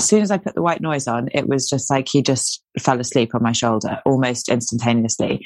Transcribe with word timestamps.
as 0.00 0.06
soon 0.06 0.22
as 0.22 0.30
I 0.30 0.38
put 0.38 0.54
the 0.54 0.62
white 0.62 0.80
noise 0.80 1.08
on, 1.08 1.28
it 1.34 1.48
was 1.48 1.68
just 1.68 1.90
like 1.90 2.08
he 2.08 2.22
just 2.22 2.62
fell 2.78 3.00
asleep 3.00 3.34
on 3.34 3.42
my 3.42 3.52
shoulder 3.52 4.00
almost 4.06 4.48
instantaneously. 4.48 5.44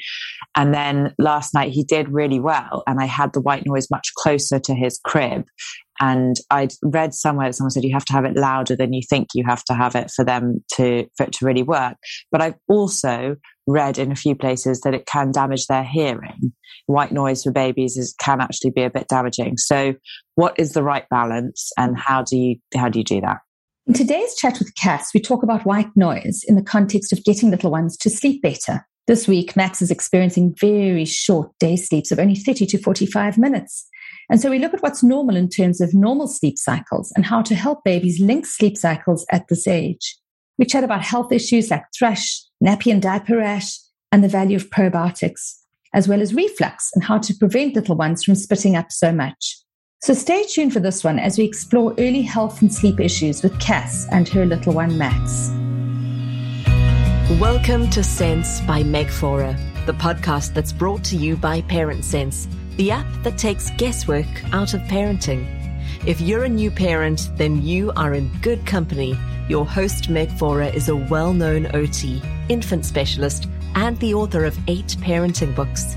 And 0.55 0.73
then 0.73 1.15
last 1.17 1.55
night 1.55 1.71
he 1.71 1.83
did 1.83 2.09
really 2.09 2.39
well. 2.39 2.83
And 2.85 2.99
I 2.99 3.05
had 3.05 3.33
the 3.33 3.41
white 3.41 3.65
noise 3.65 3.87
much 3.89 4.09
closer 4.15 4.59
to 4.59 4.75
his 4.75 4.99
crib. 5.03 5.45
And 5.99 6.35
I'd 6.51 6.73
read 6.83 7.15
somewhere 7.15 7.47
that 7.47 7.53
someone 7.53 7.71
said 7.71 7.83
you 7.83 7.93
have 7.93 8.05
to 8.05 8.13
have 8.13 8.25
it 8.25 8.35
louder 8.35 8.75
than 8.75 8.93
you 8.93 9.01
think 9.07 9.29
you 9.33 9.43
have 9.47 9.63
to 9.65 9.73
have 9.73 9.95
it 9.95 10.11
for 10.11 10.23
them 10.23 10.63
to, 10.75 11.07
for 11.17 11.23
it 11.23 11.33
to 11.33 11.45
really 11.45 11.63
work. 11.63 11.97
But 12.31 12.41
I've 12.41 12.57
also 12.67 13.37
read 13.65 13.97
in 13.97 14.11
a 14.11 14.15
few 14.15 14.35
places 14.35 14.81
that 14.81 14.93
it 14.93 15.05
can 15.07 15.31
damage 15.31 15.65
their 15.67 15.83
hearing. 15.83 16.53
White 16.85 17.11
noise 17.11 17.43
for 17.43 17.51
babies 17.51 17.95
is, 17.97 18.13
can 18.19 18.41
actually 18.41 18.71
be 18.71 18.83
a 18.83 18.89
bit 18.89 19.07
damaging. 19.07 19.57
So 19.57 19.95
what 20.35 20.59
is 20.59 20.73
the 20.73 20.83
right 20.83 21.07
balance 21.09 21.71
and 21.77 21.97
how 21.97 22.23
do 22.23 22.37
you, 22.37 22.55
how 22.75 22.89
do 22.89 22.99
you 22.99 23.05
do 23.05 23.21
that? 23.21 23.37
In 23.85 23.93
today's 23.93 24.33
chat 24.35 24.59
with 24.59 24.73
Cass, 24.75 25.13
we 25.13 25.19
talk 25.19 25.43
about 25.43 25.65
white 25.65 25.89
noise 25.93 26.45
in 26.47 26.55
the 26.55 26.63
context 26.63 27.11
of 27.11 27.25
getting 27.25 27.51
little 27.51 27.69
ones 27.69 27.97
to 27.97 28.09
sleep 28.09 28.41
better. 28.41 28.87
This 29.07 29.27
week, 29.27 29.57
Max 29.57 29.81
is 29.81 29.91
experiencing 29.91 30.55
very 30.57 31.03
short 31.03 31.51
day 31.59 31.75
sleeps 31.75 32.09
of 32.09 32.17
only 32.17 32.35
30 32.35 32.65
to 32.67 32.77
45 32.77 33.37
minutes. 33.37 33.85
And 34.29 34.39
so 34.39 34.49
we 34.49 34.57
look 34.57 34.73
at 34.73 34.81
what's 34.81 35.03
normal 35.03 35.35
in 35.35 35.49
terms 35.49 35.81
of 35.81 35.93
normal 35.93 36.27
sleep 36.27 36.57
cycles 36.57 37.11
and 37.17 37.25
how 37.25 37.41
to 37.41 37.55
help 37.55 37.83
babies 37.83 38.21
link 38.21 38.45
sleep 38.45 38.77
cycles 38.77 39.25
at 39.33 39.49
this 39.49 39.67
age. 39.67 40.17
We 40.57 40.63
chat 40.63 40.85
about 40.85 41.03
health 41.03 41.33
issues 41.33 41.69
like 41.69 41.83
thrush, 41.93 42.41
nappy 42.63 42.89
and 42.89 43.01
diaper 43.01 43.35
rash, 43.35 43.77
and 44.13 44.23
the 44.23 44.29
value 44.29 44.55
of 44.55 44.69
probiotics, 44.69 45.55
as 45.93 46.07
well 46.07 46.21
as 46.21 46.33
reflux 46.33 46.89
and 46.95 47.03
how 47.03 47.17
to 47.17 47.33
prevent 47.33 47.75
little 47.75 47.97
ones 47.97 48.23
from 48.23 48.35
spitting 48.35 48.77
up 48.77 48.93
so 48.93 49.11
much. 49.11 49.57
So 50.03 50.13
stay 50.13 50.43
tuned 50.43 50.73
for 50.73 50.81
this 50.81 51.01
one 51.01 51.17
as 51.17 51.37
we 51.37 51.45
explore 51.45 51.95
early 51.97 52.23
health 52.23 52.61
and 52.61 52.73
sleep 52.73 52.99
issues 52.99 53.41
with 53.41 53.57
Cass 53.61 54.05
and 54.11 54.27
her 54.27 54.45
little 54.45 54.73
one 54.73 54.97
Max. 54.97 55.49
Welcome 57.39 57.89
to 57.91 58.03
Sense 58.03 58.59
by 58.67 58.83
Meg 58.83 59.09
Faure, 59.09 59.55
the 59.85 59.93
podcast 59.93 60.53
that's 60.53 60.73
brought 60.73 61.05
to 61.05 61.15
you 61.15 61.37
by 61.37 61.61
Parent 61.61 62.03
Sense, 62.03 62.49
the 62.75 62.91
app 62.91 63.05
that 63.23 63.37
takes 63.37 63.71
guesswork 63.77 64.27
out 64.53 64.73
of 64.73 64.81
parenting. 64.81 65.47
If 66.05 66.19
you're 66.19 66.43
a 66.43 66.49
new 66.49 66.69
parent, 66.69 67.29
then 67.37 67.61
you 67.61 67.93
are 67.95 68.13
in 68.13 68.29
good 68.41 68.65
company. 68.65 69.17
Your 69.47 69.65
host, 69.65 70.09
Meg 70.09 70.37
Faure, 70.37 70.63
is 70.63 70.89
a 70.89 70.97
well 70.97 71.31
known 71.31 71.73
OT, 71.73 72.21
infant 72.49 72.85
specialist, 72.85 73.47
and 73.75 73.97
the 73.99 74.15
author 74.15 74.43
of 74.43 74.59
eight 74.67 74.97
parenting 74.99 75.55
books. 75.55 75.95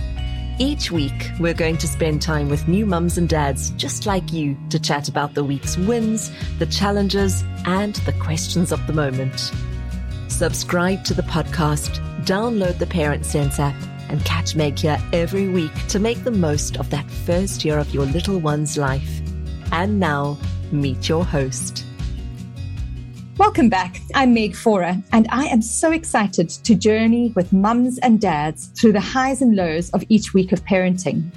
Each 0.59 0.91
week, 0.91 1.33
we're 1.39 1.53
going 1.53 1.77
to 1.77 1.87
spend 1.87 2.23
time 2.23 2.49
with 2.49 2.67
new 2.67 2.87
mums 2.87 3.19
and 3.19 3.29
dads 3.29 3.71
just 3.73 4.07
like 4.07 4.33
you 4.33 4.57
to 4.71 4.79
chat 4.79 5.07
about 5.07 5.35
the 5.35 5.45
week's 5.45 5.77
wins, 5.77 6.31
the 6.59 6.65
challenges, 6.65 7.45
and 7.67 7.97
the 8.07 8.15
questions 8.15 8.73
of 8.73 8.87
the 8.87 8.95
moment. 8.95 9.53
Subscribe 10.29 11.05
to 11.05 11.13
the 11.13 11.23
podcast, 11.25 11.99
download 12.25 12.79
the 12.79 12.87
Parent 12.87 13.27
Sense 13.27 13.59
app, 13.59 13.77
and 14.09 14.25
catch 14.25 14.57
Meg 14.57 14.79
here 14.79 14.99
every 15.13 15.47
week 15.47 15.75
to 15.89 15.99
make 15.99 16.25
the 16.25 16.31
most 16.31 16.79
of 16.79 16.89
that 16.89 17.11
first 17.11 17.63
year 17.63 17.79
of 17.79 17.93
your 17.93 18.07
little 18.07 18.39
one's 18.39 18.79
life. 18.79 19.21
And 19.73 20.01
now, 20.01 20.39
meet 20.73 21.07
your 21.07 21.27
host. 21.27 21.86
Welcome 23.39 23.69
back. 23.69 24.01
I'm 24.15 24.33
Meg 24.33 24.57
Faure, 24.57 24.97
and 25.13 25.29
I 25.31 25.45
am 25.45 25.61
so 25.61 25.93
excited 25.93 26.49
to 26.49 26.75
journey 26.75 27.35
with 27.37 27.53
mums 27.53 27.99
and 27.99 28.19
dads 28.19 28.69
through 28.69 28.93
the 28.93 29.01
highs 29.01 29.43
and 29.43 29.55
lows 29.55 29.91
of 29.91 30.03
each 30.09 30.33
week 30.33 30.53
of 30.53 30.65
parenting. 30.65 31.31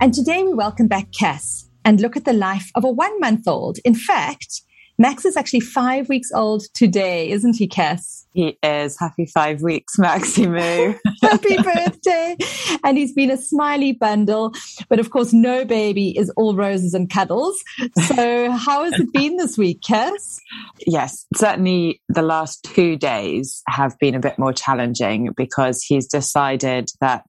And 0.00 0.14
today 0.14 0.44
we 0.44 0.54
welcome 0.54 0.86
back 0.86 1.08
Cass 1.10 1.68
and 1.84 2.00
look 2.00 2.16
at 2.16 2.26
the 2.26 2.32
life 2.32 2.70
of 2.76 2.84
a 2.84 2.90
one 2.90 3.18
month 3.18 3.48
old. 3.48 3.78
In 3.84 3.96
fact, 3.96 4.62
Max 5.00 5.24
is 5.24 5.34
actually 5.34 5.60
five 5.60 6.10
weeks 6.10 6.30
old 6.30 6.62
today, 6.74 7.30
isn't 7.30 7.56
he, 7.56 7.66
Cass? 7.66 8.26
He 8.34 8.58
is. 8.62 8.98
Happy 8.98 9.24
five 9.24 9.62
weeks, 9.62 9.96
Maximu. 9.96 10.98
Happy 11.22 11.56
birthday. 11.56 12.36
And 12.84 12.98
he's 12.98 13.14
been 13.14 13.30
a 13.30 13.38
smiley 13.38 13.92
bundle. 13.92 14.52
But 14.90 15.00
of 15.00 15.08
course, 15.08 15.32
no 15.32 15.64
baby 15.64 16.10
is 16.18 16.28
all 16.36 16.54
roses 16.54 16.92
and 16.92 17.08
cuddles. 17.08 17.58
So 18.08 18.50
how 18.50 18.84
has 18.84 18.92
it 19.00 19.10
been 19.10 19.38
this 19.38 19.56
week, 19.56 19.80
Cass? 19.80 20.38
Yes, 20.86 21.24
certainly 21.34 22.02
the 22.10 22.20
last 22.20 22.62
two 22.64 22.98
days 22.98 23.62
have 23.68 23.98
been 24.00 24.14
a 24.14 24.20
bit 24.20 24.38
more 24.38 24.52
challenging 24.52 25.30
because 25.34 25.82
he's 25.82 26.06
decided 26.08 26.90
that 27.00 27.24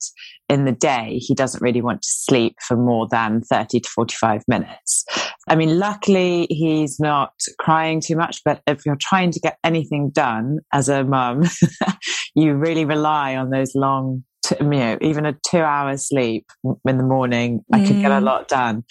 in 0.51 0.65
the 0.65 0.73
day, 0.73 1.17
he 1.19 1.33
doesn't 1.33 1.61
really 1.63 1.81
want 1.81 2.01
to 2.01 2.09
sleep 2.09 2.57
for 2.67 2.75
more 2.75 3.07
than 3.09 3.41
30 3.41 3.79
to 3.79 3.89
45 3.89 4.43
minutes. 4.49 5.05
I 5.47 5.55
mean, 5.55 5.79
luckily 5.79 6.45
he's 6.49 6.99
not 6.99 7.31
crying 7.57 8.01
too 8.01 8.17
much, 8.17 8.41
but 8.43 8.61
if 8.67 8.85
you're 8.85 8.97
trying 8.99 9.31
to 9.31 9.39
get 9.39 9.57
anything 9.63 10.09
done 10.09 10.59
as 10.73 10.89
a 10.89 11.05
mum, 11.05 11.43
you 12.35 12.55
really 12.55 12.83
rely 12.83 13.37
on 13.37 13.49
those 13.49 13.73
long 13.75 14.25
you 14.59 14.65
know, 14.65 14.97
even 15.01 15.25
a 15.25 15.33
two 15.33 15.59
hours 15.59 16.07
sleep 16.07 16.45
in 16.63 16.97
the 16.97 17.03
morning, 17.03 17.63
I 17.71 17.85
could 17.85 18.01
get 18.01 18.11
a 18.11 18.15
mm. 18.15 18.23
lot 18.23 18.47
done. 18.47 18.83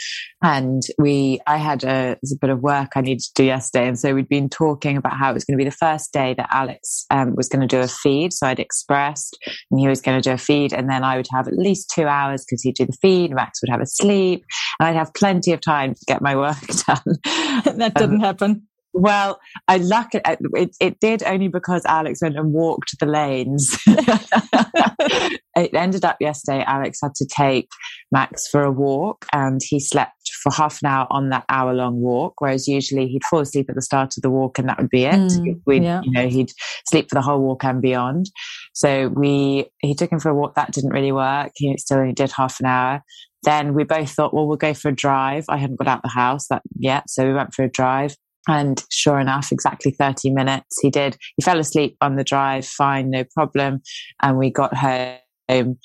And 0.42 0.82
we, 0.98 1.40
I 1.46 1.56
had 1.58 1.84
a, 1.84 2.12
a, 2.12 2.36
bit 2.40 2.50
of 2.50 2.60
work 2.60 2.92
I 2.96 3.00
needed 3.00 3.20
to 3.20 3.32
do 3.34 3.44
yesterday. 3.44 3.88
And 3.88 3.98
so 3.98 4.14
we'd 4.14 4.28
been 4.28 4.48
talking 4.48 4.96
about 4.96 5.16
how 5.16 5.30
it 5.30 5.34
was 5.34 5.44
going 5.44 5.58
to 5.58 5.62
be 5.62 5.68
the 5.68 5.76
first 5.76 6.12
day 6.12 6.34
that 6.34 6.48
Alex 6.50 7.06
um, 7.10 7.34
was 7.36 7.48
going 7.48 7.60
to 7.60 7.66
do 7.66 7.80
a 7.80 7.88
feed. 7.88 8.32
So 8.32 8.46
I'd 8.46 8.58
expressed 8.58 9.38
and 9.70 9.80
he 9.80 9.88
was 9.88 10.00
going 10.00 10.20
to 10.20 10.28
do 10.28 10.34
a 10.34 10.38
feed. 10.38 10.72
And 10.72 10.88
then 10.88 11.04
I 11.04 11.16
would 11.16 11.28
have 11.32 11.46
at 11.46 11.58
least 11.58 11.90
two 11.94 12.06
hours 12.06 12.44
because 12.44 12.62
he'd 12.62 12.76
do 12.76 12.86
the 12.86 12.96
feed. 13.00 13.32
Max 13.32 13.60
would 13.62 13.70
have 13.70 13.80
a 13.80 13.86
sleep 13.86 14.44
and 14.78 14.88
I'd 14.88 14.96
have 14.96 15.14
plenty 15.14 15.52
of 15.52 15.60
time 15.60 15.94
to 15.94 16.04
get 16.06 16.22
my 16.22 16.36
work 16.36 16.60
done. 16.86 17.02
that 17.76 17.92
didn't 17.96 18.16
um, 18.16 18.20
happen. 18.20 18.66
Well, 18.92 19.38
I 19.68 19.76
luck 19.76 20.14
it, 20.14 20.22
it, 20.26 20.76
it. 20.80 21.00
did 21.00 21.22
only 21.22 21.48
because 21.48 21.84
Alex 21.86 22.20
went 22.20 22.36
and 22.36 22.52
walked 22.52 22.98
the 22.98 23.06
lanes. 23.06 23.78
it 23.86 25.74
ended 25.74 26.04
up 26.04 26.16
yesterday. 26.20 26.64
Alex 26.66 26.98
had 27.02 27.14
to 27.16 27.26
take 27.26 27.68
Max 28.10 28.48
for 28.48 28.62
a 28.62 28.70
walk, 28.70 29.26
and 29.32 29.60
he 29.64 29.78
slept 29.78 30.30
for 30.42 30.52
half 30.52 30.80
an 30.82 30.88
hour 30.88 31.06
on 31.10 31.30
that 31.30 31.44
hour 31.48 31.72
long 31.72 32.00
walk. 32.00 32.34
Whereas 32.40 32.66
usually 32.66 33.06
he'd 33.06 33.24
fall 33.24 33.40
asleep 33.40 33.68
at 33.68 33.76
the 33.76 33.82
start 33.82 34.16
of 34.16 34.22
the 34.22 34.30
walk, 34.30 34.58
and 34.58 34.68
that 34.68 34.78
would 34.78 34.90
be 34.90 35.04
it. 35.04 35.14
Mm, 35.14 35.60
We'd, 35.66 35.84
yeah. 35.84 36.00
you 36.02 36.10
know, 36.10 36.28
he'd 36.28 36.52
sleep 36.88 37.08
for 37.08 37.14
the 37.14 37.22
whole 37.22 37.40
walk 37.40 37.64
and 37.64 37.80
beyond. 37.80 38.26
So 38.74 39.08
we 39.08 39.66
he 39.80 39.94
took 39.94 40.10
him 40.10 40.18
for 40.18 40.30
a 40.30 40.34
walk. 40.34 40.56
That 40.56 40.72
didn't 40.72 40.90
really 40.90 41.12
work. 41.12 41.52
He 41.54 41.76
still 41.78 41.98
only 41.98 42.12
did 42.12 42.32
half 42.32 42.58
an 42.60 42.66
hour. 42.66 43.02
Then 43.42 43.72
we 43.74 43.84
both 43.84 44.10
thought, 44.10 44.34
well, 44.34 44.46
we'll 44.46 44.56
go 44.56 44.74
for 44.74 44.88
a 44.88 44.94
drive. 44.94 45.46
I 45.48 45.56
hadn't 45.56 45.78
got 45.78 45.88
out 45.88 46.02
the 46.02 46.08
house 46.08 46.48
that 46.48 46.62
yet, 46.78 47.08
so 47.08 47.26
we 47.26 47.32
went 47.32 47.54
for 47.54 47.64
a 47.64 47.70
drive. 47.70 48.16
And 48.48 48.82
sure 48.90 49.20
enough, 49.20 49.52
exactly 49.52 49.92
30 49.92 50.30
minutes, 50.30 50.78
he 50.80 50.90
did. 50.90 51.16
He 51.36 51.42
fell 51.42 51.58
asleep 51.58 51.96
on 52.00 52.16
the 52.16 52.24
drive, 52.24 52.66
fine, 52.66 53.10
no 53.10 53.24
problem. 53.34 53.82
And 54.22 54.38
we 54.38 54.50
got 54.50 54.74
home 54.74 55.78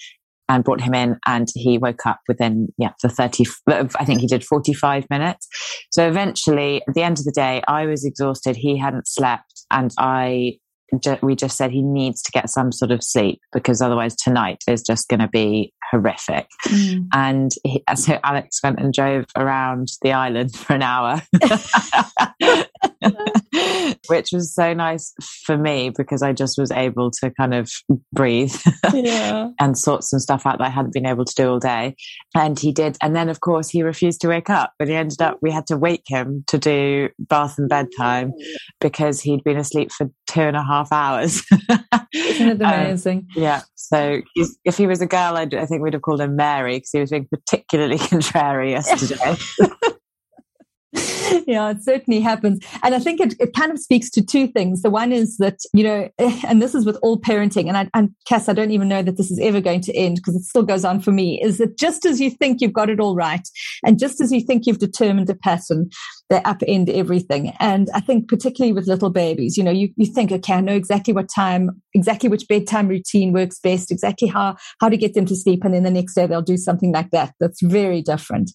and 0.47 0.63
brought 0.63 0.81
him 0.81 0.93
in 0.93 1.17
and 1.25 1.47
he 1.53 1.77
woke 1.77 2.05
up 2.05 2.21
within, 2.27 2.69
yeah, 2.77 2.91
the 3.01 3.09
30, 3.09 3.45
I 3.67 4.05
think 4.05 4.21
he 4.21 4.27
did 4.27 4.43
45 4.43 5.05
minutes. 5.09 5.47
So 5.91 6.07
eventually, 6.07 6.81
at 6.88 6.93
the 6.93 7.03
end 7.03 7.19
of 7.19 7.25
the 7.25 7.31
day, 7.31 7.61
I 7.67 7.85
was 7.85 8.05
exhausted. 8.05 8.55
He 8.55 8.77
hadn't 8.77 9.07
slept 9.07 9.66
and 9.72 9.91
I 9.97 10.59
we 11.22 11.35
just 11.35 11.57
said 11.57 11.72
he 11.72 11.81
needs 11.81 12.22
to 12.22 12.31
get 12.31 12.49
some 12.49 12.72
sort 12.72 12.91
of 12.91 13.03
sleep 13.03 13.39
because 13.51 13.81
otherwise 13.81 14.16
tonight 14.16 14.59
is 14.67 14.83
just 14.83 15.07
going 15.09 15.19
to 15.19 15.27
be 15.27 15.73
horrific. 15.91 16.47
Mm. 16.68 17.07
And 17.13 17.51
he, 17.63 17.84
so 17.96 18.19
Alex 18.23 18.59
went 18.63 18.79
and 18.79 18.94
drove 18.94 19.25
around 19.35 19.90
the 20.01 20.13
island 20.13 20.56
for 20.56 20.73
an 20.73 20.81
hour, 20.81 21.22
which 24.07 24.29
was 24.31 24.53
so 24.53 24.73
nice 24.73 25.13
for 25.46 25.57
me 25.57 25.91
because 25.96 26.22
I 26.22 26.34
just 26.34 26.57
was 26.57 26.72
able 26.72 27.12
to 27.22 27.31
kind 27.31 27.53
of 27.53 27.72
breathe 28.13 28.56
yeah. 28.94 29.50
and 29.59 29.78
sort 29.78 30.03
some 30.03 30.19
stuff 30.19 30.46
out 30.46 30.59
that 30.59 30.66
I 30.66 30.69
hadn't 30.69 30.94
been 30.94 31.06
able 31.06 31.25
to 31.25 31.35
do 31.35 31.50
all 31.50 31.59
day. 31.59 31.96
And 32.35 32.59
he 32.59 32.72
did. 32.72 32.97
And 33.02 33.16
then, 33.16 33.29
of 33.29 33.41
course, 33.41 33.69
he 33.69 33.84
refused 33.84 34.22
to 34.22 34.29
wake 34.29 34.50
up, 34.50 34.73
but 34.79 34.88
he 34.88 34.96
ended 34.96 35.22
up, 35.22 35.40
we 35.41 35.52
had 35.52 35.67
to 35.67 35.78
wake 35.78 36.06
him 36.07 36.44
to 36.47 36.57
do 36.57 37.09
bath 37.19 37.57
and 37.57 37.69
bedtime 37.69 38.34
because 38.79 39.22
he'd 39.22 39.44
been 39.44 39.57
asleep 39.57 39.91
for 39.91 40.09
two 40.28 40.41
and 40.41 40.58
a 40.58 40.64
half 40.64 40.91
hours. 40.91 41.43
Isn't 42.14 42.49
it 42.49 42.61
um, 42.61 42.73
amazing? 42.73 43.28
Um, 43.35 43.43
yeah. 43.43 43.61
So 43.76 44.22
if 44.64 44.78
he 44.78 44.88
was 44.88 45.02
a 45.02 45.05
girl, 45.05 45.38
I'd, 45.38 45.53
I 45.53 45.66
think 45.66 45.74
we'd 45.81 45.93
have 45.93 46.01
called 46.01 46.22
him 46.22 46.35
Mary 46.35 46.77
because 46.77 46.91
he 46.91 46.99
was 46.99 47.09
being 47.09 47.27
particularly 47.27 47.97
contrary 48.09 48.72
yesterday. 48.72 49.35
yeah, 51.47 51.69
it 51.72 51.83
certainly 51.83 52.22
happens. 52.22 52.59
And 52.83 52.95
I 52.95 52.99
think 52.99 53.19
it, 53.19 53.35
it 53.39 53.53
kind 53.53 53.72
of 53.72 53.79
speaks 53.79 54.09
to 54.11 54.25
two 54.25 54.47
things. 54.47 54.81
The 54.81 54.89
one 54.89 55.11
is 55.11 55.37
that, 55.37 55.59
you 55.73 55.83
know, 55.83 56.09
eh, 56.19 56.41
and 56.47 56.61
this 56.61 56.75
is 56.75 56.85
with 56.85 56.97
all 57.01 57.19
parenting, 57.19 57.67
and 57.67 57.77
I, 57.77 57.89
and 57.93 58.11
Cass, 58.27 58.49
I 58.49 58.53
don't 58.53 58.72
even 58.72 58.87
know 58.87 59.01
that 59.01 59.17
this 59.17 59.31
is 59.31 59.39
ever 59.39 59.61
going 59.61 59.81
to 59.81 59.95
end 59.95 60.17
because 60.17 60.35
it 60.35 60.43
still 60.43 60.63
goes 60.63 60.85
on 60.85 60.99
for 60.99 61.11
me, 61.11 61.41
is 61.41 61.57
that 61.57 61.78
just 61.78 62.05
as 62.05 62.21
you 62.21 62.29
think 62.29 62.61
you've 62.61 62.73
got 62.73 62.89
it 62.89 62.99
all 62.99 63.16
right, 63.16 63.47
and 63.85 63.99
just 63.99 64.21
as 64.21 64.31
you 64.31 64.41
think 64.41 64.66
you've 64.66 64.79
determined 64.79 65.29
a 65.29 65.35
pattern, 65.35 65.89
they 66.29 66.39
upend 66.39 66.89
everything. 66.89 67.53
And 67.59 67.89
I 67.93 67.99
think 67.99 68.27
particularly 68.27 68.73
with 68.73 68.87
little 68.87 69.11
babies, 69.11 69.57
you 69.57 69.63
know, 69.63 69.72
you, 69.72 69.89
you 69.95 70.07
think, 70.07 70.31
okay, 70.31 70.53
I 70.53 70.61
know 70.61 70.75
exactly 70.75 71.13
what 71.13 71.29
time, 71.29 71.69
exactly 71.93 72.29
which 72.29 72.47
bedtime 72.47 72.87
routine 72.87 73.31
works 73.31 73.59
best, 73.59 73.91
exactly 73.91 74.27
how, 74.27 74.55
how 74.81 74.89
to 74.89 74.97
get 74.97 75.13
them 75.13 75.25
to 75.27 75.35
sleep. 75.35 75.63
And 75.63 75.73
then 75.73 75.83
the 75.83 75.91
next 75.91 76.16
day 76.16 76.25
they'll 76.25 76.41
do 76.41 76.57
something 76.57 76.91
like 76.91 77.11
that. 77.11 77.33
That's 77.39 77.61
very 77.61 78.01
different. 78.01 78.51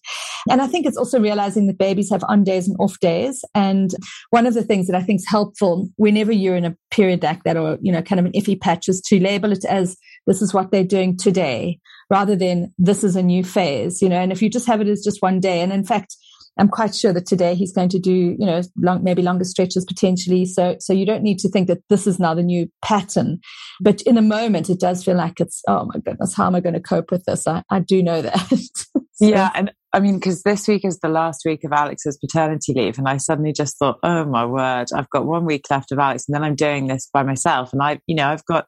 And 0.49 0.61
I 0.61 0.67
think 0.67 0.85
it's 0.85 0.97
also 0.97 1.19
realizing 1.19 1.67
that 1.67 1.77
babies 1.77 2.09
have 2.09 2.23
on 2.27 2.43
days 2.43 2.67
and 2.67 2.75
off 2.79 2.99
days. 2.99 3.43
And 3.55 3.91
one 4.31 4.45
of 4.45 4.53
the 4.53 4.63
things 4.63 4.87
that 4.87 4.95
I 4.95 5.01
think 5.01 5.19
is 5.19 5.27
helpful 5.29 5.87
whenever 5.95 6.31
you're 6.31 6.55
in 6.55 6.65
a 6.65 6.75
period 6.89 7.23
like 7.23 7.43
that 7.43 7.57
or, 7.57 7.77
you 7.81 7.91
know, 7.91 8.01
kind 8.01 8.19
of 8.19 8.25
an 8.25 8.33
iffy 8.33 8.59
patch 8.59 8.89
is 8.89 9.01
to 9.01 9.19
label 9.19 9.51
it 9.51 9.63
as 9.65 9.95
this 10.27 10.41
is 10.41 10.53
what 10.53 10.71
they're 10.71 10.83
doing 10.83 11.15
today 11.15 11.79
rather 12.09 12.35
than 12.35 12.73
this 12.77 13.03
is 13.03 13.15
a 13.15 13.23
new 13.23 13.43
phase, 13.43 14.01
you 14.01 14.09
know, 14.09 14.19
and 14.19 14.33
if 14.33 14.41
you 14.41 14.49
just 14.49 14.67
have 14.67 14.81
it 14.81 14.87
as 14.87 15.01
just 15.01 15.21
one 15.21 15.39
day. 15.39 15.61
And 15.61 15.71
in 15.71 15.85
fact, 15.85 16.17
I'm 16.57 16.67
quite 16.67 16.93
sure 16.93 17.13
that 17.13 17.25
today 17.25 17.55
he's 17.55 17.73
going 17.73 17.89
to 17.89 17.99
do, 17.99 18.35
you 18.37 18.45
know, 18.45 18.61
long, 18.77 19.03
maybe 19.03 19.21
longer 19.21 19.45
stretches 19.45 19.85
potentially. 19.85 20.45
So, 20.45 20.75
so 20.79 20.93
you 20.93 21.05
don't 21.05 21.23
need 21.23 21.39
to 21.39 21.49
think 21.49 21.67
that 21.67 21.81
this 21.89 22.05
is 22.05 22.19
now 22.19 22.33
the 22.33 22.43
new 22.43 22.69
pattern. 22.83 23.39
But 23.79 24.01
in 24.01 24.17
a 24.17 24.21
moment, 24.21 24.69
it 24.69 24.79
does 24.79 25.03
feel 25.03 25.15
like 25.15 25.39
it's, 25.39 25.61
oh 25.67 25.85
my 25.85 25.99
goodness, 25.99 26.35
how 26.35 26.47
am 26.47 26.55
I 26.55 26.59
going 26.59 26.73
to 26.73 26.81
cope 26.81 27.11
with 27.11 27.23
this? 27.25 27.47
I, 27.47 27.63
I 27.69 27.79
do 27.79 28.03
know 28.03 28.21
that. 28.21 28.49
so. 29.13 29.27
Yeah. 29.27 29.49
And 29.55 29.71
I 29.93 29.99
mean, 29.99 30.15
because 30.15 30.43
this 30.43 30.67
week 30.67 30.85
is 30.85 30.99
the 30.99 31.09
last 31.09 31.41
week 31.45 31.65
of 31.65 31.73
Alex's 31.73 32.17
paternity 32.17 32.73
leave, 32.73 32.97
and 32.97 33.09
I 33.09 33.17
suddenly 33.17 33.51
just 33.51 33.77
thought, 33.77 33.99
oh 34.03 34.23
my 34.23 34.45
word, 34.45 34.87
I've 34.95 35.09
got 35.09 35.25
one 35.25 35.43
week 35.43 35.65
left 35.69 35.91
of 35.91 35.99
Alex, 35.99 36.25
and 36.27 36.35
then 36.35 36.43
I'm 36.43 36.55
doing 36.55 36.87
this 36.87 37.09
by 37.13 37.23
myself. 37.23 37.73
And 37.73 37.81
I, 37.81 37.99
you 38.07 38.15
know, 38.15 38.29
I've 38.29 38.45
got 38.45 38.67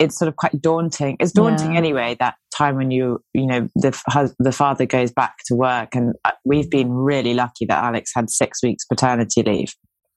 it's 0.00 0.18
sort 0.18 0.28
of 0.28 0.36
quite 0.36 0.60
daunting. 0.60 1.16
It's 1.20 1.32
daunting 1.32 1.72
yeah. 1.72 1.78
anyway. 1.78 2.16
That 2.18 2.34
time 2.56 2.76
when 2.76 2.90
you, 2.90 3.22
you 3.34 3.46
know, 3.46 3.68
the 3.76 4.34
the 4.40 4.52
father 4.52 4.84
goes 4.84 5.12
back 5.12 5.36
to 5.46 5.54
work, 5.54 5.94
and 5.94 6.14
uh, 6.24 6.32
we've 6.44 6.70
been 6.70 6.90
really 6.90 7.34
lucky 7.34 7.66
that 7.66 7.84
Alex 7.84 8.10
had 8.14 8.28
six 8.28 8.60
weeks 8.62 8.84
paternity 8.84 9.42
leave. 9.42 9.74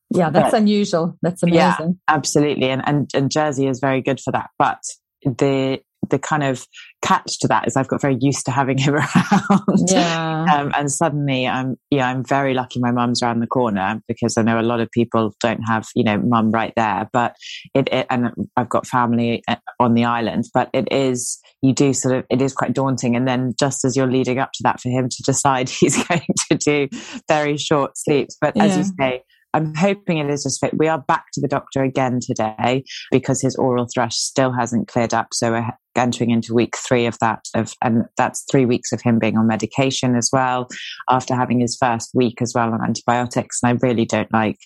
Yeah, 0.10 0.30
that's 0.32 0.52
but, 0.52 0.62
unusual. 0.62 1.18
That's 1.22 1.44
amazing. 1.44 1.60
Yeah, 1.60 2.16
absolutely, 2.16 2.70
and 2.70 2.82
and 2.88 3.10
and 3.14 3.30
Jersey 3.30 3.68
is 3.68 3.80
very 3.80 4.02
good 4.02 4.20
for 4.20 4.32
that. 4.32 4.50
But 4.58 4.82
the 5.24 5.82
the 6.10 6.20
kind 6.20 6.44
of 6.44 6.66
catch 7.02 7.40
to 7.40 7.48
that 7.48 7.68
is 7.68 7.76
I've 7.76 7.88
got 7.88 8.02
very 8.02 8.18
used 8.20 8.46
to 8.46 8.52
having 8.52 8.78
him 8.78 8.96
around. 8.96 9.88
Yeah. 9.88 10.46
um, 10.54 10.72
and 10.76 10.92
suddenly 10.92 11.48
I'm, 11.48 11.78
yeah, 11.90 12.08
I'm 12.08 12.24
very 12.24 12.54
lucky 12.54 12.80
my 12.80 12.92
mum's 12.92 13.22
around 13.22 13.40
the 13.40 13.48
corner 13.48 14.02
because 14.08 14.38
I 14.38 14.42
know 14.42 14.60
a 14.60 14.62
lot 14.62 14.80
of 14.80 14.90
people 14.92 15.34
don't 15.42 15.62
have, 15.68 15.88
you 15.96 16.04
know, 16.04 16.18
mum 16.18 16.52
right 16.52 16.74
there, 16.76 17.10
but 17.14 17.36
it, 17.74 17.90
it, 17.92 18.08
and 18.10 18.32
I've 18.56 18.70
got 18.70 18.88
family 18.88 19.44
uh, 19.48 19.56
on 19.80 19.94
the 19.94 20.06
island, 20.06 20.46
but 20.54 20.70
it 20.74 20.92
is, 20.92 21.40
you 21.62 21.74
do 21.74 21.94
sort 21.94 22.16
of, 22.16 22.26
it 22.30 22.42
is 22.42 22.54
quite 22.54 22.74
daunting. 22.74 23.16
And 23.16 23.28
then 23.28 23.54
just 23.60 23.86
as 23.86 23.96
you're 23.96 24.12
leading 24.12 24.40
up 24.40 24.52
to 24.54 24.64
that 24.64 24.80
for 24.80 24.90
him 24.90 25.10
to 25.10 25.24
decide 25.26 25.70
he's 25.70 26.04
going 26.04 26.22
to 26.50 26.58
do 26.58 26.88
very 27.28 27.58
short 27.58 27.98
sleeps. 27.98 28.38
But 28.40 28.60
as 28.60 28.78
you 28.78 28.84
say, 29.00 29.24
I'm 29.54 29.74
hoping 29.74 30.18
it 30.20 30.30
is 30.30 30.44
just 30.44 30.60
fit. 30.60 30.78
We 30.78 30.88
are 30.88 31.00
back 31.00 31.26
to 31.34 31.42
the 31.42 31.48
doctor 31.48 31.82
again 31.82 32.20
today 32.22 32.84
because 33.12 33.42
his 33.42 33.56
oral 33.56 33.88
thrush 33.92 34.16
still 34.16 34.52
hasn't 34.52 34.88
cleared 34.88 35.14
up. 35.14 35.30
So 35.34 35.52
we're 35.52 35.68
entering 35.98 36.30
into 36.30 36.54
week 36.54 36.76
three 36.78 37.06
of 37.06 37.18
that 37.20 37.46
of, 37.56 37.74
and 37.82 38.06
that's 38.18 38.46
three 38.50 38.66
weeks 38.66 38.92
of 38.92 39.02
him 39.02 39.20
being 39.20 39.38
on 39.38 39.48
medication 39.48 40.16
as 40.16 40.30
well 40.32 40.68
after 41.10 41.36
having 41.36 41.60
his 41.60 41.76
first 41.76 42.12
week 42.14 42.42
as 42.42 42.54
well 42.56 42.74
on 42.74 42.84
antibiotics. 42.84 43.60
And 43.62 43.70
I 43.72 43.88
really 43.88 44.06
don't 44.06 44.32
like 44.32 44.60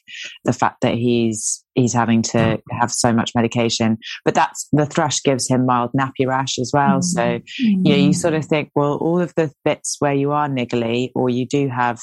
the 0.43 0.53
fact 0.53 0.81
that 0.81 0.95
he's, 0.95 1.63
he's 1.75 1.93
having 1.93 2.21
to 2.23 2.61
have 2.71 2.91
so 2.91 3.13
much 3.13 3.31
medication, 3.35 3.97
but 4.25 4.35
that's 4.35 4.67
the 4.71 4.85
thrush 4.85 5.21
gives 5.23 5.47
him 5.47 5.65
mild 5.65 5.91
nappy 5.93 6.27
rash 6.27 6.59
as 6.59 6.71
well. 6.73 6.99
Mm-hmm. 6.99 7.01
So, 7.01 7.39
you 7.57 7.77
know, 7.77 7.95
you 7.95 8.13
sort 8.13 8.33
of 8.33 8.45
think, 8.45 8.71
well, 8.75 8.95
all 8.97 9.19
of 9.21 9.33
the 9.35 9.51
bits 9.63 9.97
where 9.99 10.13
you 10.13 10.31
are 10.31 10.49
niggly 10.49 11.11
or 11.15 11.29
you 11.29 11.45
do 11.45 11.67
have 11.69 11.99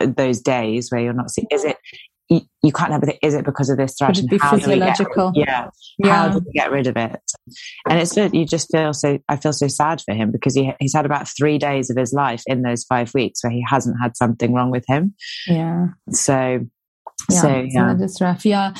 those 0.00 0.40
days 0.40 0.90
where 0.90 1.00
you're 1.00 1.12
not 1.12 1.30
seeing, 1.30 1.48
is 1.50 1.64
it 1.64 1.76
you, 2.32 2.40
you 2.62 2.72
can't 2.72 2.92
have 2.92 3.02
it. 3.02 3.18
Is 3.22 3.34
it 3.34 3.44
because 3.44 3.68
of 3.68 3.76
this 3.76 3.96
it 4.00 4.30
be 4.30 4.38
physiological? 4.38 5.32
Get, 5.32 5.46
yeah. 5.46 5.68
yeah. 5.98 6.16
How 6.16 6.28
do 6.28 6.38
we 6.38 6.52
get 6.52 6.70
rid 6.70 6.86
of 6.86 6.96
it? 6.96 7.20
And 7.88 7.98
it's 7.98 8.16
you 8.16 8.46
just 8.46 8.70
feel 8.72 8.92
so. 8.92 9.18
I 9.28 9.36
feel 9.36 9.52
so 9.52 9.68
sad 9.68 10.00
for 10.00 10.14
him 10.14 10.32
because 10.32 10.54
he 10.54 10.72
he's 10.80 10.94
had 10.94 11.06
about 11.06 11.28
three 11.28 11.58
days 11.58 11.90
of 11.90 11.96
his 11.96 12.12
life 12.12 12.42
in 12.46 12.62
those 12.62 12.84
five 12.84 13.12
weeks 13.14 13.44
where 13.44 13.52
he 13.52 13.64
hasn't 13.68 13.96
had 14.00 14.16
something 14.16 14.52
wrong 14.52 14.70
with 14.70 14.84
him. 14.88 15.14
Yeah. 15.46 15.88
So. 16.10 16.66
Yeah, 17.30 17.40
so 17.40 17.66
yeah, 17.68 17.96
rough. 18.20 18.44
Yeah, 18.44 18.74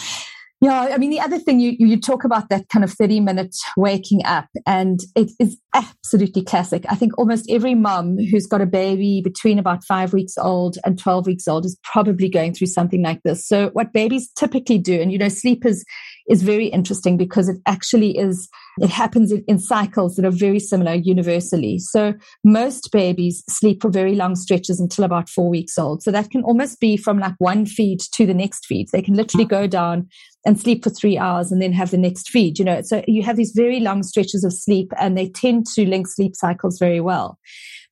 yeah, 0.62 0.91
I 0.93 0.97
mean, 0.97 1.11
the 1.11 1.19
other 1.19 1.41
thing 1.41 1.59
you, 1.59 1.75
you 1.76 2.00
talk 2.00 2.23
about 2.23 2.49
that 2.50 2.69
kind 2.69 2.85
of 2.85 2.93
30 2.93 3.19
minute 3.19 3.56
waking 3.76 4.25
up, 4.25 4.47
and 4.64 5.00
it 5.17 5.32
is 5.41 5.56
absolutely 5.75 6.44
classic. 6.44 6.85
I 6.88 6.94
think 6.94 7.19
almost 7.19 7.50
every 7.50 7.75
mum 7.75 8.17
who's 8.31 8.47
got 8.47 8.61
a 8.61 8.67
baby 8.67 9.23
between 9.25 9.59
about 9.59 9.82
five 9.82 10.12
weeks 10.12 10.38
old 10.38 10.79
and 10.85 10.97
12 10.97 11.26
weeks 11.26 11.49
old 11.49 11.67
is 11.67 11.76
probably 11.82 12.29
going 12.29 12.55
through 12.55 12.69
something 12.69 13.03
like 13.03 13.20
this. 13.25 13.44
So, 13.44 13.70
what 13.73 13.93
babies 13.93 14.31
typically 14.37 14.79
do, 14.79 15.00
and 15.00 15.11
you 15.11 15.19
know, 15.19 15.29
sleep 15.29 15.67
is, 15.67 15.85
is 16.29 16.43
very 16.43 16.67
interesting 16.67 17.17
because 17.17 17.49
it 17.49 17.59
actually 17.67 18.17
is, 18.17 18.49
it 18.79 18.91
happens 18.91 19.33
in, 19.33 19.45
in 19.49 19.59
cycles 19.59 20.17
that 20.17 20.25
are 20.25 20.31
very 20.31 20.59
similar 20.59 20.95
universally. 20.95 21.79
So, 21.79 22.15
most 22.45 22.91
babies 22.93 23.43
sleep 23.49 23.83
for 23.83 23.91
very 23.91 24.15
long 24.15 24.35
stretches 24.35 24.81
until 24.81 25.05
about 25.05 25.29
four 25.29 25.49
weeks 25.49 25.79
old. 25.79 26.03
So, 26.03 26.11
that 26.11 26.31
can 26.31 26.43
almost 26.43 26.81
be 26.81 26.97
from 26.97 27.19
like 27.19 27.35
one 27.39 27.67
feed 27.67 28.01
to 28.15 28.27
the 28.27 28.35
next 28.35 28.67
feed. 28.67 28.89
They 28.93 29.03
can 29.03 29.15
literally 29.15 29.47
go 29.47 29.67
down 29.67 30.09
and 30.45 30.61
sleep 30.61 30.83
for 30.85 30.91
three 30.91 31.19
hours 31.19 31.53
and 31.53 31.63
then 31.63 31.73
have 31.73 31.91
the 31.91 31.99
next 31.99 32.29
feed. 32.29 32.59
You 32.59 32.65
know, 32.65 32.83
so 32.83 33.03
you 33.07 33.23
have 33.23 33.37
these 33.37 33.53
very 33.55 33.81
long 33.81 34.03
stretches 34.03 34.45
of 34.45 34.53
sleep 34.53 34.93
and 34.99 35.17
they 35.17 35.29
tend 35.29 35.67
to 35.75 35.89
link 35.89 36.09
sleep 36.09 36.35
cycles 36.35 36.79
very 36.79 37.01
well. 37.01 37.39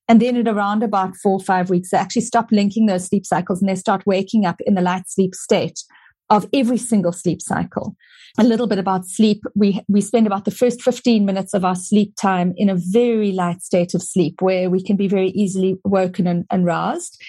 And 0.08 0.20
then 0.20 0.36
at 0.36 0.48
around 0.48 0.82
about 0.82 1.14
four 1.16 1.34
or 1.34 1.40
five 1.40 1.70
weeks, 1.70 1.90
they 1.90 1.96
actually 1.96 2.22
stop 2.22 2.48
linking 2.50 2.86
those 2.86 3.06
sleep 3.06 3.24
cycles 3.24 3.60
and 3.60 3.68
they 3.68 3.76
start 3.76 4.02
waking 4.06 4.44
up 4.44 4.60
in 4.66 4.74
the 4.74 4.80
light 4.80 5.08
sleep 5.08 5.36
state 5.36 5.84
of 6.30 6.46
every 6.52 6.78
single 6.78 7.12
sleep 7.12 7.42
cycle. 7.42 7.96
A 8.38 8.44
little 8.44 8.68
bit 8.68 8.78
about 8.78 9.06
sleep. 9.06 9.42
We, 9.56 9.80
we 9.88 10.00
spend 10.00 10.26
about 10.26 10.44
the 10.44 10.52
first 10.52 10.82
15 10.82 11.26
minutes 11.26 11.52
of 11.52 11.64
our 11.64 11.74
sleep 11.74 12.14
time 12.16 12.54
in 12.56 12.68
a 12.68 12.76
very 12.78 13.32
light 13.32 13.60
state 13.60 13.92
of 13.92 14.02
sleep 14.02 14.40
where 14.40 14.70
we 14.70 14.82
can 14.82 14.96
be 14.96 15.08
very 15.08 15.30
easily 15.30 15.78
woken 15.84 16.28
and, 16.28 16.46
and 16.48 16.64
roused. 16.64 17.20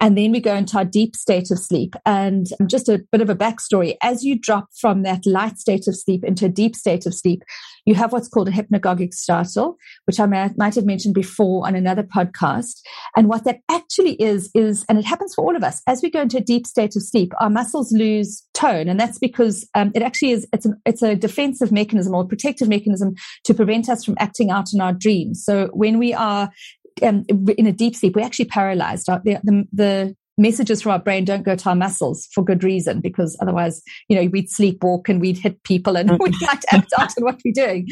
And 0.00 0.18
then 0.18 0.32
we 0.32 0.40
go 0.40 0.54
into 0.54 0.76
our 0.76 0.84
deep 0.84 1.14
state 1.14 1.50
of 1.50 1.58
sleep. 1.58 1.94
And 2.04 2.46
just 2.66 2.88
a 2.88 3.02
bit 3.12 3.20
of 3.20 3.30
a 3.30 3.34
backstory 3.34 3.96
as 4.02 4.24
you 4.24 4.38
drop 4.38 4.68
from 4.78 5.02
that 5.02 5.24
light 5.24 5.58
state 5.58 5.86
of 5.86 5.96
sleep 5.96 6.24
into 6.24 6.46
a 6.46 6.48
deep 6.48 6.74
state 6.74 7.06
of 7.06 7.14
sleep, 7.14 7.42
you 7.86 7.94
have 7.94 8.12
what's 8.12 8.28
called 8.28 8.48
a 8.48 8.52
hypnagogic 8.52 9.14
startle, 9.14 9.76
which 10.06 10.18
I 10.18 10.26
might 10.26 10.74
have 10.74 10.84
mentioned 10.84 11.14
before 11.14 11.66
on 11.66 11.74
another 11.74 12.02
podcast. 12.02 12.80
And 13.16 13.28
what 13.28 13.44
that 13.44 13.60
actually 13.70 14.14
is, 14.14 14.50
is, 14.54 14.84
and 14.88 14.98
it 14.98 15.04
happens 15.04 15.34
for 15.34 15.44
all 15.44 15.56
of 15.56 15.62
us, 15.62 15.80
as 15.86 16.02
we 16.02 16.10
go 16.10 16.22
into 16.22 16.38
a 16.38 16.42
deep 16.42 16.66
state 16.66 16.96
of 16.96 17.02
sleep, 17.02 17.32
our 17.40 17.50
muscles 17.50 17.92
lose 17.92 18.42
tone. 18.54 18.88
And 18.88 18.98
that's 18.98 19.18
because 19.18 19.68
um, 19.74 19.92
it 19.94 20.02
actually 20.02 20.32
is, 20.32 20.46
it's, 20.52 20.66
an, 20.66 20.80
it's 20.86 21.02
a 21.02 21.14
defensive 21.14 21.70
mechanism 21.70 22.14
or 22.14 22.26
protective 22.26 22.68
mechanism 22.68 23.14
to 23.44 23.54
prevent 23.54 23.88
us 23.88 24.04
from 24.04 24.16
acting 24.18 24.50
out 24.50 24.72
in 24.72 24.80
our 24.80 24.92
dreams. 24.92 25.44
So 25.44 25.68
when 25.72 25.98
we 25.98 26.14
are 26.14 26.50
um, 27.02 27.24
in 27.56 27.66
a 27.66 27.72
deep 27.72 27.96
sleep, 27.96 28.16
we're 28.16 28.24
actually 28.24 28.46
paralyzed. 28.46 29.06
The, 29.06 29.40
the, 29.42 29.68
the, 29.72 30.16
messages 30.36 30.82
from 30.82 30.90
our 30.90 30.98
brain 30.98 31.24
don't 31.24 31.44
go 31.44 31.54
to 31.54 31.68
our 31.68 31.76
muscles 31.76 32.28
for 32.32 32.44
good 32.44 32.64
reason, 32.64 33.00
because 33.00 33.36
otherwise, 33.40 33.82
you 34.08 34.16
know, 34.16 34.28
we'd 34.30 34.48
sleepwalk 34.48 35.08
and 35.08 35.20
we'd 35.20 35.38
hit 35.38 35.62
people 35.62 35.96
and 35.96 36.10
we'd 36.18 36.34
act 36.48 36.64
out 36.72 36.84
on 37.00 37.08
what 37.18 37.40
we're 37.44 37.52
doing. 37.54 37.86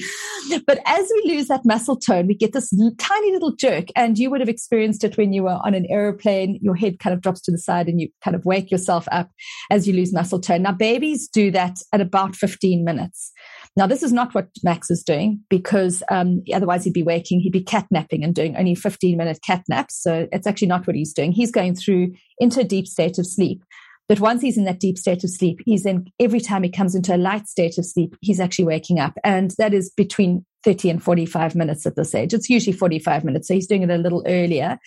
But 0.66 0.80
as 0.86 1.10
we 1.14 1.32
lose 1.32 1.48
that 1.48 1.64
muscle 1.64 1.96
tone, 1.96 2.26
we 2.26 2.34
get 2.34 2.52
this 2.52 2.72
tiny 2.98 3.32
little 3.32 3.54
jerk. 3.54 3.86
And 3.94 4.18
you 4.18 4.30
would 4.30 4.40
have 4.40 4.48
experienced 4.48 5.04
it 5.04 5.16
when 5.16 5.32
you 5.32 5.44
were 5.44 5.60
on 5.64 5.74
an 5.74 5.86
aeroplane. 5.88 6.58
Your 6.60 6.74
head 6.74 6.98
kind 6.98 7.14
of 7.14 7.20
drops 7.20 7.40
to 7.42 7.52
the 7.52 7.58
side 7.58 7.88
and 7.88 8.00
you 8.00 8.08
kind 8.24 8.34
of 8.34 8.44
wake 8.44 8.70
yourself 8.70 9.06
up 9.12 9.30
as 9.70 9.86
you 9.86 9.94
lose 9.94 10.12
muscle 10.12 10.40
tone. 10.40 10.62
Now, 10.62 10.72
babies 10.72 11.28
do 11.28 11.50
that 11.52 11.76
at 11.92 12.00
about 12.00 12.34
15 12.34 12.84
minutes. 12.84 13.31
Now, 13.74 13.86
this 13.86 14.02
is 14.02 14.12
not 14.12 14.34
what 14.34 14.48
Max 14.62 14.90
is 14.90 15.02
doing 15.02 15.40
because 15.48 16.02
um, 16.10 16.42
otherwise 16.52 16.84
he'd 16.84 16.92
be 16.92 17.02
waking, 17.02 17.40
he'd 17.40 17.52
be 17.52 17.64
catnapping 17.64 18.22
and 18.22 18.34
doing 18.34 18.56
only 18.56 18.74
15 18.74 19.16
minute 19.16 19.38
cat 19.44 19.64
naps. 19.68 20.00
So 20.02 20.28
it's 20.30 20.46
actually 20.46 20.68
not 20.68 20.86
what 20.86 20.96
he's 20.96 21.14
doing. 21.14 21.32
He's 21.32 21.50
going 21.50 21.74
through 21.74 22.12
into 22.38 22.60
a 22.60 22.64
deep 22.64 22.86
state 22.86 23.18
of 23.18 23.26
sleep. 23.26 23.62
But 24.08 24.20
once 24.20 24.42
he's 24.42 24.58
in 24.58 24.64
that 24.64 24.80
deep 24.80 24.98
state 24.98 25.24
of 25.24 25.30
sleep, 25.30 25.60
he's 25.64 25.86
in 25.86 26.06
every 26.20 26.40
time 26.40 26.62
he 26.62 26.68
comes 26.68 26.94
into 26.94 27.14
a 27.14 27.16
light 27.16 27.48
state 27.48 27.78
of 27.78 27.86
sleep, 27.86 28.14
he's 28.20 28.40
actually 28.40 28.66
waking 28.66 28.98
up. 28.98 29.14
And 29.24 29.52
that 29.58 29.72
is 29.72 29.90
between 29.90 30.44
30 30.64 30.90
and 30.90 31.02
45 31.02 31.54
minutes 31.54 31.86
at 31.86 31.96
this 31.96 32.14
age. 32.14 32.34
It's 32.34 32.50
usually 32.50 32.76
45 32.76 33.24
minutes. 33.24 33.48
So 33.48 33.54
he's 33.54 33.66
doing 33.66 33.82
it 33.82 33.90
a 33.90 33.96
little 33.96 34.22
earlier. 34.26 34.78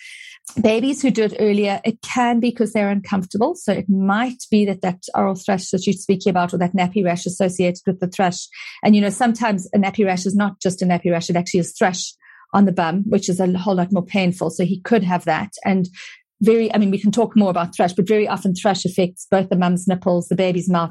Babies 0.60 1.02
who 1.02 1.10
do 1.10 1.24
it 1.24 1.34
earlier, 1.38 1.80
it 1.84 2.00
can 2.02 2.40
be 2.40 2.50
because 2.50 2.72
they're 2.72 2.88
uncomfortable. 2.88 3.54
So 3.54 3.72
it 3.72 3.88
might 3.90 4.44
be 4.50 4.64
that 4.66 4.80
that 4.80 5.02
oral 5.14 5.34
thrush 5.34 5.68
that 5.70 5.86
you're 5.86 5.92
speaking 5.92 6.30
about 6.30 6.54
or 6.54 6.58
that 6.58 6.74
nappy 6.74 7.04
rash 7.04 7.26
associated 7.26 7.82
with 7.86 8.00
the 8.00 8.06
thrush. 8.06 8.48
And, 8.82 8.94
you 8.94 9.02
know, 9.02 9.10
sometimes 9.10 9.68
a 9.74 9.78
nappy 9.78 10.06
rash 10.06 10.24
is 10.24 10.34
not 10.34 10.60
just 10.62 10.80
a 10.80 10.86
nappy 10.86 11.10
rash. 11.10 11.28
It 11.28 11.36
actually 11.36 11.60
is 11.60 11.74
thrush 11.76 12.14
on 12.54 12.64
the 12.64 12.72
bum, 12.72 13.04
which 13.06 13.28
is 13.28 13.38
a 13.38 13.58
whole 13.58 13.74
lot 13.74 13.92
more 13.92 14.04
painful. 14.04 14.50
So 14.50 14.64
he 14.64 14.80
could 14.80 15.02
have 15.04 15.24
that. 15.26 15.52
And 15.64 15.88
very, 16.40 16.72
I 16.72 16.78
mean, 16.78 16.90
we 16.90 17.00
can 17.00 17.12
talk 17.12 17.36
more 17.36 17.50
about 17.50 17.74
thrush, 17.74 17.92
but 17.92 18.08
very 18.08 18.28
often 18.28 18.54
thrush 18.54 18.84
affects 18.84 19.26
both 19.30 19.48
the 19.48 19.56
mum's 19.56 19.86
nipples, 19.88 20.28
the 20.28 20.36
baby's 20.36 20.70
mouth, 20.70 20.90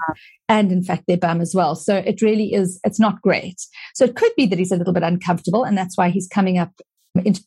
and 0.50 0.72
in 0.72 0.84
fact 0.84 1.04
their 1.08 1.18
bum 1.18 1.42
as 1.42 1.54
well. 1.56 1.76
So 1.76 1.96
it 1.96 2.22
really 2.22 2.54
is, 2.54 2.80
it's 2.84 3.00
not 3.00 3.22
great. 3.22 3.62
So 3.94 4.06
it 4.06 4.16
could 4.16 4.32
be 4.36 4.46
that 4.48 4.60
he's 4.60 4.72
a 4.72 4.76
little 4.76 4.94
bit 4.94 5.04
uncomfortable 5.04 5.64
and 5.64 5.78
that's 5.78 5.98
why 5.98 6.10
he's 6.10 6.28
coming 6.28 6.58
up 6.58 6.72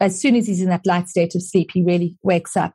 as 0.01 0.21
soon 0.21 0.37
as 0.37 0.47
he's 0.47 0.61
in 0.61 0.69
that 0.69 0.87
light 0.87 1.09
state 1.09 1.35
of 1.35 1.43
sleep, 1.43 1.71
he 1.73 1.83
really 1.83 2.17
wakes 2.23 2.57
up. 2.57 2.73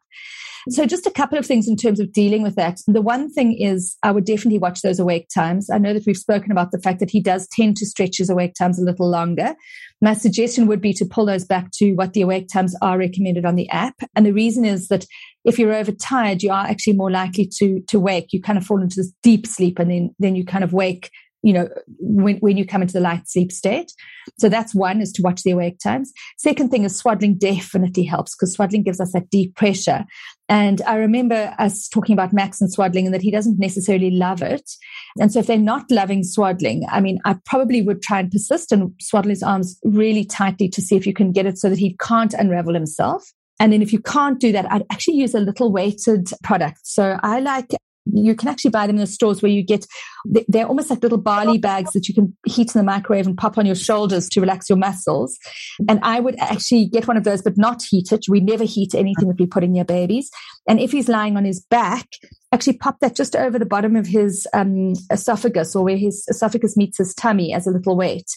So, 0.69 0.85
just 0.85 1.05
a 1.05 1.11
couple 1.11 1.37
of 1.37 1.45
things 1.45 1.67
in 1.67 1.75
terms 1.75 1.99
of 1.99 2.13
dealing 2.13 2.41
with 2.41 2.55
that. 2.55 2.79
The 2.87 3.01
one 3.01 3.29
thing 3.29 3.53
is, 3.53 3.97
I 4.01 4.11
would 4.11 4.25
definitely 4.25 4.59
watch 4.59 4.81
those 4.81 4.97
awake 4.97 5.27
times. 5.33 5.69
I 5.69 5.77
know 5.77 5.93
that 5.93 6.05
we've 6.07 6.15
spoken 6.15 6.51
about 6.51 6.71
the 6.71 6.79
fact 6.79 6.99
that 7.01 7.09
he 7.09 7.19
does 7.19 7.47
tend 7.49 7.75
to 7.77 7.85
stretch 7.85 8.17
his 8.17 8.29
awake 8.29 8.53
times 8.53 8.79
a 8.79 8.85
little 8.85 9.09
longer. 9.09 9.55
My 10.01 10.13
suggestion 10.13 10.67
would 10.67 10.79
be 10.79 10.93
to 10.93 11.05
pull 11.05 11.25
those 11.25 11.43
back 11.43 11.71
to 11.79 11.93
what 11.93 12.13
the 12.13 12.21
awake 12.21 12.47
times 12.47 12.75
are 12.81 12.97
recommended 12.97 13.45
on 13.45 13.55
the 13.55 13.69
app. 13.69 13.95
And 14.15 14.25
the 14.25 14.31
reason 14.31 14.63
is 14.63 14.87
that 14.87 15.05
if 15.43 15.59
you're 15.59 15.73
overtired, 15.73 16.43
you 16.43 16.51
are 16.51 16.65
actually 16.65 16.93
more 16.93 17.11
likely 17.11 17.49
to 17.57 17.81
to 17.89 17.99
wake. 17.99 18.31
You 18.31 18.41
kind 18.41 18.57
of 18.57 18.65
fall 18.65 18.81
into 18.81 18.95
this 18.97 19.11
deep 19.21 19.45
sleep, 19.45 19.79
and 19.79 19.91
then 19.91 20.15
then 20.19 20.35
you 20.35 20.45
kind 20.45 20.63
of 20.63 20.71
wake 20.71 21.11
you 21.43 21.53
know, 21.53 21.69
when, 21.99 22.37
when 22.37 22.57
you 22.57 22.65
come 22.65 22.81
into 22.81 22.93
the 22.93 22.99
light 23.01 23.27
sleep 23.27 23.51
state. 23.51 23.91
So 24.39 24.47
that's 24.47 24.73
one 24.73 25.01
is 25.01 25.11
to 25.13 25.21
watch 25.21 25.43
the 25.43 25.51
awake 25.51 25.77
times. 25.79 26.11
Second 26.37 26.69
thing 26.69 26.85
is 26.85 26.95
swaddling 26.95 27.37
definitely 27.37 28.03
helps 28.03 28.33
because 28.33 28.53
swaddling 28.53 28.83
gives 28.83 29.01
us 29.01 29.11
that 29.11 29.29
deep 29.29 29.55
pressure. 29.55 30.05
And 30.47 30.81
I 30.83 30.95
remember 30.95 31.53
us 31.59 31.87
talking 31.89 32.13
about 32.13 32.33
Max 32.33 32.61
and 32.61 32.71
swaddling 32.71 33.05
and 33.05 33.13
that 33.13 33.21
he 33.21 33.31
doesn't 33.31 33.59
necessarily 33.59 34.11
love 34.11 34.41
it. 34.41 34.71
And 35.19 35.31
so 35.31 35.39
if 35.39 35.47
they're 35.47 35.57
not 35.57 35.91
loving 35.91 36.23
swaddling, 36.23 36.85
I 36.89 37.01
mean, 37.01 37.19
I 37.25 37.35
probably 37.45 37.81
would 37.81 38.01
try 38.01 38.19
and 38.19 38.31
persist 38.31 38.71
and 38.71 38.93
swaddle 39.01 39.29
his 39.29 39.43
arms 39.43 39.77
really 39.83 40.23
tightly 40.23 40.69
to 40.69 40.81
see 40.81 40.95
if 40.95 41.05
you 41.05 41.13
can 41.13 41.31
get 41.31 41.45
it 41.45 41.57
so 41.57 41.69
that 41.69 41.79
he 41.79 41.97
can't 41.99 42.33
unravel 42.33 42.73
himself. 42.73 43.31
And 43.59 43.71
then 43.71 43.81
if 43.81 43.93
you 43.93 43.99
can't 43.99 44.39
do 44.39 44.51
that, 44.53 44.71
I'd 44.71 44.85
actually 44.91 45.17
use 45.17 45.35
a 45.35 45.39
little 45.39 45.71
weighted 45.71 46.29
product. 46.43 46.79
So 46.83 47.19
I 47.21 47.39
like 47.39 47.71
you 48.05 48.35
can 48.35 48.49
actually 48.49 48.71
buy 48.71 48.87
them 48.87 48.97
in 48.97 49.01
the 49.01 49.07
stores 49.07 49.41
where 49.41 49.51
you 49.51 49.63
get 49.63 49.85
they're 50.47 50.67
almost 50.67 50.89
like 50.89 51.01
little 51.01 51.17
barley 51.17 51.57
bags 51.57 51.91
that 51.91 52.07
you 52.07 52.13
can 52.13 52.35
heat 52.45 52.73
in 52.73 52.79
the 52.79 52.83
microwave 52.83 53.27
and 53.27 53.37
pop 53.37 53.57
on 53.57 53.65
your 53.65 53.75
shoulders 53.75 54.27
to 54.29 54.41
relax 54.41 54.69
your 54.69 54.77
muscles. 54.77 55.37
And 55.87 55.99
i 56.03 56.19
would 56.19 56.39
actually 56.39 56.85
get 56.85 57.07
one 57.07 57.17
of 57.17 57.23
those 57.23 57.41
but 57.41 57.57
not 57.57 57.81
heat 57.83 58.11
it. 58.11 58.25
We 58.27 58.39
never 58.39 58.63
heat 58.63 58.93
anything 58.93 59.27
that 59.27 59.39
we 59.39 59.47
put 59.47 59.63
in 59.63 59.75
your 59.75 59.85
babies. 59.85 60.29
And 60.67 60.79
if 60.79 60.91
he's 60.91 61.09
lying 61.09 61.37
on 61.37 61.45
his 61.45 61.61
back 61.61 62.07
actually 62.53 62.77
pop 62.77 62.99
that 62.99 63.15
just 63.15 63.35
over 63.35 63.57
the 63.57 63.65
bottom 63.65 63.95
of 63.95 64.05
his 64.05 64.47
um, 64.53 64.93
esophagus 65.11 65.75
or 65.75 65.83
where 65.83 65.97
his 65.97 66.23
esophagus 66.29 66.77
meets 66.77 66.99
his 66.99 67.13
tummy 67.15 67.51
as 67.53 67.65
a 67.65 67.71
little 67.71 67.97
weight. 67.97 68.29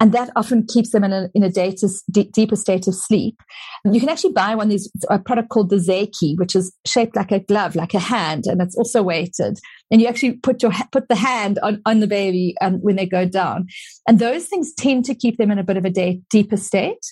And 0.00 0.12
that 0.12 0.30
often 0.36 0.66
keeps 0.66 0.90
them 0.90 1.04
in 1.04 1.12
a, 1.12 1.28
in 1.34 1.42
a 1.42 1.50
deeper 1.50 2.56
state 2.56 2.86
of 2.86 2.94
sleep. 2.94 3.40
You 3.84 4.00
can 4.00 4.08
actually 4.08 4.32
buy 4.32 4.54
one, 4.54 4.68
there's 4.68 4.90
a 5.10 5.18
product 5.18 5.48
called 5.48 5.70
the 5.70 5.76
Zaky, 5.76 6.38
which 6.38 6.54
is 6.54 6.72
shaped 6.86 7.16
like 7.16 7.32
a 7.32 7.40
glove, 7.40 7.76
like 7.76 7.94
a 7.94 7.98
hand, 7.98 8.44
and 8.46 8.60
it's 8.62 8.76
also 8.76 9.02
weighted. 9.02 9.58
And 9.90 10.00
you 10.00 10.08
actually 10.08 10.32
put 10.32 10.62
your, 10.62 10.72
put 10.92 11.08
the 11.08 11.16
hand 11.16 11.58
on, 11.62 11.80
on 11.86 12.00
the 12.00 12.06
baby 12.06 12.54
um, 12.60 12.74
when 12.74 12.96
they 12.96 13.06
go 13.06 13.24
down. 13.24 13.66
And 14.08 14.18
those 14.18 14.46
things 14.46 14.74
tend 14.74 15.04
to 15.06 15.14
keep 15.14 15.38
them 15.38 15.50
in 15.50 15.58
a 15.58 15.64
bit 15.64 15.76
of 15.76 15.84
a 15.84 15.90
day, 15.90 16.20
deeper 16.30 16.56
state. 16.56 17.04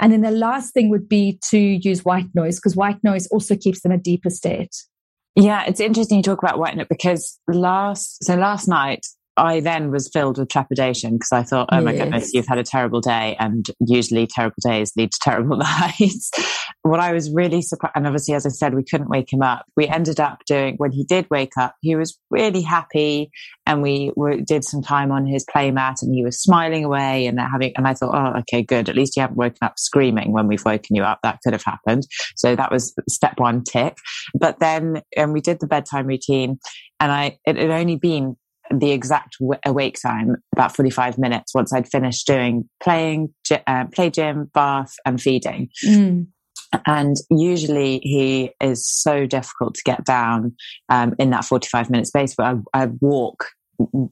And 0.00 0.12
then 0.12 0.22
the 0.22 0.30
last 0.30 0.72
thing 0.72 0.88
would 0.90 1.08
be 1.08 1.38
to 1.50 1.58
use 1.58 2.04
white 2.04 2.32
noise 2.34 2.56
because 2.56 2.76
white 2.76 3.02
noise 3.02 3.26
also 3.28 3.56
keeps 3.56 3.82
them 3.82 3.92
in 3.92 3.98
a 3.98 4.02
deeper 4.02 4.30
state. 4.30 4.74
Yeah, 5.36 5.64
it's 5.66 5.80
interesting 5.80 6.18
you 6.18 6.22
talk 6.22 6.42
about 6.42 6.58
white 6.58 6.76
because 6.88 7.38
last 7.46 8.24
so 8.24 8.34
last 8.34 8.66
night 8.68 9.06
I 9.36 9.60
then 9.60 9.90
was 9.90 10.10
filled 10.12 10.38
with 10.38 10.48
trepidation 10.48 11.14
because 11.14 11.32
I 11.32 11.42
thought, 11.42 11.68
oh 11.72 11.80
my 11.80 11.92
yes. 11.92 12.02
goodness, 12.02 12.34
you've 12.34 12.46
had 12.46 12.58
a 12.58 12.62
terrible 12.62 13.00
day. 13.00 13.36
And 13.38 13.66
usually 13.80 14.26
terrible 14.26 14.56
days 14.62 14.92
lead 14.96 15.12
to 15.12 15.18
terrible 15.22 15.56
nights. 15.80 16.30
What 16.82 17.00
I 17.00 17.12
was 17.12 17.30
really 17.30 17.60
surprised, 17.60 17.92
and 17.94 18.06
obviously, 18.06 18.34
as 18.34 18.46
I 18.46 18.48
said, 18.48 18.74
we 18.74 18.84
couldn't 18.84 19.10
wake 19.10 19.32
him 19.32 19.42
up. 19.42 19.66
We 19.76 19.86
ended 19.86 20.18
up 20.18 20.44
doing, 20.46 20.76
when 20.78 20.92
he 20.92 21.04
did 21.04 21.26
wake 21.30 21.56
up, 21.58 21.74
he 21.80 21.94
was 21.94 22.18
really 22.30 22.62
happy 22.62 23.30
and 23.66 23.82
we 23.82 24.12
were, 24.16 24.40
did 24.40 24.64
some 24.64 24.82
time 24.82 25.12
on 25.12 25.26
his 25.26 25.44
playmat 25.44 26.02
and 26.02 26.14
he 26.14 26.24
was 26.24 26.40
smiling 26.40 26.84
away 26.84 27.26
and 27.26 27.38
having, 27.38 27.72
and 27.76 27.86
I 27.86 27.94
thought, 27.94 28.14
oh, 28.14 28.38
okay, 28.40 28.62
good. 28.62 28.88
At 28.88 28.96
least 28.96 29.16
you 29.16 29.20
haven't 29.20 29.36
woken 29.36 29.58
up 29.62 29.78
screaming 29.78 30.32
when 30.32 30.46
we've 30.46 30.64
woken 30.64 30.96
you 30.96 31.02
up. 31.02 31.20
That 31.22 31.40
could 31.42 31.52
have 31.52 31.64
happened. 31.64 32.06
So 32.36 32.56
that 32.56 32.72
was 32.72 32.94
step 33.08 33.38
one 33.38 33.62
tick. 33.62 33.96
But 34.34 34.58
then, 34.60 35.02
and 35.16 35.32
we 35.32 35.42
did 35.42 35.60
the 35.60 35.66
bedtime 35.66 36.06
routine 36.06 36.58
and 36.98 37.12
I, 37.12 37.38
it 37.44 37.56
had 37.56 37.70
only 37.70 37.96
been 37.96 38.36
the 38.72 38.92
exact 38.92 39.36
awake 39.66 39.98
time, 40.00 40.36
about 40.54 40.74
45 40.74 41.18
minutes 41.18 41.54
once 41.54 41.74
I'd 41.74 41.88
finished 41.88 42.26
doing 42.26 42.68
playing, 42.82 43.34
uh, 43.66 43.86
play 43.92 44.10
gym, 44.10 44.50
bath 44.54 44.94
and 45.04 45.20
feeding. 45.20 45.68
Mm. 45.84 46.28
And 46.86 47.16
usually 47.30 47.98
he 48.02 48.52
is 48.60 48.86
so 48.86 49.26
difficult 49.26 49.74
to 49.74 49.82
get 49.84 50.04
down 50.04 50.54
um, 50.88 51.14
in 51.18 51.30
that 51.30 51.44
45 51.44 51.90
minute 51.90 52.06
space, 52.06 52.34
but 52.34 52.46
I, 52.46 52.82
I 52.82 52.86
walk 53.00 53.46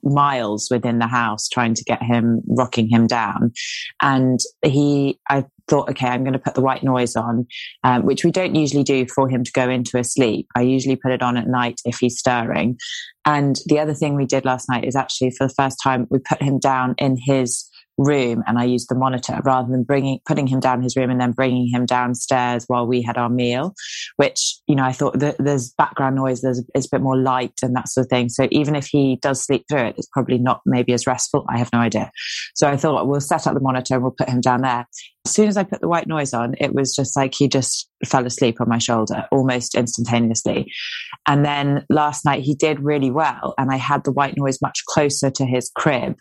miles 0.02 0.68
within 0.70 0.98
the 0.98 1.06
house 1.06 1.48
trying 1.48 1.74
to 1.74 1.84
get 1.84 2.02
him 2.02 2.42
rocking 2.46 2.88
him 2.88 3.06
down. 3.06 3.52
And 4.00 4.40
he 4.64 5.18
i 5.28 5.44
thought 5.68 5.90
okay 5.90 6.06
i'm 6.06 6.22
going 6.22 6.32
to 6.32 6.38
put 6.38 6.54
the 6.54 6.62
white 6.62 6.82
noise 6.82 7.14
on 7.14 7.46
um, 7.84 8.06
which 8.06 8.24
we 8.24 8.30
don't 8.30 8.54
usually 8.54 8.82
do 8.82 9.06
for 9.06 9.28
him 9.28 9.44
to 9.44 9.52
go 9.52 9.68
into 9.68 9.98
a 9.98 10.04
sleep. 10.04 10.46
I 10.56 10.62
usually 10.62 10.96
put 10.96 11.12
it 11.12 11.22
on 11.22 11.36
at 11.36 11.46
night 11.46 11.80
if 11.84 11.98
he's 11.98 12.18
stirring. 12.18 12.78
And 13.26 13.56
the 13.66 13.78
other 13.78 13.92
thing 13.92 14.14
we 14.16 14.24
did 14.24 14.46
last 14.46 14.68
night 14.70 14.84
is 14.84 14.96
actually 14.96 15.30
for 15.32 15.46
the 15.46 15.54
first 15.54 15.78
time 15.82 16.06
we 16.08 16.18
put 16.18 16.42
him 16.42 16.58
down 16.58 16.94
in 16.96 17.18
his 17.22 17.67
room 17.98 18.42
and 18.46 18.58
I 18.58 18.64
used 18.64 18.88
the 18.88 18.94
monitor 18.94 19.40
rather 19.44 19.70
than 19.70 19.82
bringing, 19.82 20.20
putting 20.26 20.46
him 20.46 20.60
down 20.60 20.82
his 20.82 20.96
room 20.96 21.10
and 21.10 21.20
then 21.20 21.32
bringing 21.32 21.68
him 21.68 21.84
downstairs 21.84 22.64
while 22.68 22.86
we 22.86 23.02
had 23.02 23.18
our 23.18 23.28
meal, 23.28 23.74
which, 24.16 24.56
you 24.66 24.74
know, 24.74 24.84
I 24.84 24.92
thought 24.92 25.18
that 25.18 25.36
there's 25.38 25.72
background 25.72 26.16
noise, 26.16 26.40
there's 26.40 26.62
it's 26.74 26.86
a 26.86 26.90
bit 26.90 27.02
more 27.02 27.16
light 27.16 27.54
and 27.62 27.74
that 27.76 27.88
sort 27.88 28.06
of 28.06 28.10
thing. 28.10 28.28
So 28.28 28.48
even 28.50 28.74
if 28.74 28.86
he 28.86 29.16
does 29.16 29.44
sleep 29.44 29.64
through 29.68 29.86
it, 29.86 29.98
it's 29.98 30.08
probably 30.08 30.38
not 30.38 30.60
maybe 30.64 30.92
as 30.92 31.06
restful. 31.06 31.44
I 31.48 31.58
have 31.58 31.72
no 31.72 31.80
idea. 31.80 32.10
So 32.54 32.68
I 32.68 32.76
thought 32.76 33.08
we'll 33.08 33.20
set 33.20 33.46
up 33.46 33.54
the 33.54 33.60
monitor 33.60 33.94
and 33.94 34.02
we'll 34.02 34.12
put 34.12 34.28
him 34.28 34.40
down 34.40 34.62
there. 34.62 34.86
As 35.28 35.34
soon 35.34 35.48
as 35.48 35.58
I 35.58 35.62
put 35.62 35.82
the 35.82 35.88
white 35.88 36.06
noise 36.06 36.32
on, 36.32 36.54
it 36.58 36.74
was 36.74 36.96
just 36.96 37.14
like 37.14 37.34
he 37.34 37.48
just 37.48 37.86
fell 38.06 38.24
asleep 38.24 38.62
on 38.62 38.68
my 38.70 38.78
shoulder 38.78 39.26
almost 39.30 39.74
instantaneously. 39.74 40.72
And 41.26 41.44
then 41.44 41.84
last 41.90 42.24
night 42.24 42.44
he 42.44 42.54
did 42.54 42.80
really 42.80 43.10
well 43.10 43.52
and 43.58 43.70
I 43.70 43.76
had 43.76 44.04
the 44.04 44.12
white 44.12 44.38
noise 44.38 44.56
much 44.62 44.82
closer 44.88 45.28
to 45.28 45.44
his 45.44 45.70
crib 45.76 46.16